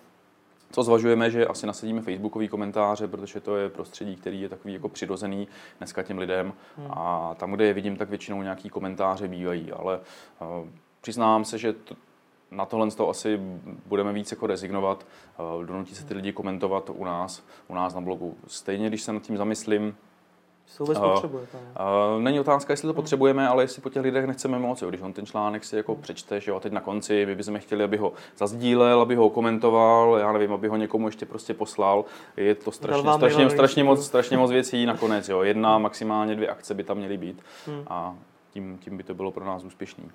Co 0.73 0.83
zvažujeme, 0.83 1.31
že 1.31 1.47
asi 1.47 1.67
nasadíme 1.67 2.03
facebookové 2.03 2.49
komentáře, 2.49 3.09
protože 3.09 3.41
to 3.41 3.57
je 3.57 3.69
prostředí, 3.69 4.17
který 4.17 4.41
je 4.41 4.49
takový 4.49 4.75
jako 4.75 4.89
přirozený 4.89 5.49
dneska 5.79 6.03
těm 6.03 6.19
lidem. 6.19 6.53
Hmm. 6.77 6.87
A 6.91 7.35
tam, 7.39 7.53
kde 7.53 7.65
je 7.65 7.75
vidím, 7.75 7.97
tak 7.97 8.09
většinou 8.09 8.43
nějaký 8.43 8.69
komentáře 8.69 9.29
bývají. 9.29 9.73
Ale 9.73 10.01
uh, 10.41 10.69
přiznám 11.01 11.45
se, 11.45 11.59
že 11.59 11.73
to, 11.73 11.95
na 12.51 12.65
tohle 12.65 12.91
z 12.91 12.95
toho 12.95 13.09
asi 13.09 13.41
budeme 13.87 14.13
víc 14.13 14.31
jako 14.31 14.47
rezignovat, 14.47 15.07
uh, 15.57 15.65
donutí 15.65 15.95
se 15.95 16.05
ty 16.05 16.15
lidi 16.15 16.33
komentovat 16.33 16.91
u 16.95 17.05
nás, 17.05 17.43
u 17.69 17.75
nás 17.75 17.95
na 17.95 18.01
blogu. 18.01 18.37
Stejně, 18.47 18.89
když 18.89 19.03
se 19.03 19.13
nad 19.13 19.23
tím 19.23 19.37
zamyslím, 19.37 19.97
to 20.77 20.85
vůbec 20.85 20.99
potřebujete. 20.99 21.59
Uh, 21.59 22.23
není 22.23 22.41
otázka, 22.41 22.73
jestli 22.73 22.87
to 22.87 22.93
hmm. 22.93 22.97
potřebujeme, 22.97 23.49
ale 23.49 23.63
jestli 23.63 23.83
po 23.83 23.91
těch 23.91 24.03
lidech 24.03 24.27
nechceme 24.27 24.59
moc. 24.59 24.83
Jo. 24.83 24.89
Když 24.89 25.01
on 25.01 25.13
ten 25.13 25.27
článek 25.27 25.65
si 25.65 25.77
jako 25.77 25.95
přečte, 25.95 26.41
že 26.41 26.51
jo, 26.51 26.57
a 26.57 26.61
teď 26.61 26.73
na 26.73 26.81
konci 26.81 27.27
my 27.27 27.35
bychom 27.35 27.59
chtěli, 27.59 27.85
aby 27.85 27.97
ho 27.97 28.13
zazdílel, 28.37 29.01
aby 29.01 29.15
ho 29.15 29.31
komentoval, 29.31 30.17
já 30.19 30.33
nevím, 30.33 30.53
aby 30.53 30.69
ho 30.69 30.77
někomu 30.77 31.09
ještě 31.09 31.27
prostě 31.27 31.55
poslal. 31.55 32.05
Je 32.37 32.55
to 32.55 32.73
strašně, 32.73 33.13
strašně, 33.13 33.51
strašně, 33.51 33.85
moc, 33.85 34.07
strašně 34.07 34.37
moc 34.37 34.51
věcí 34.51 34.87
nakonec. 34.87 35.29
Jo. 35.29 35.43
Jedna, 35.43 35.79
maximálně 35.79 36.37
dvě 36.37 36.49
akce 36.49 36.75
by 36.75 36.85
tam 36.85 36.97
měly 36.97 37.17
být 37.17 37.43
hmm. 37.67 37.83
a 37.87 38.15
tím, 38.51 38.79
tím 38.79 38.97
by 38.97 39.03
to 39.03 39.15
bylo 39.15 39.31
pro 39.31 39.45
nás 39.45 39.65
úspěšný. 39.65 40.11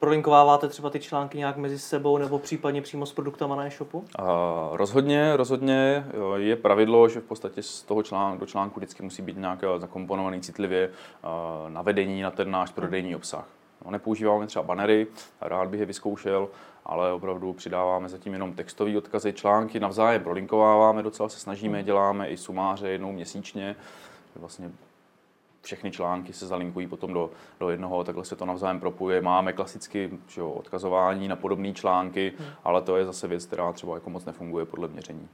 Prolinkováváte 0.00 0.68
třeba 0.68 0.90
ty 0.90 1.00
články 1.00 1.38
nějak 1.38 1.56
mezi 1.56 1.78
sebou 1.78 2.18
nebo 2.18 2.38
případně 2.38 2.82
přímo 2.82 3.06
s 3.06 3.12
produktama 3.12 3.56
na 3.56 3.66
e-shopu? 3.66 3.98
Uh, 3.98 4.04
rozhodně, 4.72 5.36
rozhodně 5.36 6.06
je 6.36 6.56
pravidlo, 6.56 7.08
že 7.08 7.20
v 7.20 7.24
podstatě 7.24 7.62
z 7.62 7.82
toho 7.82 8.02
článku 8.02 8.40
do 8.40 8.46
článku 8.46 8.80
vždycky 8.80 9.02
musí 9.02 9.22
být 9.22 9.36
nějak 9.36 9.64
zakomponovaný 9.78 10.40
citlivě 10.40 10.88
uh, 10.88 11.70
navedení 11.70 12.22
na 12.22 12.30
ten 12.30 12.50
náš 12.50 12.70
prodejní 12.70 13.16
obsah. 13.16 13.44
No, 13.84 13.90
nepoužíváme 13.90 14.46
třeba 14.46 14.62
banery, 14.62 15.06
rád 15.40 15.68
bych 15.68 15.80
je 15.80 15.86
vyzkoušel, 15.86 16.48
ale 16.86 17.12
opravdu 17.12 17.52
přidáváme 17.52 18.08
zatím 18.08 18.32
jenom 18.32 18.52
textové 18.52 18.98
odkazy, 18.98 19.32
články 19.32 19.80
navzájem 19.80 20.22
prolinkováváme, 20.22 21.02
docela 21.02 21.28
se 21.28 21.40
snažíme, 21.40 21.82
děláme 21.82 22.28
i 22.28 22.36
sumáře 22.36 22.88
jednou 22.88 23.12
měsíčně, 23.12 23.76
vlastně 24.36 24.70
všechny 25.62 25.90
články 25.90 26.32
se 26.32 26.46
zalinkují 26.46 26.86
potom 26.86 27.12
do, 27.14 27.30
do 27.60 27.70
jednoho, 27.70 28.04
takhle 28.04 28.24
se 28.24 28.36
to 28.36 28.46
navzájem 28.46 28.80
propuje. 28.80 29.20
Máme 29.20 29.52
klasicky 29.52 30.10
že 30.28 30.40
jo, 30.40 30.50
odkazování 30.50 31.28
na 31.28 31.36
podobné 31.36 31.72
články, 31.72 32.32
hmm. 32.38 32.48
ale 32.64 32.82
to 32.82 32.96
je 32.96 33.04
zase 33.04 33.28
věc, 33.28 33.46
která 33.46 33.72
třeba 33.72 33.94
jako 33.94 34.10
moc 34.10 34.24
nefunguje 34.24 34.64
podle 34.64 34.88
měření. 34.88 35.28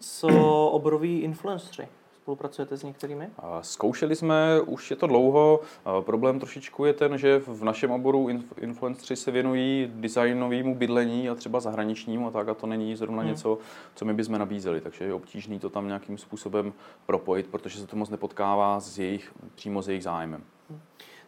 Co 0.00 0.28
obroví 0.68 1.20
influenceri? 1.20 1.88
Spolupracujete 2.24 2.76
s 2.76 2.82
některými? 2.82 3.28
Zkoušeli 3.60 4.16
jsme, 4.16 4.60
už 4.60 4.90
je 4.90 4.96
to 4.96 5.06
dlouho. 5.06 5.60
Problém 6.00 6.40
trošičku 6.40 6.84
je 6.84 6.92
ten, 6.92 7.18
že 7.18 7.38
v 7.38 7.64
našem 7.64 7.90
oboru 7.90 8.28
influenceri 8.60 9.16
se 9.16 9.30
věnují 9.30 9.92
designovému 9.94 10.74
bydlení 10.74 11.28
a 11.28 11.34
třeba 11.34 11.60
zahraničnímu 11.60 12.26
a 12.26 12.30
tak 12.30 12.48
a 12.48 12.54
to 12.54 12.66
není 12.66 12.96
zrovna 12.96 13.22
hmm. 13.22 13.30
něco, 13.30 13.58
co 13.94 14.04
my 14.04 14.14
bychom 14.14 14.38
nabízeli. 14.38 14.80
Takže 14.80 15.04
je 15.04 15.14
obtížné 15.14 15.58
to 15.58 15.70
tam 15.70 15.86
nějakým 15.86 16.18
způsobem 16.18 16.72
propojit, 17.06 17.46
protože 17.46 17.80
se 17.80 17.86
to 17.86 17.96
moc 17.96 18.10
nepotkává 18.10 18.80
s 18.80 18.98
jejich, 18.98 19.32
přímo 19.54 19.82
s 19.82 19.88
jejich 19.88 20.02
zájmem. 20.02 20.42
Hmm. 20.70 20.80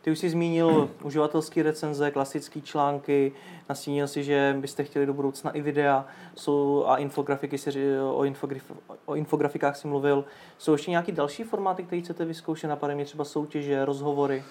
Ty 0.07 0.13
už 0.13 0.19
jsi 0.19 0.31
zmínil 0.31 0.91
uživatelské 1.03 1.63
recenze, 1.63 2.11
klasické 2.11 2.61
články, 2.61 3.33
nastínil 3.69 4.09
si, 4.09 4.25
že 4.25 4.57
byste 4.61 4.85
chtěli 4.85 5.07
do 5.07 5.15
budoucna 5.15 5.51
i 5.51 5.63
videa 5.63 6.07
jsou, 6.35 6.85
a 6.87 6.97
infografiky, 6.97 7.59
si, 7.59 7.99
o, 8.01 8.25
infograf, 8.25 8.63
o 9.07 9.15
infografikách 9.15 9.77
si 9.77 9.89
mluvil. 9.89 10.25
Jsou 10.59 10.73
ještě 10.73 10.91
nějaké 10.91 11.13
další 11.13 11.43
formáty, 11.43 11.83
které 11.83 12.03
chcete 12.03 12.25
vyzkoušet? 12.25 12.69
Napadá 12.69 12.95
mě 12.95 13.05
třeba 13.05 13.25
soutěže, 13.25 13.85
rozhovory? 13.85 14.45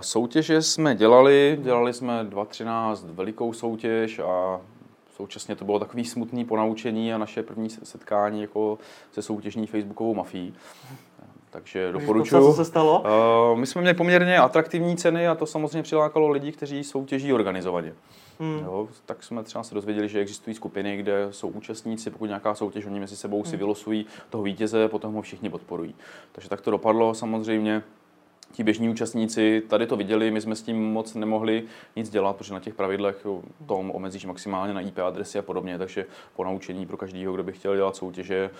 Soutěže 0.00 0.62
jsme 0.62 0.94
dělali, 0.94 1.58
dělali 1.62 1.92
jsme 1.92 2.24
2013 2.24 3.04
velikou 3.04 3.52
soutěž 3.52 4.18
a 4.18 4.60
současně 5.16 5.56
to 5.56 5.64
bylo 5.64 5.78
takový 5.78 6.04
smutný 6.04 6.44
ponaučení 6.44 7.14
a 7.14 7.18
naše 7.18 7.42
první 7.42 7.70
setkání 7.70 8.40
jako 8.40 8.78
se 9.12 9.22
soutěžní 9.22 9.66
facebookovou 9.66 10.14
mafií. 10.14 10.54
Takže 11.52 11.92
doporučuji. 11.92 12.42
Co 12.42 12.52
se 12.52 12.64
stalo? 12.64 13.04
Uh, 13.52 13.58
my 13.58 13.66
jsme 13.66 13.80
měli 13.80 13.96
poměrně 13.96 14.38
atraktivní 14.38 14.96
ceny 14.96 15.28
a 15.28 15.34
to 15.34 15.46
samozřejmě 15.46 15.82
přilákalo 15.82 16.28
lidi, 16.28 16.52
kteří 16.52 16.84
soutěží 16.84 17.32
organizovaně. 17.32 17.94
Hmm. 18.40 18.60
Jo, 18.64 18.88
tak 19.06 19.22
jsme 19.22 19.42
třeba 19.42 19.64
se 19.64 19.74
dozvěděli, 19.74 20.08
že 20.08 20.20
existují 20.20 20.56
skupiny, 20.56 20.96
kde 20.96 21.28
jsou 21.30 21.48
účastníci, 21.48 22.10
pokud 22.10 22.26
nějaká 22.26 22.54
soutěž, 22.54 22.86
oni 22.86 23.00
mezi 23.00 23.16
sebou 23.16 23.42
hmm. 23.42 23.50
si 23.50 23.56
vylosují 23.56 24.06
toho 24.30 24.44
vítěze, 24.44 24.88
potom 24.88 25.14
ho 25.14 25.22
všichni 25.22 25.50
podporují. 25.50 25.94
Takže 26.32 26.48
tak 26.48 26.60
to 26.60 26.70
dopadlo 26.70 27.14
samozřejmě. 27.14 27.82
Ti 28.52 28.64
běžní 28.64 28.88
účastníci 28.88 29.62
tady 29.68 29.86
to 29.86 29.96
viděli, 29.96 30.30
my 30.30 30.40
jsme 30.40 30.56
s 30.56 30.62
tím 30.62 30.92
moc 30.92 31.14
nemohli 31.14 31.62
nic 31.96 32.10
dělat, 32.10 32.36
protože 32.36 32.54
na 32.54 32.60
těch 32.60 32.74
pravidlech 32.74 33.26
tom 33.66 33.90
omezíš 33.90 34.24
maximálně 34.24 34.74
na 34.74 34.80
IP 34.80 34.98
adresy 34.98 35.38
a 35.38 35.42
podobně, 35.42 35.78
takže 35.78 36.06
po 36.36 36.44
naučení 36.44 36.86
pro 36.86 36.96
každého, 36.96 37.34
kdo 37.34 37.42
by 37.42 37.52
chtěl 37.52 37.76
dělat 37.76 37.96
soutěže, 37.96 38.50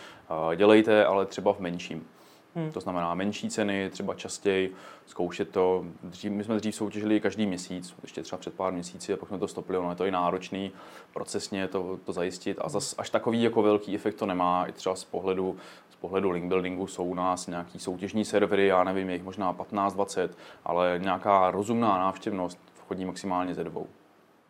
dělejte, 0.56 1.04
ale 1.04 1.26
třeba 1.26 1.52
v 1.52 1.60
menším. 1.60 2.06
Hmm. 2.54 2.72
To 2.72 2.80
znamená 2.80 3.14
menší 3.14 3.50
ceny, 3.50 3.90
třeba 3.90 4.14
častěji, 4.14 4.74
zkoušet 5.06 5.50
to. 5.50 5.84
Dřív, 6.02 6.32
my 6.32 6.44
jsme 6.44 6.56
dřív 6.56 6.74
soutěžili 6.74 7.20
každý 7.20 7.46
měsíc, 7.46 7.94
ještě 8.02 8.22
třeba 8.22 8.38
před 8.40 8.54
pár 8.54 8.72
měsíci, 8.72 9.12
a 9.12 9.16
pak 9.16 9.28
jsme 9.28 9.38
to 9.38 9.48
stopili, 9.48 9.78
ono 9.78 9.90
je 9.90 9.96
to 9.96 10.04
i 10.04 10.10
náročný 10.10 10.72
procesně 11.12 11.68
to, 11.68 11.98
to 12.04 12.12
zajistit. 12.12 12.58
A 12.60 12.68
zas 12.68 12.94
až 12.98 13.10
takový 13.10 13.42
jako 13.42 13.62
velký 13.62 13.94
efekt 13.94 14.14
to 14.14 14.26
nemá, 14.26 14.66
i 14.66 14.72
třeba 14.72 14.96
z 14.96 15.04
pohledu, 15.04 15.56
z 15.90 15.96
pohledu 15.96 16.30
link 16.30 16.48
buildingu 16.48 16.86
jsou 16.86 17.04
u 17.04 17.14
nás 17.14 17.46
nějaký 17.46 17.78
soutěžní 17.78 18.24
servery, 18.24 18.66
já 18.66 18.84
nevím, 18.84 19.08
je 19.08 19.14
jich 19.14 19.24
možná 19.24 19.54
15-20, 19.54 20.28
ale 20.64 21.00
nějaká 21.02 21.50
rozumná 21.50 21.98
návštěvnost 21.98 22.58
vchodí 22.74 23.04
maximálně 23.04 23.54
ze 23.54 23.64
dvou. 23.64 23.86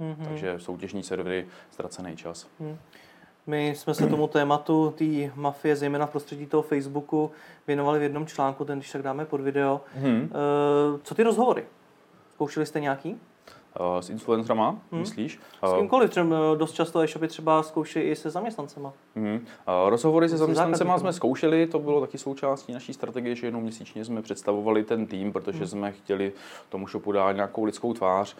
Mm-hmm. 0.01 0.25
Takže 0.25 0.59
soutěžní 0.59 1.03
servery, 1.03 1.47
ztracený 1.71 2.17
čas. 2.17 2.49
Mm. 2.61 2.79
My 3.46 3.68
jsme 3.68 3.94
se 3.94 4.07
tomu 4.07 4.26
tématu 4.26 4.94
té 4.98 5.05
mafie, 5.35 5.76
zejména 5.76 6.07
v 6.07 6.11
prostředí 6.11 6.46
toho 6.46 6.62
Facebooku, 6.62 7.31
věnovali 7.66 7.98
v 7.98 8.02
jednom 8.02 8.26
článku, 8.26 8.64
ten 8.64 8.78
když 8.78 8.92
tak 8.92 9.02
dáme 9.02 9.24
pod 9.24 9.40
video. 9.40 9.81
Hmm. 9.94 10.31
Co 11.02 11.14
ty 11.14 11.22
rozhovory? 11.22 11.64
Zkoušeli 12.33 12.66
jste 12.66 12.81
nějaký? 12.81 13.20
s 14.00 14.11
influencerama, 14.11 14.70
hmm. 14.70 15.00
myslíš? 15.00 15.40
S 15.66 15.74
kýmkoliv, 15.78 16.11
třeba 16.11 16.55
dost 16.55 16.72
často 16.72 17.00
e-shopy 17.00 17.28
třeba 17.28 17.62
zkouší 17.62 18.00
i 18.00 18.16
se 18.16 18.31
zaměstnancema. 18.31 18.92
Hmm. 19.16 19.46
Rozhovory 19.88 20.28
se 20.28 20.37
zaměstnancema 20.37 20.98
jsme 20.98 21.12
zkoušeli, 21.12 21.66
to 21.66 21.78
bylo 21.78 22.00
taky 22.00 22.18
součástí 22.18 22.72
naší 22.72 22.92
strategie, 22.92 23.35
že 23.35 23.46
jednou 23.46 23.61
měsíčně 23.61 24.05
jsme 24.05 24.22
představovali 24.22 24.85
ten 24.85 25.07
tým, 25.07 25.33
protože 25.33 25.59
hmm. 25.59 25.66
jsme 25.66 25.92
chtěli 25.92 26.33
tomu 26.68 26.88
shopu 26.88 27.12
dát 27.12 27.33
nějakou 27.33 27.64
lidskou 27.64 27.94
tvář. 27.94 28.37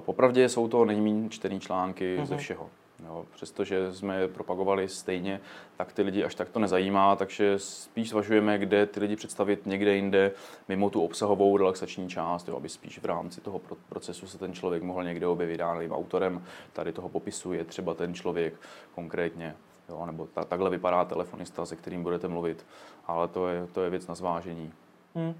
Popravdě 0.00 0.48
jsou 0.48 0.68
to 0.68 0.84
nejméně 0.84 1.28
čtený 1.28 1.60
články 1.60 2.16
hmm. 2.16 2.26
ze 2.26 2.36
všeho. 2.36 2.70
Jo, 3.04 3.26
přestože 3.34 3.94
jsme 3.94 4.20
je 4.20 4.28
propagovali 4.28 4.88
stejně, 4.88 5.40
tak 5.76 5.92
ty 5.92 6.02
lidi 6.02 6.24
až 6.24 6.34
tak 6.34 6.48
to 6.48 6.58
nezajímá, 6.58 7.16
takže 7.16 7.58
spíš 7.58 8.08
zvažujeme, 8.08 8.58
kde 8.58 8.86
ty 8.86 9.00
lidi 9.00 9.16
představit 9.16 9.66
někde 9.66 9.94
jinde, 9.94 10.32
mimo 10.68 10.90
tu 10.90 11.02
obsahovou 11.02 11.56
relaxační 11.56 12.08
část, 12.08 12.48
jo, 12.48 12.56
aby 12.56 12.68
spíš 12.68 12.98
v 12.98 13.04
rámci 13.04 13.40
toho 13.40 13.60
procesu 13.88 14.26
se 14.26 14.38
ten 14.38 14.52
člověk 14.52 14.82
mohl 14.82 15.04
někde 15.04 15.26
objevit. 15.26 15.60
Nevím, 15.74 15.92
autorem 15.92 16.44
tady 16.72 16.92
toho 16.92 17.08
popisu 17.08 17.52
je 17.52 17.64
třeba 17.64 17.94
ten 17.94 18.14
člověk 18.14 18.54
konkrétně, 18.94 19.56
jo, 19.88 20.06
nebo 20.06 20.26
ta, 20.26 20.44
takhle 20.44 20.70
vypadá 20.70 21.04
telefonista, 21.04 21.66
se 21.66 21.76
kterým 21.76 22.02
budete 22.02 22.28
mluvit, 22.28 22.66
ale 23.06 23.28
to 23.28 23.48
je, 23.48 23.66
to 23.72 23.82
je 23.82 23.90
věc 23.90 24.06
na 24.06 24.14
zvážení. 24.14 24.72
Hmm. 25.14 25.34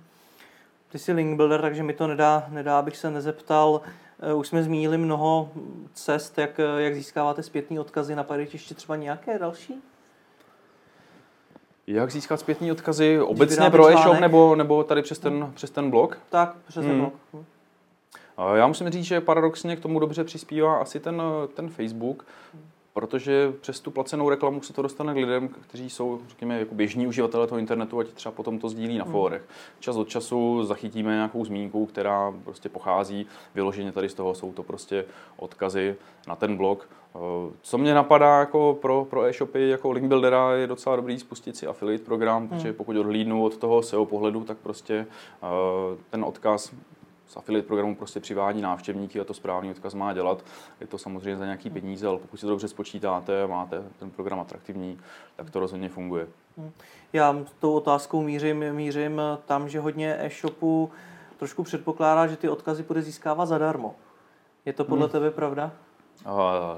Ty 0.89 0.99
jsi 0.99 1.13
link 1.13 1.37
builder, 1.37 1.61
takže 1.61 1.83
mi 1.83 1.93
to 1.93 2.07
nedá, 2.07 2.47
nedá, 2.49 2.79
abych 2.79 2.97
se 2.97 3.11
nezeptal. 3.11 3.81
Eh, 4.21 4.35
už 4.35 4.49
jsme 4.49 4.63
zmínili 4.63 4.99
mnoho 4.99 5.51
cest, 5.93 6.39
jak, 6.39 6.61
jak 6.79 6.95
získáváte 6.95 7.43
zpětné 7.43 7.81
odkazy. 7.81 8.15
Napadají 8.15 8.49
ještě 8.53 8.75
třeba 8.75 8.97
nějaké 8.97 9.39
další? 9.39 9.83
Jak 11.87 12.11
získat 12.11 12.41
zpětné 12.41 12.73
odkazy? 12.73 13.21
Obecně 13.21 13.71
pro 13.71 13.89
e-shop 13.89 14.21
nebo, 14.21 14.57
nebo 14.57 14.85
tady 14.85 15.03
přes 15.03 15.19
ten, 15.19 15.43
hmm. 15.43 15.53
přes 15.53 15.71
ten 15.71 15.91
blog? 15.91 16.19
Tak, 16.29 16.57
přes 16.69 16.85
ten 16.85 16.91
hmm. 16.91 17.01
blog. 17.01 17.15
Hmm. 17.33 17.45
Já 18.55 18.67
musím 18.67 18.91
říct, 18.91 19.05
že 19.05 19.21
paradoxně 19.21 19.77
k 19.77 19.81
tomu 19.81 19.99
dobře 19.99 20.25
přispívá 20.25 20.79
asi 20.79 21.01
ten, 21.01 21.23
ten 21.55 21.69
Facebook. 21.69 22.27
Protože 22.97 23.53
přes 23.61 23.81
tu 23.81 23.91
placenou 23.91 24.31
reklamu 24.31 24.63
se 24.63 24.73
to 24.73 24.83
dostane 24.83 25.15
k 25.15 25.17
lidem, 25.17 25.49
kteří 25.49 25.91
jsou, 25.91 26.21
řekněme, 26.29 26.59
jako 26.59 26.75
běžní 26.75 27.07
uživatelé 27.07 27.47
toho 27.47 27.59
internetu 27.59 27.99
a 27.99 28.05
ti 28.05 28.13
třeba 28.13 28.33
potom 28.33 28.59
to 28.59 28.69
sdílí 28.69 28.99
na 28.99 29.05
hmm. 29.05 29.13
fórech. 29.13 29.45
Čas 29.81 29.97
od 29.97 30.09
času 30.09 30.65
zachytíme 30.65 31.15
nějakou 31.15 31.45
zmínku, 31.45 31.87
která 31.87 32.35
prostě 32.45 32.69
pochází 32.69 33.27
vyloženě 33.55 33.93
tady 33.93 34.09
z 34.09 34.15
toho, 34.15 34.35
jsou 34.35 34.53
to 34.53 34.63
prostě 34.63 35.05
odkazy 35.37 35.97
na 36.29 36.37
ten 36.37 36.57
blog. 36.57 36.89
Eh, 37.15 37.19
co 37.63 37.79
mě 37.79 37.95
napadá 37.95 38.39
jako 38.39 38.79
pro, 38.83 39.07
pro 39.11 39.25
e-shopy, 39.25 39.69
jako 39.69 39.93
link 39.93 40.09
buildera, 40.09 40.53
je 40.53 40.67
docela 40.67 40.97
dobrý 40.97 41.19
spustit 41.19 41.57
si 41.57 41.67
affiliate 41.67 42.05
program, 42.05 42.41
hmm. 42.41 42.49
protože 42.49 42.73
pokud 42.73 42.97
odhlídnu 42.97 43.45
od 43.45 43.57
toho 43.57 43.83
SEO 43.83 44.05
pohledu, 44.05 44.45
tak 44.45 44.59
prostě 44.59 45.07
uh, 45.43 45.99
ten 46.11 46.25
odkaz 46.25 46.73
z 47.29 47.37
affiliate 47.37 47.67
programu 47.67 47.97
prostě 47.97 48.21
přivádí 48.21 48.61
návštěvníky 48.61 49.21
a 49.21 49.25
to 49.25 49.35
správný 49.35 49.71
odkaz 49.71 49.95
má 49.95 50.13
dělat. 50.13 50.45
Je 50.81 50.87
to 50.87 50.99
samozřejmě 50.99 51.37
za 51.37 51.45
nějaký 51.45 51.71
peníze, 51.71 52.07
ale 52.07 52.19
pokud 52.19 52.37
si 52.37 52.47
to 52.47 52.51
dobře 52.51 52.69
spočítáte 52.69 53.43
a 53.43 53.47
máte 53.47 53.83
ten 53.99 54.11
program 54.11 54.41
atraktivní, 54.41 54.99
tak 55.37 55.51
to 55.51 55.61
rozhodně 55.61 55.89
funguje. 55.89 56.27
Hmm. 56.59 56.71
Já 57.13 57.37
s 57.47 57.53
tou 57.61 57.73
otázkou 57.73 58.23
mířím, 58.23 58.73
mířím 58.73 59.21
tam, 59.47 59.69
že 59.69 59.81
hodně 59.81 60.17
e-shopů 60.19 60.91
trošku 61.39 61.63
předpokládá, 61.63 62.27
že 62.27 62.37
ty 62.37 62.49
odkazy 62.49 62.83
bude 62.83 63.03
získávat 63.03 63.47
zadarmo. 63.47 63.95
Je 64.65 64.73
to 64.73 64.85
podle 64.85 65.05
hmm. 65.05 65.13
tebe 65.13 65.31
pravda? 65.31 65.73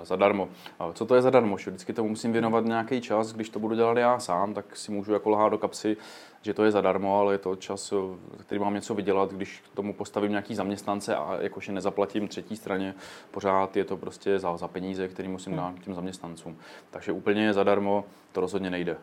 Zadarmo. 0.02 0.48
Co 0.92 1.06
to 1.06 1.14
je 1.14 1.22
zadarmo? 1.22 1.56
Vždycky 1.56 1.92
tomu 1.92 2.08
musím 2.08 2.32
věnovat 2.32 2.64
nějaký 2.64 3.00
čas, 3.00 3.32
když 3.32 3.50
to 3.50 3.58
budu 3.58 3.74
dělat 3.74 3.96
já 3.96 4.18
sám, 4.18 4.54
tak 4.54 4.76
si 4.76 4.92
můžu 4.92 5.12
jako 5.12 5.30
lhát 5.30 5.48
do 5.48 5.58
kapsy, 5.58 5.96
že 6.42 6.54
to 6.54 6.64
je 6.64 6.70
zadarmo, 6.70 7.20
ale 7.20 7.34
je 7.34 7.38
to 7.38 7.56
čas, 7.56 7.92
který 8.40 8.60
mám 8.60 8.74
něco 8.74 8.94
vydělat, 8.94 9.32
když 9.32 9.62
k 9.72 9.76
tomu 9.76 9.94
postavím 9.94 10.30
nějaký 10.30 10.54
zaměstnance 10.54 11.16
a 11.16 11.38
jakože 11.40 11.72
nezaplatím 11.72 12.28
třetí 12.28 12.56
straně, 12.56 12.94
pořád 13.30 13.76
je 13.76 13.84
to 13.84 13.96
prostě 13.96 14.38
za, 14.38 14.56
za 14.56 14.68
peníze, 14.68 15.08
které 15.08 15.28
musím 15.28 15.52
hmm. 15.52 15.62
dát 15.62 15.84
těm 15.84 15.94
zaměstnancům. 15.94 16.56
Takže 16.90 17.12
úplně 17.12 17.54
zadarmo 17.54 18.04
to 18.32 18.40
rozhodně 18.40 18.70
nejde. 18.70 18.96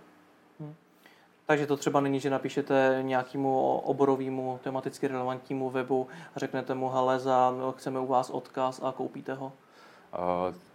Hmm. 0.60 0.76
Takže 1.46 1.68
to 1.68 1.78
třeba 1.78 2.02
není, 2.02 2.20
že 2.20 2.30
napíšete 2.30 3.00
nějakému 3.02 3.78
oborovému, 3.78 4.60
tematicky 4.64 5.08
relevantnímu 5.08 5.70
webu 5.70 6.08
a 6.36 6.40
řeknete 6.40 6.76
mu, 6.76 6.90
hele, 6.90 7.20
za, 7.20 7.54
chceme 7.76 8.00
u 8.00 8.06
vás 8.06 8.30
odkaz 8.30 8.82
a 8.84 8.92
koupíte 8.92 9.34
ho? 9.34 9.52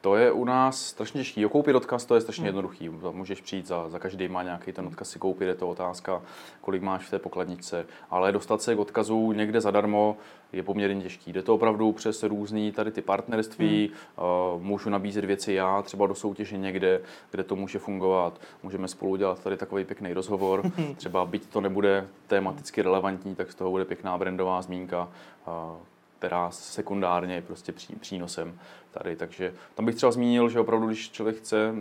To 0.01 0.17
je 0.17 0.33
u 0.33 0.45
nás 0.45 0.87
strašně 0.87 1.21
těžké. 1.21 1.49
Koupit 1.49 1.77
odkaz 1.77 2.05
to 2.05 2.15
je 2.15 2.21
strašně 2.21 2.41
hmm. 2.41 2.47
jednoduchý. 2.47 2.89
Můžeš 2.89 3.41
přijít 3.41 3.67
za, 3.67 3.89
za 3.89 3.99
každý 3.99 4.29
má 4.29 4.43
nějaký 4.43 4.73
ten 4.73 4.87
odkaz 4.87 5.11
si 5.11 5.19
koupit, 5.19 5.45
je 5.45 5.55
to 5.55 5.69
otázka, 5.69 6.23
kolik 6.61 6.83
máš 6.83 7.07
v 7.07 7.11
té 7.11 7.19
pokladničce. 7.19 7.87
Ale 8.11 8.33
dostat 8.33 8.63
se 8.63 8.75
k 8.75 8.79
odkazu 8.79 9.33
někde 9.33 9.61
zadarmo 9.61 10.17
je 10.53 10.63
poměrně 10.63 11.03
těžký. 11.03 11.33
Jde 11.33 11.43
to 11.43 11.55
opravdu 11.55 11.93
přes 11.93 12.23
různý 12.23 12.73
tady 12.73 12.91
ty 12.91 13.03
partnerství. 13.03 13.91
Hmm. 14.17 14.67
Můžu 14.67 14.91
nabízet 14.91 15.25
věci 15.25 15.53
já, 15.53 15.83
třeba 15.83 16.07
do 16.07 16.15
soutěže 16.15 16.59
někde, 16.59 17.01
kde 17.31 17.43
to 17.43 17.57
může 17.57 17.79
fungovat. 17.79 18.41
Můžeme 18.63 18.89
spolu 18.89 19.17
dělat 19.17 19.43
tady 19.43 19.57
takový 19.57 19.85
pěkný 19.85 20.13
rozhovor. 20.13 20.73
Třeba 20.97 21.27
byť 21.27 21.47
to 21.47 21.61
nebude 21.61 22.09
tematicky 22.27 22.83
relevantní, 22.83 23.35
tak 23.35 23.53
z 23.53 23.55
toho 23.55 23.71
bude 23.71 23.85
pěkná 23.85 24.19
brandová 24.19 24.63
zmínka 24.63 25.09
která 26.21 26.51
sekundárně 26.51 27.35
je 27.35 27.43
prostě 27.43 27.73
pří, 27.73 27.97
přínosem 27.97 28.59
tady. 28.91 29.17
Takže 29.17 29.55
tam 29.75 29.87
bych 29.87 29.95
třeba 29.95 30.13
zmínil, 30.13 30.49
že 30.49 30.61
opravdu, 30.61 30.87
když 30.87 31.11
člověk 31.11 31.37
chce 31.37 31.75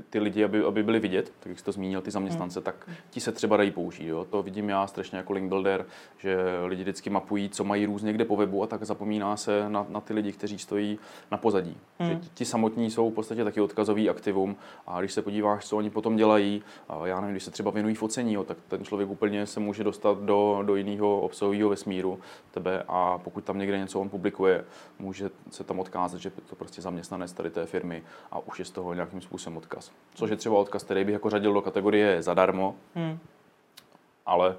ty, 0.00 0.10
ty 0.10 0.18
lidi, 0.18 0.44
aby, 0.44 0.64
aby 0.64 0.82
byli 0.82 1.00
vidět, 1.00 1.32
tak 1.40 1.50
jak 1.50 1.58
jsi 1.58 1.64
to 1.64 1.72
zmínil, 1.72 2.00
ty 2.00 2.10
zaměstnance, 2.10 2.58
hmm. 2.58 2.64
tak 2.64 2.88
ti 3.10 3.20
se 3.20 3.32
třeba 3.32 3.56
dají 3.56 3.70
použít. 3.70 4.06
Jo? 4.06 4.26
To 4.30 4.42
vidím 4.42 4.68
já 4.68 4.86
strašně 4.86 5.18
jako 5.18 5.32
link 5.32 5.48
builder, 5.48 5.86
že 6.18 6.36
lidi 6.66 6.82
vždycky 6.82 7.10
mapují, 7.10 7.48
co 7.48 7.64
mají 7.64 7.86
různě 7.86 8.12
kde 8.12 8.24
po 8.24 8.36
webu 8.36 8.62
a 8.62 8.66
tak 8.66 8.84
zapomíná 8.84 9.36
se 9.36 9.68
na, 9.68 9.86
na 9.88 10.00
ty 10.00 10.14
lidi, 10.14 10.32
kteří 10.32 10.58
stojí 10.58 10.98
na 11.30 11.38
pozadí. 11.38 11.76
Hmm. 11.98 12.10
Že 12.10 12.16
ti, 12.16 12.28
ti 12.34 12.44
samotní 12.44 12.90
jsou 12.90 13.10
v 13.10 13.14
podstatě 13.14 13.44
taky 13.44 13.60
odkazový 13.60 14.10
aktivum 14.10 14.56
a 14.86 15.00
když 15.00 15.12
se 15.12 15.22
podíváš, 15.22 15.66
co 15.66 15.76
oni 15.76 15.90
potom 15.90 16.16
dělají, 16.16 16.62
a 16.88 17.06
já 17.06 17.20
nevím, 17.20 17.34
když 17.34 17.44
se 17.44 17.50
třeba 17.50 17.70
věnují 17.70 17.94
focení, 17.94 18.34
jo, 18.34 18.44
tak 18.44 18.56
ten 18.68 18.84
člověk 18.84 19.10
úplně 19.10 19.46
se 19.46 19.60
může 19.60 19.84
dostat 19.84 20.18
do, 20.18 20.62
do 20.66 20.76
jiného 20.76 21.20
obsahového 21.20 21.68
vesmíru 21.68 22.20
tebe 22.50 22.82
a 22.88 23.18
pokud 23.18 23.44
tam 23.44 23.58
někde 23.58 23.78
něco 23.78 24.00
on 24.00 24.08
publikuje, 24.08 24.64
může 24.98 25.30
se 25.50 25.64
tam 25.64 25.80
odkázat, 25.80 26.20
že 26.20 26.30
to 26.30 26.56
prostě 26.56 26.82
zaměstnanec 26.82 27.32
tady 27.32 27.50
té 27.50 27.66
firmy 27.66 28.02
a 28.30 28.38
už 28.38 28.58
je 28.58 28.64
z 28.64 28.70
toho 28.70 28.94
nějakým 28.94 29.20
způsobem 29.20 29.56
odkaz 29.56 29.87
což 30.14 30.30
je 30.30 30.36
třeba 30.36 30.58
odkaz, 30.58 30.82
který 30.82 31.04
bych 31.04 31.12
jako 31.12 31.30
řadil 31.30 31.52
do 31.52 31.62
kategorie 31.62 32.22
zadarmo, 32.22 32.74
hmm. 32.94 33.18
ale 34.26 34.56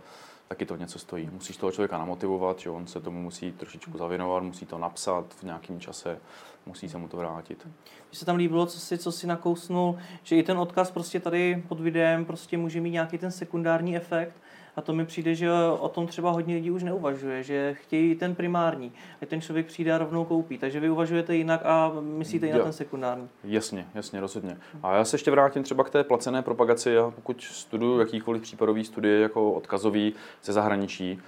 taky 0.48 0.66
to 0.66 0.76
něco 0.76 1.00
stojí. 1.00 1.30
Musíš 1.34 1.58
toho 1.58 1.72
člověka 1.72 1.98
namotivovat, 1.98 2.60
že 2.60 2.70
on 2.70 2.88
se 2.88 3.00
tomu 3.00 3.22
musí 3.22 3.52
trošičku 3.52 3.98
zavěnovat, 3.98 4.44
musí 4.44 4.66
to 4.66 4.78
napsat 4.78 5.34
v 5.34 5.44
nějakém 5.44 5.80
čase, 5.80 6.20
musí 6.66 6.90
se 6.90 6.98
mu 6.98 7.08
to 7.08 7.18
vrátit. 7.18 7.66
Mně 7.66 8.20
se 8.20 8.26
tam 8.26 8.36
líbilo, 8.36 8.66
co 8.66 8.80
si, 8.80 8.98
co 8.98 9.12
si 9.12 9.28
nakousnul, 9.28 10.00
že 10.24 10.36
i 10.36 10.44
ten 10.44 10.58
odkaz 10.58 10.92
prostě 10.92 11.20
tady 11.20 11.64
pod 11.68 11.80
videem 11.80 12.26
prostě 12.26 12.58
může 12.58 12.82
mít 12.82 12.92
nějaký 12.92 13.18
ten 13.18 13.32
sekundární 13.32 13.96
efekt, 13.96 14.36
a 14.80 14.82
to 14.82 14.94
mi 14.94 15.06
přijde, 15.06 15.36
že 15.36 15.52
o 15.80 15.90
tom 15.90 16.08
třeba 16.08 16.32
hodně 16.32 16.56
lidí 16.56 16.72
už 16.72 16.84
neuvažuje, 16.84 17.44
že 17.44 17.74
chtějí 17.74 18.16
ten 18.16 18.36
primární. 18.36 18.92
A 19.22 19.26
ten 19.26 19.42
člověk 19.42 19.66
přijde 19.66 19.94
a 19.94 19.98
rovnou 19.98 20.26
koupí. 20.26 20.58
Takže 20.58 20.80
vy 20.80 20.90
uvažujete 20.90 21.36
jinak 21.36 21.62
a 21.64 21.92
myslíte 22.02 22.48
i 22.48 22.54
na 22.54 22.60
ten 22.60 22.74
sekundární. 22.74 23.30
Jasně, 23.44 23.86
jasně, 23.96 24.20
rozhodně. 24.20 24.58
A 24.84 24.96
já 24.96 25.06
se 25.06 25.16
ještě 25.16 25.32
vrátím 25.32 25.64
třeba 25.64 25.84
k 25.84 25.90
té 25.90 26.04
placené 26.04 26.42
propagaci. 26.42 26.92
Já 26.92 27.12
pokud 27.12 27.42
studuju 27.42 28.00
jakýkoliv 28.00 28.42
případový 28.42 28.84
studie 28.84 29.20
jako 29.20 29.52
odkazový 29.52 30.14
ze 30.44 30.54
zahraničí, 30.54 31.20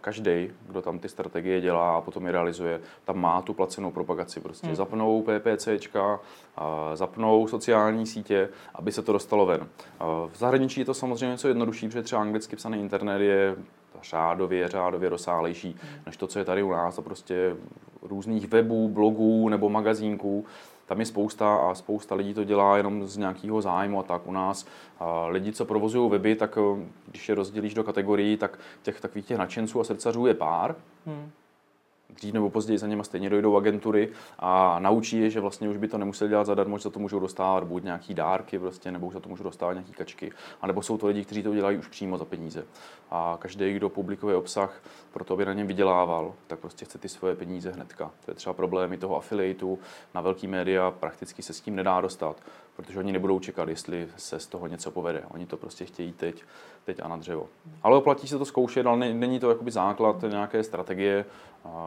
každý, 0.00 0.50
kdo 0.68 0.82
tam 0.82 0.98
ty 0.98 1.08
strategie 1.08 1.60
dělá 1.60 1.96
a 1.96 2.00
potom 2.00 2.26
je 2.26 2.32
realizuje, 2.32 2.80
tam 3.04 3.18
má 3.18 3.42
tu 3.42 3.54
placenou 3.54 3.90
propagaci. 3.90 4.40
Prostě 4.40 4.66
hmm. 4.66 4.76
zapnou 4.76 5.22
PPCčka, 5.22 6.20
zapnou 6.94 7.46
sociální 7.46 8.06
sítě, 8.06 8.48
aby 8.74 8.92
se 8.92 9.02
to 9.02 9.12
dostalo 9.12 9.46
ven. 9.46 9.68
V 10.32 10.38
zahraničí 10.38 10.80
je 10.80 10.86
to 10.86 10.94
samozřejmě 10.94 11.26
něco 11.26 11.48
jednodušší, 11.48 11.86
protože 11.86 12.02
třeba 12.02 12.22
anglicky 12.22 12.56
psaný 12.56 12.80
internet 12.80 13.20
je 13.20 13.56
řádově, 14.02 14.68
řádově 14.68 15.08
rozsálejší, 15.08 15.68
hmm. 15.68 16.02
než 16.06 16.16
to, 16.16 16.26
co 16.26 16.38
je 16.38 16.44
tady 16.44 16.62
u 16.62 16.70
nás. 16.70 16.98
A 16.98 17.02
prostě 17.02 17.56
různých 18.02 18.48
webů, 18.48 18.88
blogů 18.88 19.48
nebo 19.48 19.68
magazínků, 19.68 20.44
tam 20.88 21.00
je 21.00 21.06
spousta 21.06 21.56
a 21.56 21.74
spousta 21.74 22.14
lidí 22.14 22.34
to 22.34 22.44
dělá 22.44 22.76
jenom 22.76 23.06
z 23.06 23.16
nějakého 23.16 23.62
zájmu 23.62 24.00
a 24.00 24.02
tak 24.02 24.26
u 24.26 24.32
nás. 24.32 24.66
A 24.98 25.26
lidi, 25.26 25.52
co 25.52 25.64
provozují 25.64 26.10
weby, 26.10 26.34
tak 26.34 26.58
když 27.06 27.28
je 27.28 27.34
rozdělíš 27.34 27.74
do 27.74 27.84
kategorií, 27.84 28.36
tak 28.36 28.58
těch 28.82 29.00
takových 29.00 29.26
těch 29.26 29.38
nadšenců 29.38 29.80
a 29.80 29.84
srdcařů 29.84 30.26
je 30.26 30.34
pár. 30.34 30.76
Hmm. 31.06 31.30
Dřív 32.14 32.34
nebo 32.34 32.50
později 32.50 32.78
za 32.78 32.86
něma 32.86 33.04
stejně 33.04 33.30
dojdou 33.30 33.56
agentury 33.56 34.08
a 34.38 34.78
naučí 34.78 35.20
je, 35.20 35.30
že 35.30 35.40
vlastně 35.40 35.68
už 35.68 35.76
by 35.76 35.88
to 35.88 35.98
nemuseli 35.98 36.30
dělat 36.30 36.44
zadarmo, 36.44 36.78
že 36.78 36.82
za 36.82 36.90
to 36.90 37.00
můžou 37.00 37.20
dostávat 37.20 37.64
buď 37.64 37.84
nějaký 37.84 38.14
dárky 38.14 38.58
prostě, 38.58 38.92
nebo 38.92 39.06
už 39.06 39.14
za 39.14 39.20
to 39.20 39.28
můžou 39.28 39.44
dostávat 39.44 39.72
nějaký 39.72 39.92
kačky, 39.92 40.32
a 40.60 40.66
nebo 40.66 40.82
jsou 40.82 40.98
to 40.98 41.06
lidi, 41.06 41.24
kteří 41.24 41.42
to 41.42 41.54
dělají 41.54 41.78
už 41.78 41.88
přímo 41.88 42.18
za 42.18 42.24
peníze. 42.24 42.64
A 43.10 43.36
každý, 43.40 43.74
kdo 43.74 43.88
publikuje 43.88 44.36
obsah, 44.36 44.82
pro 45.12 45.24
to, 45.24 45.34
aby 45.34 45.44
na 45.44 45.52
něm 45.52 45.66
vydělával, 45.66 46.34
tak 46.46 46.58
prostě 46.58 46.84
chce 46.84 46.98
ty 46.98 47.08
svoje 47.08 47.36
peníze 47.36 47.70
hnedka. 47.70 48.10
To 48.24 48.30
je 48.30 48.34
třeba 48.34 48.52
problémy 48.52 48.98
toho 48.98 49.16
affiliateu 49.16 49.78
na 50.14 50.20
velký 50.20 50.46
média, 50.46 50.90
prakticky 50.90 51.42
se 51.42 51.52
s 51.52 51.60
tím 51.60 51.76
nedá 51.76 52.00
dostat, 52.00 52.36
protože 52.76 52.98
oni 52.98 53.12
nebudou 53.12 53.40
čekat, 53.40 53.68
jestli 53.68 54.08
se 54.16 54.40
z 54.40 54.46
toho 54.46 54.66
něco 54.66 54.90
povede. 54.90 55.22
Oni 55.30 55.46
to 55.46 55.56
prostě 55.56 55.84
chtějí 55.84 56.12
teď, 56.12 56.44
teď 56.84 57.00
a 57.02 57.08
na 57.08 57.16
dřevo. 57.16 57.48
Ale 57.82 57.96
oplatí 57.96 58.28
se 58.28 58.38
to 58.38 58.44
zkoušet, 58.44 58.86
ale 58.86 59.12
není 59.12 59.40
to 59.40 59.50
jakoby 59.50 59.70
základ 59.70 60.24
nějaké 60.28 60.62
strategie, 60.62 61.24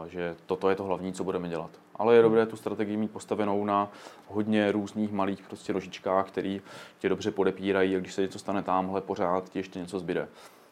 že 0.08 0.36
toto 0.46 0.70
je 0.70 0.76
to 0.76 0.84
hlavní, 0.84 1.14
co 1.14 1.24
budeme 1.24 1.50
dělat. 1.50 1.70
Ale 1.96 2.16
je 2.16 2.22
dobré 2.22 2.46
tu 2.46 2.56
strategii 2.56 2.98
mít 2.98 3.12
postavenou 3.12 3.66
na 3.66 3.92
hodně 4.28 4.72
různých 4.72 5.12
malých 5.12 5.42
prostě 5.48 5.74
rožičkách, 5.74 6.28
který 6.28 6.62
tě 7.00 7.10
dobře 7.10 7.32
podepírají 7.32 7.96
a 7.96 8.00
když 8.00 8.14
se 8.14 8.22
něco 8.22 8.40
stane 8.40 8.64
tamhle, 8.64 9.02
pořád 9.02 9.50
ti 9.50 9.60
ještě 9.60 9.80
něco 9.80 10.00
zbyde. 10.00 10.28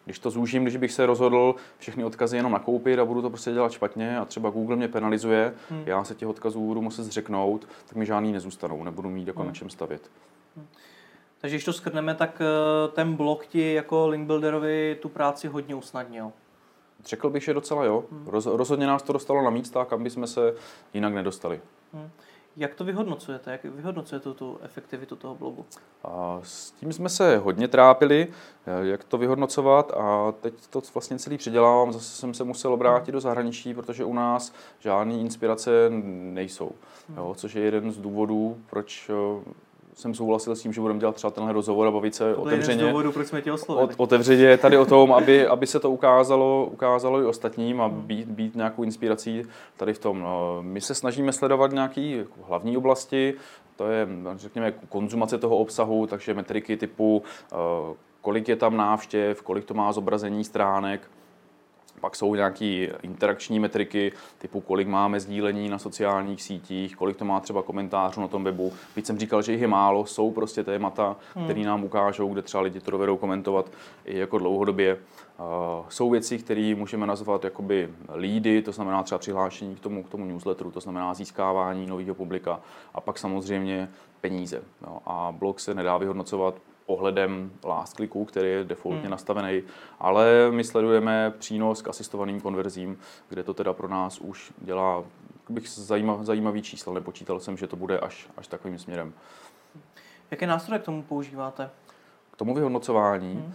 Když 0.06 0.20
to 0.20 0.30
zúžím, 0.30 0.64
když 0.64 0.78
bych 0.78 0.92
se 0.92 1.06
rozhodl 1.06 1.56
všechny 1.78 2.04
odkazy 2.04 2.38
jenom 2.38 2.52
nakoupit 2.52 3.00
a 3.00 3.06
budu 3.06 3.22
to 3.22 3.30
prostě 3.30 3.52
dělat 3.52 3.72
špatně 3.72 4.20
a 4.20 4.26
třeba 4.26 4.50
Google 4.50 4.76
mě 4.76 4.88
penalizuje, 4.88 5.54
hmm. 5.70 5.84
já 5.86 6.04
se 6.04 6.16
těch 6.16 6.28
odkazů 6.28 6.66
budu 6.66 6.82
muset 6.82 7.04
zřeknout, 7.04 7.68
tak 7.86 7.96
mi 7.96 8.06
žádný 8.06 8.32
nezůstanou, 8.32 8.84
nebudu 8.84 9.10
mít 9.10 9.28
jako 9.28 9.40
hmm. 9.40 9.48
na 9.48 9.54
čem 9.54 9.70
stavět. 9.70 10.12
Hmm. 10.56 10.68
Takže 11.42 11.56
když 11.56 11.66
to 11.66 11.74
skrneme, 11.74 12.16
tak 12.16 12.42
eh, 12.42 12.88
ten 12.92 13.16
blok 13.16 13.46
ti 13.46 13.74
jako 13.74 14.08
link 14.08 14.28
builderovi 14.28 14.98
tu 15.02 15.10
práci 15.10 15.48
hodně 15.48 15.76
usnadnil. 15.76 16.32
Řekl 17.06 17.30
bych, 17.30 17.44
že 17.44 17.54
docela 17.54 17.84
jo. 17.84 18.04
Hmm. 18.12 18.28
Roz, 18.28 18.46
rozhodně 18.46 18.88
nás 18.88 19.04
to 19.04 19.14
dostalo 19.14 19.42
na 19.42 19.50
místa, 19.50 19.86
kam 19.86 20.04
bychom 20.04 20.28
se 20.28 20.54
jinak 20.94 21.14
nedostali. 21.14 21.62
Hmm. 21.94 22.10
Jak 22.58 22.76
to 22.76 22.84
vyhodnocujete? 22.84 23.52
Jak 23.52 23.64
vyhodnocujete 23.64 24.34
tu 24.34 24.60
efektivitu 24.62 25.16
toho 25.16 25.36
blogu? 25.36 25.66
A 26.04 26.40
s 26.44 26.72
tím 26.72 26.94
jsme 26.94 27.10
se 27.10 27.38
hodně 27.38 27.68
trápili, 27.68 28.28
jak 28.82 29.04
to 29.04 29.18
vyhodnocovat 29.18 29.92
a 29.92 30.34
teď 30.42 30.54
to 30.70 30.82
vlastně 30.94 31.20
celý 31.20 31.38
předělávám. 31.38 31.94
Zase 31.94 32.16
jsem 32.16 32.34
se 32.34 32.44
musel 32.44 32.74
obrátit 32.74 33.12
do 33.12 33.20
zahraničí, 33.20 33.74
protože 33.74 34.06
u 34.06 34.14
nás 34.14 34.54
žádné 34.80 35.14
inspirace 35.14 35.72
nejsou. 35.90 36.72
Hmm. 37.10 37.18
Jo, 37.18 37.34
což 37.38 37.54
je 37.54 37.62
jeden 37.62 37.92
z 37.92 37.98
důvodů, 37.98 38.58
proč 38.70 39.12
jsem 40.00 40.14
souhlasil 40.14 40.56
s 40.56 40.62
tím, 40.62 40.74
že 40.74 40.82
budeme 40.82 41.00
dělat 41.00 41.16
třeba 41.16 41.32
tenhle 41.32 41.54
rozhovor 41.54 41.88
a 41.88 41.92
bavit 41.92 42.16
se 42.16 42.34
to 42.34 42.42
otevřeně. 42.42 42.84
Důvodu, 42.84 43.12
proč 43.12 43.28
jsme 43.28 43.42
tě 43.42 43.52
oslovili. 43.52 43.96
otevřeně 43.98 44.58
tady 44.58 44.78
o 44.78 44.86
tom, 44.86 45.14
aby, 45.14 45.48
aby 45.48 45.68
se 45.68 45.80
to 45.80 45.92
ukázalo, 45.92 46.70
ukázalo 46.72 47.22
i 47.22 47.26
ostatním 47.26 47.82
a 47.82 47.88
hmm. 47.88 48.02
být, 48.02 48.28
být 48.28 48.56
nějakou 48.56 48.84
inspirací 48.84 49.44
tady 49.78 49.94
v 49.94 50.00
tom. 50.00 50.20
No, 50.20 50.58
my 50.62 50.82
se 50.82 50.96
snažíme 50.96 51.34
sledovat 51.34 51.72
nějaké 51.72 52.02
jako 52.02 52.40
hlavní 52.48 52.78
oblasti, 52.78 53.34
to 53.76 53.88
je, 53.88 54.08
řekněme, 54.36 54.74
konzumace 54.90 55.38
toho 55.38 55.58
obsahu, 55.58 56.08
takže 56.08 56.34
metriky 56.34 56.78
typu, 56.78 57.24
eh, 57.52 57.56
kolik 58.22 58.48
je 58.50 58.56
tam 58.56 58.78
návštěv, 58.78 59.42
kolik 59.42 59.66
to 59.66 59.74
má 59.74 59.92
zobrazení 59.92 60.44
stránek, 60.44 61.02
pak 62.00 62.16
jsou 62.16 62.36
nějaké 62.36 62.66
interakční 63.02 63.60
metriky, 63.60 64.12
typu 64.38 64.62
kolik 64.62 64.88
máme 64.88 65.20
sdílení 65.20 65.70
na 65.70 65.80
sociálních 65.80 66.42
sítích, 66.42 66.96
kolik 66.96 67.18
to 67.18 67.26
má 67.26 67.40
třeba 67.40 67.62
komentářů 67.62 68.22
na 68.22 68.28
tom 68.28 68.44
webu. 68.44 68.74
Byť 68.96 69.06
jsem 69.06 69.20
říkal, 69.20 69.42
že 69.42 69.52
jich 69.52 69.62
je 69.62 69.68
málo, 69.68 70.06
jsou 70.06 70.32
prostě 70.32 70.64
témata, 70.64 71.16
hmm. 71.36 71.46
které 71.46 71.62
nám 71.62 71.84
ukážou, 71.84 72.34
kde 72.34 72.42
třeba 72.42 72.64
lidi 72.64 72.80
to 72.80 72.92
dovedou 72.92 73.18
komentovat 73.18 73.72
i 74.06 74.18
jako 74.18 74.38
dlouhodobě. 74.38 74.98
Uh, 75.40 75.46
jsou 75.90 76.10
věci, 76.10 76.38
které 76.38 76.76
můžeme 76.78 77.08
nazvat 77.08 77.44
jakoby 77.44 77.90
lídy, 78.16 78.62
to 78.62 78.72
znamená 78.72 79.04
třeba 79.04 79.20
přihlášení 79.20 79.76
k 79.76 79.80
tomu, 79.80 80.04
k 80.04 80.10
tomu 80.10 80.26
newsletteru, 80.26 80.72
to 80.72 80.80
znamená 80.80 81.14
získávání 81.14 81.86
nového 81.86 82.16
publika 82.16 82.60
a 82.94 83.02
pak 83.02 83.18
samozřejmě 83.18 83.90
peníze. 84.22 84.62
No, 84.82 85.02
a 85.06 85.34
blog 85.40 85.60
se 85.60 85.74
nedá 85.74 85.98
vyhodnocovat 85.98 86.56
pohledem 86.89 87.52
last 87.63 87.95
clicku, 87.95 88.25
který 88.25 88.49
je 88.49 88.63
defaultně 88.63 89.02
hmm. 89.02 89.12
nastavený, 89.12 89.63
ale 89.99 90.52
my 90.52 90.63
sledujeme 90.63 91.34
přínos 91.39 91.82
k 91.82 91.88
asistovaným 91.88 92.41
konverzím, 92.41 92.97
kde 93.30 93.43
to 93.43 93.54
teda 93.54 93.73
pro 93.73 93.88
nás 93.88 94.19
už 94.19 94.54
dělá 94.58 95.04
bych 95.49 95.69
zajímav, 95.69 96.21
zajímavý 96.21 96.62
číslo, 96.62 96.93
nepočítal 96.93 97.39
jsem, 97.39 97.58
že 97.58 97.67
to 97.67 97.75
bude 97.75 97.99
až, 97.99 98.30
až 98.38 98.47
takovým 98.47 98.80
směrem. 98.80 99.13
Jaké 100.32 100.47
nástroje 100.47 100.80
k 100.80 100.84
tomu 100.84 101.04
používáte? 101.04 101.69
K 102.32 102.36
tomu 102.36 102.54
vyhodnocování? 102.54 103.34
Hmm. 103.34 103.54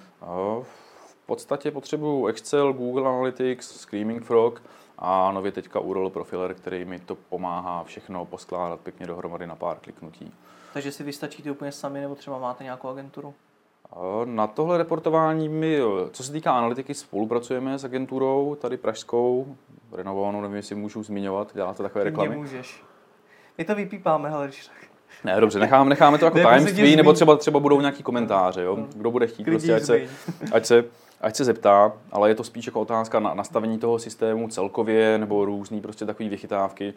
V 0.62 1.26
podstatě 1.26 1.70
potřebuju 1.70 2.26
Excel, 2.26 2.72
Google 2.72 3.08
Analytics, 3.08 3.80
Screaming 3.80 4.24
Frog 4.24 4.62
a 4.98 5.32
nově 5.32 5.52
teďka 5.52 5.80
URL 5.80 6.10
Profiler, 6.10 6.54
který 6.54 6.84
mi 6.84 6.98
to 6.98 7.14
pomáhá 7.14 7.84
všechno 7.84 8.24
poskládat 8.24 8.80
pěkně 8.80 9.06
dohromady 9.06 9.46
na 9.46 9.56
pár 9.56 9.78
kliknutí. 9.80 10.32
Takže 10.74 10.92
si 10.92 11.02
vystačíte 11.02 11.50
úplně 11.50 11.72
sami, 11.72 12.00
nebo 12.00 12.14
třeba 12.14 12.38
máte 12.38 12.64
nějakou 12.64 12.88
agenturu? 12.88 13.34
Na 14.24 14.46
tohle 14.46 14.78
reportování 14.78 15.48
my, 15.48 15.80
co 16.10 16.22
se 16.22 16.32
týká 16.32 16.52
analytiky, 16.52 16.94
spolupracujeme 16.94 17.78
s 17.78 17.84
agenturou, 17.84 18.54
tady 18.54 18.76
pražskou, 18.76 19.56
renovovanou, 19.92 20.40
nevím, 20.40 20.56
jestli 20.56 20.74
můžu 20.74 21.02
zmiňovat, 21.02 21.54
děláte 21.54 21.82
takové 21.82 22.04
reklamy. 22.04 22.30
Nemůžeš. 22.30 22.82
My 23.58 23.64
to 23.64 23.74
vypípáme, 23.74 24.30
ale 24.30 24.46
když 24.46 24.66
tak. 24.66 24.76
Ne, 25.24 25.40
dobře, 25.40 25.58
necháme, 25.58 25.90
necháme 25.90 26.18
to 26.18 26.24
jako 26.24 26.38
tajemství, 26.42 26.96
nebo 26.96 27.12
třeba, 27.12 27.36
třeba 27.36 27.60
budou 27.60 27.80
nějaký 27.80 28.02
komentáře, 28.02 28.62
jo? 28.62 28.76
No. 28.76 28.86
kdo 28.96 29.10
bude 29.10 29.26
chtít, 29.26 29.44
prostě, 29.44 29.74
ať 29.74 29.82
se, 29.82 30.00
ať, 30.52 30.66
se, 30.66 30.84
ať 31.20 31.36
se 31.36 31.44
zeptá, 31.44 31.92
ale 32.12 32.28
je 32.28 32.34
to 32.34 32.44
spíš 32.44 32.66
jako 32.66 32.80
otázka 32.80 33.20
na 33.20 33.34
nastavení 33.34 33.78
toho 33.78 33.98
systému 33.98 34.48
celkově, 34.48 35.18
nebo 35.18 35.44
různý 35.44 35.80
prostě 35.80 36.06
takové 36.06 36.28
vychytávky, 36.28 36.94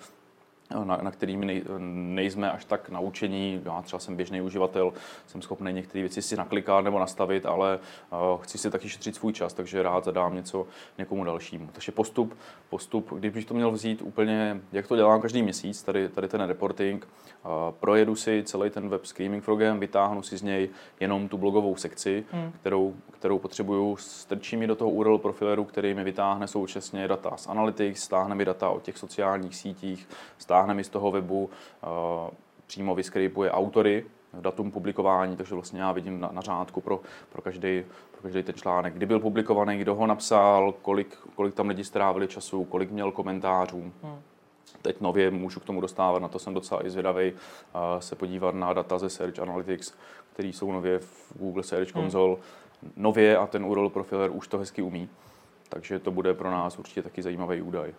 na, 0.83 0.99
na 1.01 1.11
kterými 1.11 1.45
nej, 1.45 1.63
nejsme 1.79 2.51
až 2.51 2.65
tak 2.65 2.89
naučení. 2.89 3.61
Já 3.65 3.81
třeba 3.81 3.99
jsem 3.99 4.15
běžný 4.15 4.41
uživatel, 4.41 4.93
jsem 5.27 5.41
schopný 5.41 5.73
některé 5.73 6.01
věci 6.01 6.21
si 6.21 6.37
naklikat 6.37 6.83
nebo 6.83 6.99
nastavit, 6.99 7.45
ale 7.45 7.79
uh, 8.11 8.41
chci 8.41 8.57
si 8.57 8.71
taky 8.71 8.89
šetřit 8.89 9.15
svůj 9.15 9.33
čas, 9.33 9.53
takže 9.53 9.83
rád 9.83 10.03
zadám 10.03 10.35
něco 10.35 10.67
někomu 10.97 11.23
dalšímu. 11.23 11.69
Takže 11.71 11.91
postup, 11.91 12.37
postup, 12.69 13.13
kdybych 13.13 13.45
to 13.45 13.53
měl 13.53 13.71
vzít 13.71 14.01
úplně, 14.01 14.61
jak 14.71 14.87
to 14.87 14.95
dělám 14.95 15.21
každý 15.21 15.43
měsíc, 15.43 15.83
tady, 15.83 16.09
tady 16.09 16.27
ten 16.27 16.41
reporting, 16.41 17.07
uh, 17.07 17.51
projedu 17.79 18.15
si 18.15 18.43
celý 18.45 18.69
ten 18.69 18.89
web 18.89 19.05
Screaming 19.05 19.43
Frogem, 19.43 19.79
vytáhnu 19.79 20.21
si 20.21 20.37
z 20.37 20.41
něj 20.41 20.69
jenom 20.99 21.27
tu 21.27 21.37
blogovou 21.37 21.75
sekci, 21.75 22.25
hmm. 22.31 22.51
kterou, 22.59 22.95
kterou 23.11 23.39
potřebuju, 23.39 23.97
strčím 23.97 24.61
ji 24.61 24.67
do 24.67 24.75
toho 24.75 24.91
URL 24.91 25.17
profileru, 25.17 25.63
který 25.63 25.93
mi 25.93 26.03
vytáhne 26.03 26.47
současně 26.47 27.07
data 27.07 27.37
z 27.37 27.47
Analytics, 27.47 28.03
stáhne 28.03 28.35
mi 28.35 28.45
data 28.45 28.69
o 28.69 28.79
těch 28.79 28.97
sociálních 28.97 29.55
sítích, 29.55 30.07
stáhne 30.37 30.56
mi 30.65 30.83
z 30.83 30.89
toho 30.89 31.11
webu, 31.11 31.43
uh, 31.43 31.89
přímo 32.67 32.95
vyskripuje 32.95 33.51
autory, 33.51 34.05
datum 34.33 34.71
publikování, 34.71 35.37
takže 35.37 35.55
vlastně 35.55 35.81
já 35.81 35.91
vidím 35.91 36.19
na, 36.19 36.29
na 36.31 36.41
řádku 36.41 36.81
pro, 36.81 36.99
pro, 37.29 37.41
každý, 37.41 37.83
pro 38.11 38.21
každý 38.21 38.43
ten 38.43 38.55
článek, 38.55 38.93
kdy 38.93 39.05
byl 39.05 39.19
publikovaný, 39.19 39.77
kdo 39.77 39.95
ho 39.95 40.07
napsal, 40.07 40.73
kolik, 40.81 41.17
kolik 41.35 41.55
tam 41.55 41.67
lidi 41.67 41.83
strávili 41.83 42.27
času, 42.27 42.63
kolik 42.63 42.91
měl 42.91 43.11
komentářů. 43.11 43.91
Hmm. 44.03 44.21
Teď 44.81 45.01
nově 45.01 45.31
můžu 45.31 45.59
k 45.59 45.65
tomu 45.65 45.81
dostávat, 45.81 46.19
na 46.19 46.27
to 46.27 46.39
jsem 46.39 46.53
docela 46.53 46.85
i 46.85 46.89
zvědavý, 46.89 47.31
uh, 47.31 47.39
se 47.99 48.15
podívat 48.15 48.55
na 48.55 48.73
data 48.73 48.99
ze 48.99 49.09
Search 49.09 49.39
Analytics, 49.39 49.93
které 50.33 50.49
jsou 50.49 50.71
nově 50.71 50.99
v 50.99 51.33
Google 51.35 51.63
Search 51.63 51.95
hmm. 51.95 52.03
Console. 52.03 52.35
Hmm. 52.35 52.91
Nově 52.95 53.37
a 53.37 53.47
ten 53.47 53.65
URL 53.65 53.89
profiler 53.89 54.31
už 54.31 54.47
to 54.47 54.57
hezky 54.57 54.81
umí, 54.81 55.09
takže 55.69 55.99
to 55.99 56.11
bude 56.11 56.33
pro 56.33 56.51
nás 56.51 56.79
určitě 56.79 57.01
taky 57.01 57.21
zajímavý 57.21 57.61
údaj. 57.61 57.93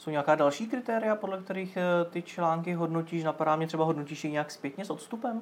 Jsou 0.00 0.10
nějaká 0.10 0.34
další 0.34 0.66
kritéria, 0.66 1.16
podle 1.16 1.38
kterých 1.38 1.76
eh, 1.76 2.04
ty 2.04 2.22
články 2.22 2.72
hodnotíš? 2.72 3.24
Napadá 3.24 3.56
mě 3.56 3.66
třeba 3.66 3.84
hodnotíš 3.84 4.24
je 4.24 4.30
nějak 4.30 4.50
zpětně 4.50 4.84
s 4.84 4.90
odstupem? 4.90 5.40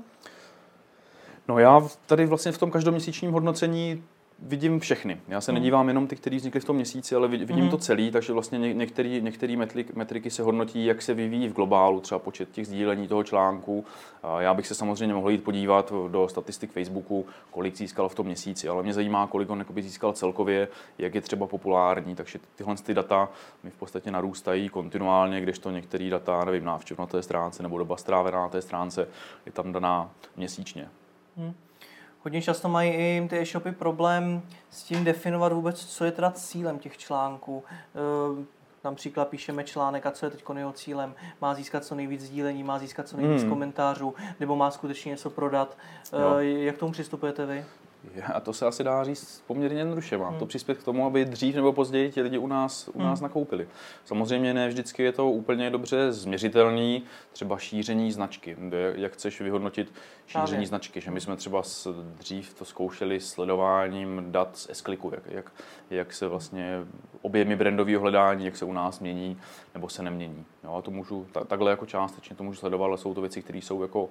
No 1.49 1.59
já 1.59 1.81
tady 2.07 2.27
vlastně 2.27 2.53
v 2.53 2.59
tom 2.59 2.71
každoměsíčním 2.71 3.33
hodnocení 3.33 4.05
vidím 4.39 4.81
všechny. 4.81 5.21
Já 5.29 5.41
se 5.41 5.53
mm. 5.53 5.55
nedívám 5.55 5.89
jenom 5.89 6.07
ty, 6.07 6.17
které 6.17 6.37
vznikly 6.37 6.61
v 6.61 6.65
tom 6.65 6.77
měsíci, 6.77 7.15
ale 7.15 7.29
vidím 7.29 7.65
mm. 7.65 7.71
to 7.71 7.79
celý, 7.79 8.11
takže 8.11 8.33
vlastně 8.33 8.59
některé 8.59 9.09
některé 9.09 9.57
metrik, 9.57 9.95
metriky 9.95 10.31
se 10.31 10.43
hodnotí, 10.43 10.85
jak 10.85 11.03
se 11.03 11.15
vyvíjí 11.15 11.49
v 11.49 11.53
globálu, 11.53 12.01
třeba 12.01 12.19
počet 12.19 12.51
těch 12.51 12.67
sdílení 12.67 13.09
toho 13.09 13.25
článku. 13.25 13.85
Já 14.39 14.55
bych 14.55 14.67
se 14.67 14.75
samozřejmě 14.75 15.15
mohl 15.15 15.31
jít 15.31 15.45
podívat 15.45 15.93
do 16.09 16.29
statistik 16.29 16.73
Facebooku, 16.73 17.27
kolik 17.51 17.77
získal 17.77 18.09
v 18.09 18.15
tom 18.15 18.27
měsíci, 18.27 18.69
ale 18.69 18.83
mě 18.83 18.95
zajímá, 18.95 19.27
kolik 19.27 19.51
on 19.51 19.65
získal 19.81 20.13
celkově, 20.13 20.69
jak 20.99 21.15
je 21.15 21.21
třeba 21.21 21.47
populární, 21.47 22.15
takže 22.15 22.39
tyhle 22.57 22.77
ty 22.77 22.95
data 22.95 23.29
mi 23.65 23.71
v 23.71 23.77
podstatě 23.77 24.11
narůstají 24.11 24.69
kontinuálně, 24.69 25.41
kdežto 25.41 25.71
některé 25.71 26.11
data, 26.11 26.45
nevím, 26.45 26.65
návštěv 26.65 26.99
na 26.99 27.07
té 27.07 27.23
stránce 27.23 27.63
nebo 27.63 27.79
doba 27.79 27.97
strávená 27.97 28.41
na 28.41 28.49
té 28.49 28.63
stránce 28.63 29.09
je 29.47 29.53
tam 29.53 29.73
daná 29.73 30.11
měsíčně. 30.37 30.89
Mm. 31.37 31.55
Hodně 32.29 32.43
často 32.43 32.69
mají 32.69 32.91
i 32.93 33.27
ty 33.31 33.39
e-shopy 33.39 33.73
problém 33.73 34.43
s 34.71 34.83
tím 34.83 35.05
definovat 35.05 35.53
vůbec, 35.53 35.87
co 35.87 36.05
je 36.05 36.13
teda 36.13 36.31
cílem 36.31 36.79
těch 36.79 36.99
článků. 36.99 37.65
Ehm, 38.35 38.47
například 38.85 39.29
píšeme 39.29 39.65
článek 39.65 40.07
a 40.07 40.11
co 40.11 40.27
je 40.27 40.31
teď 40.31 40.45
jeho 40.57 40.73
cílem. 40.73 41.15
Má 41.41 41.55
získat 41.55 41.85
co 41.85 41.95
nejvíc 41.95 42.21
sdílení, 42.21 42.63
má 42.63 42.79
získat 42.79 43.09
co 43.09 43.17
nejvíc 43.17 43.43
hmm. 43.43 43.51
komentářů, 43.51 44.15
nebo 44.41 44.57
má 44.57 44.71
skutečně 44.71 45.11
něco 45.11 45.31
prodat. 45.31 45.77
Jo. 46.13 46.37
Ehm, 46.39 46.47
jak 46.47 46.77
k 46.77 46.79
tomu 46.79 46.93
přistupujete 46.93 47.47
vy? 47.47 47.65
A 48.35 48.41
to 48.41 48.53
se 48.53 48.67
asi 48.67 48.85
dá 48.85 49.05
říct 49.05 49.43
poměrně 49.47 49.79
jednoduše. 49.79 50.19
Má 50.19 50.31
to 50.31 50.37
Hmm. 50.39 50.49
přispět 50.49 50.79
k 50.79 50.85
tomu, 50.85 51.07
aby 51.07 51.25
dřív 51.25 51.55
nebo 51.55 51.73
později 51.73 52.11
ti 52.13 52.23
lidi 52.23 52.39
u 52.39 52.47
nás, 52.47 52.89
u 52.95 53.03
nás 53.03 53.21
nakoupili. 53.21 53.69
Samozřejmě 54.05 54.55
ne 54.55 54.69
vždycky 54.69 55.03
je 55.03 55.13
to 55.13 55.31
úplně 55.31 55.71
dobře 55.71 56.13
změřitelný, 56.13 57.03
třeba 57.33 57.59
šíření 57.59 58.13
značky. 58.13 58.57
Jak 58.95 59.13
chceš 59.13 59.41
vyhodnotit 59.41 59.93
šíření 60.27 60.47
Právě. 60.49 60.67
značky? 60.67 61.01
Že 61.01 61.11
my 61.11 61.21
jsme 61.21 61.37
třeba 61.37 61.63
s, 61.63 61.95
dřív 62.19 62.55
to 62.55 62.65
zkoušeli 62.65 63.21
sledováním 63.21 64.25
dat 64.33 64.57
z 64.57 64.69
S-Clicku, 64.71 65.11
jak, 65.15 65.23
jak, 65.27 65.53
jak 65.91 66.13
se 66.13 66.29
vlastně 66.29 66.79
objemy 67.23 67.57
brandového 67.57 68.01
hledání, 68.01 68.45
jak 68.45 68.57
se 68.57 68.65
u 68.65 68.73
nás 68.73 69.01
mění 69.01 69.39
nebo 69.75 69.89
se 69.89 70.03
nemění. 70.03 70.45
Jo, 70.65 70.75
a 70.75 70.83
to 70.83 70.91
můžu, 70.91 71.27
ta, 71.33 71.45
takhle 71.45 71.71
jako 71.71 71.87
částečně 71.87 72.37
to 72.37 72.45
můžu 72.45 72.59
sledovat, 72.59 72.87
ale 72.87 72.99
jsou 72.99 73.15
to 73.15 73.21
věci, 73.21 73.43
které 73.43 73.59
jsou 73.59 73.83
jako 73.83 74.09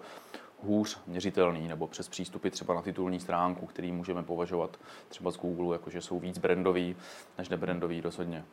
hůř 0.64 1.00
měřitelný, 1.08 1.68
nebo 1.68 1.88
přes 1.88 2.10
přístupy 2.10 2.50
třeba 2.50 2.74
na 2.74 2.82
titulní 2.82 3.20
stránku, 3.20 3.66
který 3.66 3.92
můžeme 3.92 4.24
považovat 4.24 4.80
třeba 5.08 5.32
z 5.32 5.38
Google, 5.38 5.76
jakože 5.76 6.02
jsou 6.02 6.20
víc 6.20 6.38
brandový 6.38 6.96
než 7.38 7.50
nebrandový 7.50 8.02
rozhodně. 8.02 8.46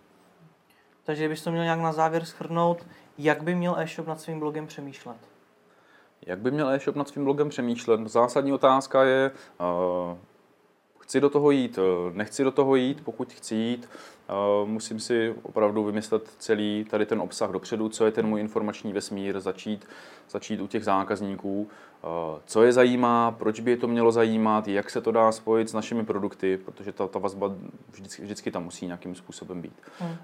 Takže 1.05 1.29
bys 1.29 1.43
to 1.43 1.51
měl 1.51 1.64
nějak 1.64 1.81
na 1.81 1.93
závěr 1.93 2.25
schrnout, 2.25 2.87
jak 3.19 3.43
by 3.43 3.55
měl 3.55 3.79
e-shop 3.79 4.07
nad 4.07 4.21
svým 4.21 4.38
blogem 4.38 4.67
přemýšlet? 4.67 5.17
Jak 6.27 6.38
by 6.38 6.51
měl 6.51 6.71
e-shop 6.71 6.97
nad 6.97 7.09
svým 7.09 7.25
blogem 7.25 7.49
přemýšlet? 7.49 8.01
Zásadní 8.09 8.53
otázka 8.53 9.05
je, 9.05 9.31
uh, 9.61 10.19
chci 11.05 11.21
do 11.21 11.31
toho 11.31 11.51
jít, 11.51 11.79
eh, 11.79 12.12
nechci 12.12 12.45
do 12.45 12.51
toho 12.51 12.77
jít, 12.77 13.01
pokud 13.05 13.33
chci 13.33 13.55
jít, 13.55 13.88
uh, 14.62 14.69
musím 14.69 15.01
si 15.01 15.35
opravdu 15.43 15.85
vymyslet 15.85 16.31
celý 16.38 16.85
tady 16.90 17.07
ten 17.07 17.21
obsah 17.21 17.51
dopředu, 17.51 17.88
co 17.88 18.07
je 18.07 18.12
ten 18.12 18.27
můj 18.27 18.40
informační 18.40 18.93
vesmír, 18.93 19.40
začít, 19.40 19.87
začít 20.31 20.61
u 20.61 20.67
těch 20.67 20.85
zákazníků, 20.85 21.62
uh, 21.62 22.11
co 22.47 22.62
je 22.62 22.73
zajímá, 22.73 23.31
proč 23.31 23.61
by 23.61 23.71
je 23.71 23.77
to 23.77 23.88
mělo 23.88 24.12
zajímat, 24.12 24.69
jak 24.69 24.90
se 24.90 25.01
to 25.01 25.12
dá 25.12 25.33
spojit 25.33 25.69
s 25.69 25.73
našimi 25.73 26.05
produkty, 26.05 26.59
protože 26.64 26.93
ta, 26.93 27.07
ta 27.07 27.19
vazba 27.19 27.55
vždycky, 27.90 28.23
vždycky 28.23 28.51
tam 28.51 28.64
musí 28.64 28.87
nějakým 28.87 29.14
způsobem 29.14 29.62
být. 29.62 29.83
Hmm. 29.99 30.17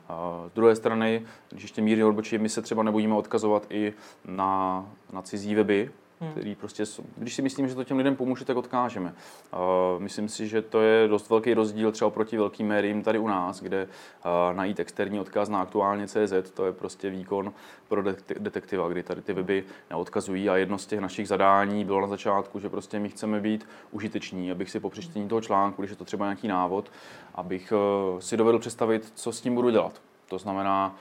Z 0.49 0.55
druhé 0.55 0.77
strany, 0.77 1.27
když 1.51 1.63
ještě 1.63 1.83
mírně 1.83 2.05
odbočím, 2.05 2.43
my 2.43 2.49
se 2.49 2.63
třeba 2.63 2.83
nebojíme 2.83 3.15
odkazovat 3.15 3.67
i 3.71 3.93
na, 4.25 4.87
na 5.13 5.23
cizí 5.23 5.55
weby, 5.55 5.91
Hmm. 6.23 6.33
který 6.33 6.55
prostě, 6.55 6.85
když 7.17 7.35
si 7.35 7.43
myslím, 7.43 7.69
že 7.69 7.75
to 7.75 7.85
těm 7.85 7.97
lidem 7.97 8.17
pomůže, 8.17 8.45
tak 8.45 8.57
odkážeme. 8.57 9.15
Uh, 9.53 10.03
myslím 10.03 10.29
si, 10.29 10.49
že 10.49 10.63
to 10.63 10.81
je 10.81 11.09
dost 11.09 11.31
velký 11.31 11.55
rozdíl 11.55 11.93
třeba 11.93 12.11
proti 12.11 12.37
velkým 12.37 12.67
médiím 12.67 13.03
tady 13.03 13.19
u 13.19 13.29
nás, 13.29 13.63
kde 13.63 13.85
uh, 13.85 14.57
najít 14.57 14.81
externí 14.81 15.21
odkaz 15.21 15.49
na 15.49 15.61
aktuálně 15.61 16.07
CZ, 16.07 16.51
to 16.55 16.67
je 16.67 16.73
prostě 16.73 17.11
výkon 17.11 17.53
pro 17.89 18.03
detek- 18.03 18.39
detektiva, 18.39 18.89
kdy 18.89 19.03
tady 19.03 19.23
ty 19.23 19.33
weby 19.33 19.65
neodkazují 19.91 20.51
a 20.51 20.57
jedno 20.57 20.79
z 20.79 20.87
těch 20.87 21.01
našich 21.01 21.29
zadání 21.29 21.85
bylo 21.85 22.01
na 22.01 22.07
začátku, 22.07 22.59
že 22.59 22.69
prostě 22.69 22.99
my 22.99 23.09
chceme 23.09 23.41
být 23.41 23.67
užiteční, 23.91 24.51
abych 24.51 24.71
si 24.71 24.81
po 24.81 24.91
přečtení 24.91 25.29
toho 25.29 25.41
článku, 25.41 25.83
když 25.83 25.91
je 25.91 25.97
to 25.97 26.05
třeba 26.05 26.27
nějaký 26.27 26.49
návod, 26.49 26.93
abych 27.35 27.73
uh, 27.73 28.21
si 28.21 28.37
dovedl 28.37 28.59
představit, 28.59 29.13
co 29.15 29.33
s 29.33 29.41
tím 29.41 29.55
budu 29.55 29.71
dělat. 29.71 30.03
To 30.29 30.39
znamená, 30.39 30.97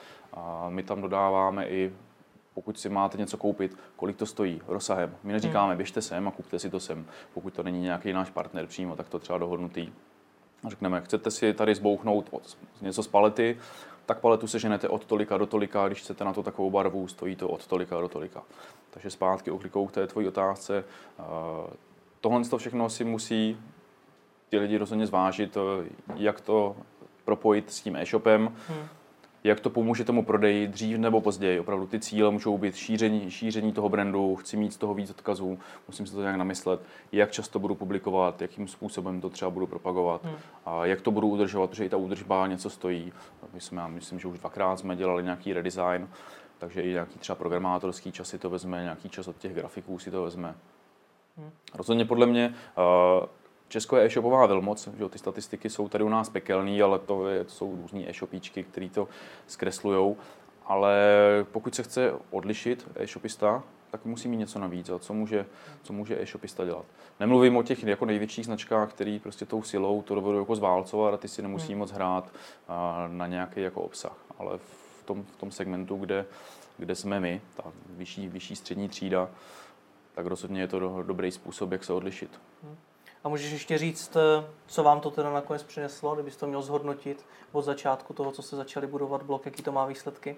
my 0.69 0.83
tam 0.83 1.01
dodáváme 1.01 1.67
i 1.67 1.91
pokud 2.59 2.79
si 2.79 2.89
máte 2.89 3.17
něco 3.17 3.37
koupit, 3.37 3.77
kolik 3.95 4.17
to 4.17 4.25
stojí, 4.25 4.61
rozsahem. 4.67 5.15
My 5.23 5.33
neříkáme, 5.33 5.75
běžte 5.75 6.01
sem 6.01 6.27
a 6.27 6.31
kupte 6.31 6.59
si 6.59 6.69
to 6.69 6.79
sem. 6.79 7.05
Pokud 7.33 7.53
to 7.53 7.63
není 7.63 7.81
nějaký 7.81 8.13
náš 8.13 8.29
partner 8.29 8.67
přímo, 8.67 8.95
tak 8.95 9.09
to 9.09 9.19
třeba 9.19 9.39
dohodnutý. 9.39 9.91
Řekneme, 10.67 11.01
chcete 11.01 11.31
si 11.31 11.53
tady 11.53 11.75
zbouchnout 11.75 12.27
od, 12.31 12.57
něco 12.81 13.03
z 13.03 13.07
palety, 13.07 13.57
tak 14.05 14.19
paletu 14.19 14.47
seženete 14.47 14.89
od 14.89 15.05
tolika 15.05 15.37
do 15.37 15.45
tolika, 15.45 15.87
když 15.87 16.01
chcete 16.01 16.23
na 16.23 16.33
to 16.33 16.43
takovou 16.43 16.71
barvu, 16.71 17.07
stojí 17.07 17.35
to 17.35 17.49
od 17.49 17.67
tolika 17.67 17.99
do 17.99 18.07
tolika. 18.07 18.43
Takže 18.89 19.09
zpátky 19.09 19.51
oklikou 19.51 19.87
k 19.87 19.91
té 19.91 20.07
tvojí 20.07 20.27
otázce. 20.27 20.83
Eh, 21.19 21.23
Tohle 22.21 22.45
to 22.45 22.57
všechno 22.57 22.89
si 22.89 23.03
musí 23.03 23.57
ti 24.49 24.59
lidi 24.59 24.77
rozhodně 24.77 25.07
zvážit, 25.07 25.57
eh, 25.57 25.89
jak 26.15 26.41
to 26.41 26.75
propojit 27.25 27.71
s 27.71 27.81
tím 27.81 27.95
e-shopem, 27.95 28.55
Hmm. 28.67 28.87
Jak 29.43 29.59
to 29.59 29.69
pomůže 29.69 30.03
tomu 30.03 30.23
prodeji 30.23 30.67
dřív 30.67 30.97
nebo 30.97 31.21
později. 31.21 31.59
Opravdu 31.59 31.87
ty 31.87 31.99
cíle 31.99 32.31
můžou 32.31 32.57
být 32.57 32.75
šíření, 32.75 33.31
šíření 33.31 33.71
toho 33.71 33.89
brandu, 33.89 34.35
chci 34.35 34.57
mít 34.57 34.73
z 34.73 34.77
toho 34.77 34.93
víc 34.93 35.09
odkazů, 35.09 35.59
musím 35.87 36.05
si 36.07 36.13
to 36.13 36.21
nějak 36.21 36.35
namyslet, 36.35 36.79
jak 37.11 37.31
často 37.31 37.59
budu 37.59 37.75
publikovat, 37.75 38.41
jakým 38.41 38.67
způsobem 38.67 39.21
to 39.21 39.29
třeba 39.29 39.51
budu 39.51 39.67
propagovat, 39.67 40.23
Hmm. 40.23 40.35
a 40.65 40.85
jak 40.85 41.01
to 41.01 41.11
budu 41.11 41.27
udržovat, 41.27 41.69
protože 41.69 41.85
i 41.85 41.89
ta 41.89 41.97
údržba 41.97 42.47
něco 42.47 42.69
stojí. 42.69 43.13
My 43.53 43.61
jsme, 43.61 43.81
já 43.81 43.87
myslím, 43.87 44.19
že 44.19 44.27
už 44.27 44.39
dvakrát 44.39 44.79
jsme 44.79 44.95
dělali 44.95 45.23
nějaký 45.23 45.53
redesign, 45.53 46.09
takže 46.57 46.81
i 46.81 46.89
nějaký 46.89 47.19
třeba 47.19 47.35
programátorský 47.35 48.11
čas 48.11 48.29
si 48.29 48.37
to 48.37 48.49
vezme, 48.49 48.83
nějaký 48.83 49.09
čas 49.09 49.27
od 49.27 49.37
těch 49.37 49.53
grafiků 49.53 49.99
si 49.99 50.11
to 50.11 50.23
vezme. 50.23 50.55
Hmm. 51.37 51.51
Rozhodně 51.73 52.05
podle 52.05 52.25
mě 52.25 52.55
uh, 52.77 53.25
Česko 53.69 53.97
je 53.97 54.05
e-shopová 54.05 54.45
velmoc, 54.45 54.89
že 54.97 55.09
ty 55.09 55.19
statistiky 55.19 55.69
jsou 55.69 55.89
tady 55.89 56.03
u 56.03 56.09
nás 56.09 56.29
pekelný, 56.29 56.81
ale 56.81 56.99
to, 56.99 57.27
je, 57.27 57.43
to 57.43 57.49
jsou 57.49 57.75
různý 57.81 58.09
e-shopíčky, 58.09 58.63
který 58.63 58.89
to 58.89 59.07
zkreslujou. 59.47 60.17
Ale 60.65 60.95
pokud 61.51 61.75
se 61.75 61.83
chce 61.83 62.13
odlišit 62.31 62.87
e-shopista, 62.95 63.63
tak 63.91 64.05
musí 64.05 64.27
mít 64.27 64.37
něco 64.37 64.59
navíc. 64.59 64.89
A 64.89 64.99
co 64.99 65.13
může, 65.13 65.45
co 65.83 65.93
může 65.93 66.21
e-shopista 66.21 66.65
dělat? 66.65 66.85
Nemluvím 67.19 67.57
o 67.57 67.63
těch 67.63 67.83
jako 67.83 68.05
největších 68.05 68.45
značkách, 68.45 68.89
který 68.89 69.19
prostě 69.19 69.45
tou 69.45 69.63
silou 69.63 70.01
to 70.01 70.15
dovedou 70.15 70.39
jako 70.39 70.55
zválcovat 70.55 71.13
a 71.13 71.17
ty 71.17 71.27
si 71.27 71.41
nemusí 71.41 71.75
moc 71.75 71.91
hrát 71.91 72.31
na 73.07 73.27
nějaký 73.27 73.61
jako 73.61 73.81
obsah. 73.81 74.17
Ale 74.39 74.57
v 74.57 75.03
tom, 75.05 75.23
v 75.23 75.37
tom 75.37 75.51
segmentu, 75.51 75.95
kde, 75.95 76.25
kde 76.77 76.95
jsme 76.95 77.19
my, 77.19 77.41
ta 77.55 77.63
vyšší, 77.89 78.27
vyšší 78.27 78.55
střední 78.55 78.89
třída, 78.89 79.29
tak 80.15 80.25
rozhodně 80.25 80.61
je 80.61 80.67
to 80.67 80.79
do, 80.79 81.03
dobrý 81.03 81.31
způsob, 81.31 81.71
jak 81.71 81.83
se 81.83 81.93
odlišit. 81.93 82.39
A 83.23 83.29
můžeš 83.29 83.51
ještě 83.51 83.77
říct, 83.77 84.15
eh, 84.15 84.45
co 84.67 84.83
vám 84.83 84.99
to 84.99 85.11
teda 85.11 85.33
nakonec 85.33 85.63
přineslo, 85.63 86.13
kdybys 86.13 86.37
to 86.37 86.47
měl 86.47 86.61
zhodnotit 86.61 87.25
od 87.51 87.61
začátku 87.61 88.13
toho, 88.13 88.31
co 88.31 88.41
jste 88.41 88.55
začali 88.55 88.87
budovat 88.87 89.23
blok, 89.23 89.45
jaký 89.45 89.63
to 89.63 89.71
má 89.71 89.85
výsledky? 89.85 90.37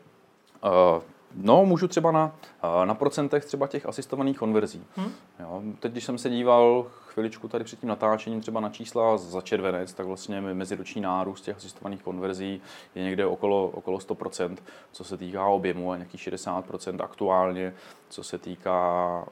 Uh, 0.64 1.04
no, 1.36 1.66
můžu 1.66 1.88
třeba 1.88 2.12
na, 2.12 2.36
uh, 2.64 2.86
na 2.86 2.94
procentech 2.94 3.46
třeba 3.46 3.68
těch 3.68 3.86
asistovaných 3.86 4.38
konverzí. 4.38 4.86
Hm? 4.98 5.12
Jo, 5.40 5.62
teď, 5.80 5.92
když 5.92 6.04
jsem 6.04 6.18
se 6.18 6.30
díval 6.30 6.86
chviličku 7.08 7.48
tady 7.48 7.64
před 7.64 7.80
tím 7.80 7.90
natáčením 7.90 8.42
třeba 8.42 8.60
na 8.60 8.70
čísla 8.70 9.18
za 9.18 9.42
červenec, 9.42 9.94
tak 9.94 10.06
vlastně 10.06 10.42
meziroční 10.42 11.02
nárůst 11.02 11.42
těch 11.42 11.58
asistovaných 11.58 12.04
konverzí 12.04 12.62
je 12.96 13.04
někde 13.04 13.26
okolo, 13.26 13.68
okolo 13.68 13.98
100%, 13.98 14.58
co 14.92 15.04
se 15.04 15.18
týká 15.18 15.46
objemu 15.46 15.92
a 15.92 15.96
nějakých 15.98 16.22
60% 16.22 17.04
aktuálně, 17.04 17.74
co 18.10 18.24
se 18.24 18.38
týká 18.38 19.26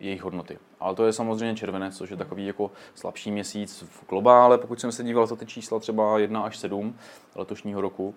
jejich 0.00 0.22
hodnoty. 0.22 0.58
Ale 0.80 0.94
to 0.94 1.06
je 1.06 1.12
samozřejmě 1.12 1.56
červenec, 1.56 1.96
což 1.96 2.10
je 2.10 2.16
takový 2.16 2.46
jako 2.46 2.70
slabší 2.94 3.30
měsíc 3.30 3.84
v 3.90 4.08
globále. 4.08 4.58
Pokud 4.58 4.80
jsem 4.80 4.92
se 4.92 5.04
díval 5.04 5.26
za 5.26 5.36
ty 5.36 5.46
čísla 5.46 5.78
třeba 5.78 6.18
1 6.18 6.42
až 6.42 6.56
7 6.56 6.96
letošního 7.34 7.80
roku, 7.80 8.14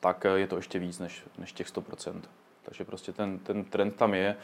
tak 0.00 0.26
je 0.34 0.46
to 0.46 0.56
ještě 0.56 0.78
víc 0.78 0.98
než, 0.98 1.22
než 1.38 1.52
těch 1.52 1.66
100%. 1.66 2.20
Takže 2.62 2.84
prostě 2.84 3.12
ten, 3.12 3.38
ten 3.38 3.64
trend 3.64 3.96
tam 3.96 4.14
je. 4.14 4.36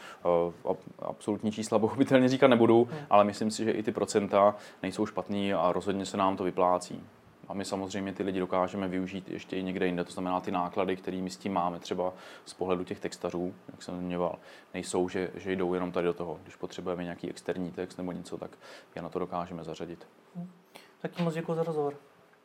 Uh, 0.65 0.75
Absolutní 0.99 1.51
čísla 1.51 1.79
pochopitelně 1.79 2.29
říkat 2.29 2.47
nebudu, 2.47 2.89
ale 3.09 3.23
myslím 3.23 3.51
si, 3.51 3.63
že 3.63 3.71
i 3.71 3.83
ty 3.83 3.91
procenta 3.91 4.55
nejsou 4.83 5.05
špatný 5.05 5.53
a 5.53 5.71
rozhodně 5.71 6.05
se 6.05 6.17
nám 6.17 6.37
to 6.37 6.43
vyplácí. 6.43 7.03
A 7.51 7.53
my 7.53 7.65
samozřejmě 7.65 8.13
ty 8.13 8.23
lidi 8.23 8.39
dokážeme 8.39 8.87
využít 8.87 9.29
ještě 9.29 9.55
i 9.55 9.63
někde 9.63 9.85
jinde. 9.85 10.03
To 10.03 10.11
znamená, 10.11 10.39
ty 10.39 10.51
náklady, 10.51 10.95
které 10.95 11.17
my 11.17 11.29
s 11.29 11.37
tím 11.37 11.53
máme 11.53 11.79
třeba 11.79 12.13
z 12.45 12.53
pohledu 12.53 12.83
těch 12.83 12.99
textařů, 12.99 13.53
jak 13.71 13.83
jsem 13.83 13.99
zmiňoval, 13.99 14.39
nejsou, 14.73 15.09
že, 15.09 15.29
že 15.35 15.51
jdou 15.51 15.73
jenom 15.73 15.91
tady 15.91 16.07
do 16.07 16.13
toho. 16.13 16.39
Když 16.43 16.55
potřebujeme 16.55 17.03
nějaký 17.03 17.29
externí 17.29 17.71
text 17.71 17.97
nebo 17.97 18.11
něco, 18.11 18.37
tak 18.37 18.51
je 18.95 19.01
na 19.01 19.09
to 19.09 19.19
dokážeme 19.19 19.63
zařadit. 19.63 20.07
Tak 21.01 21.11
ti 21.11 21.23
moc 21.23 21.33
děkuji 21.33 21.55
za 21.55 21.63
rozhovor. 21.63 21.95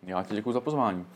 Já 0.02 0.22
ti 0.22 0.34
děkuji 0.34 0.52
za 0.52 0.60
pozvání. 0.60 1.06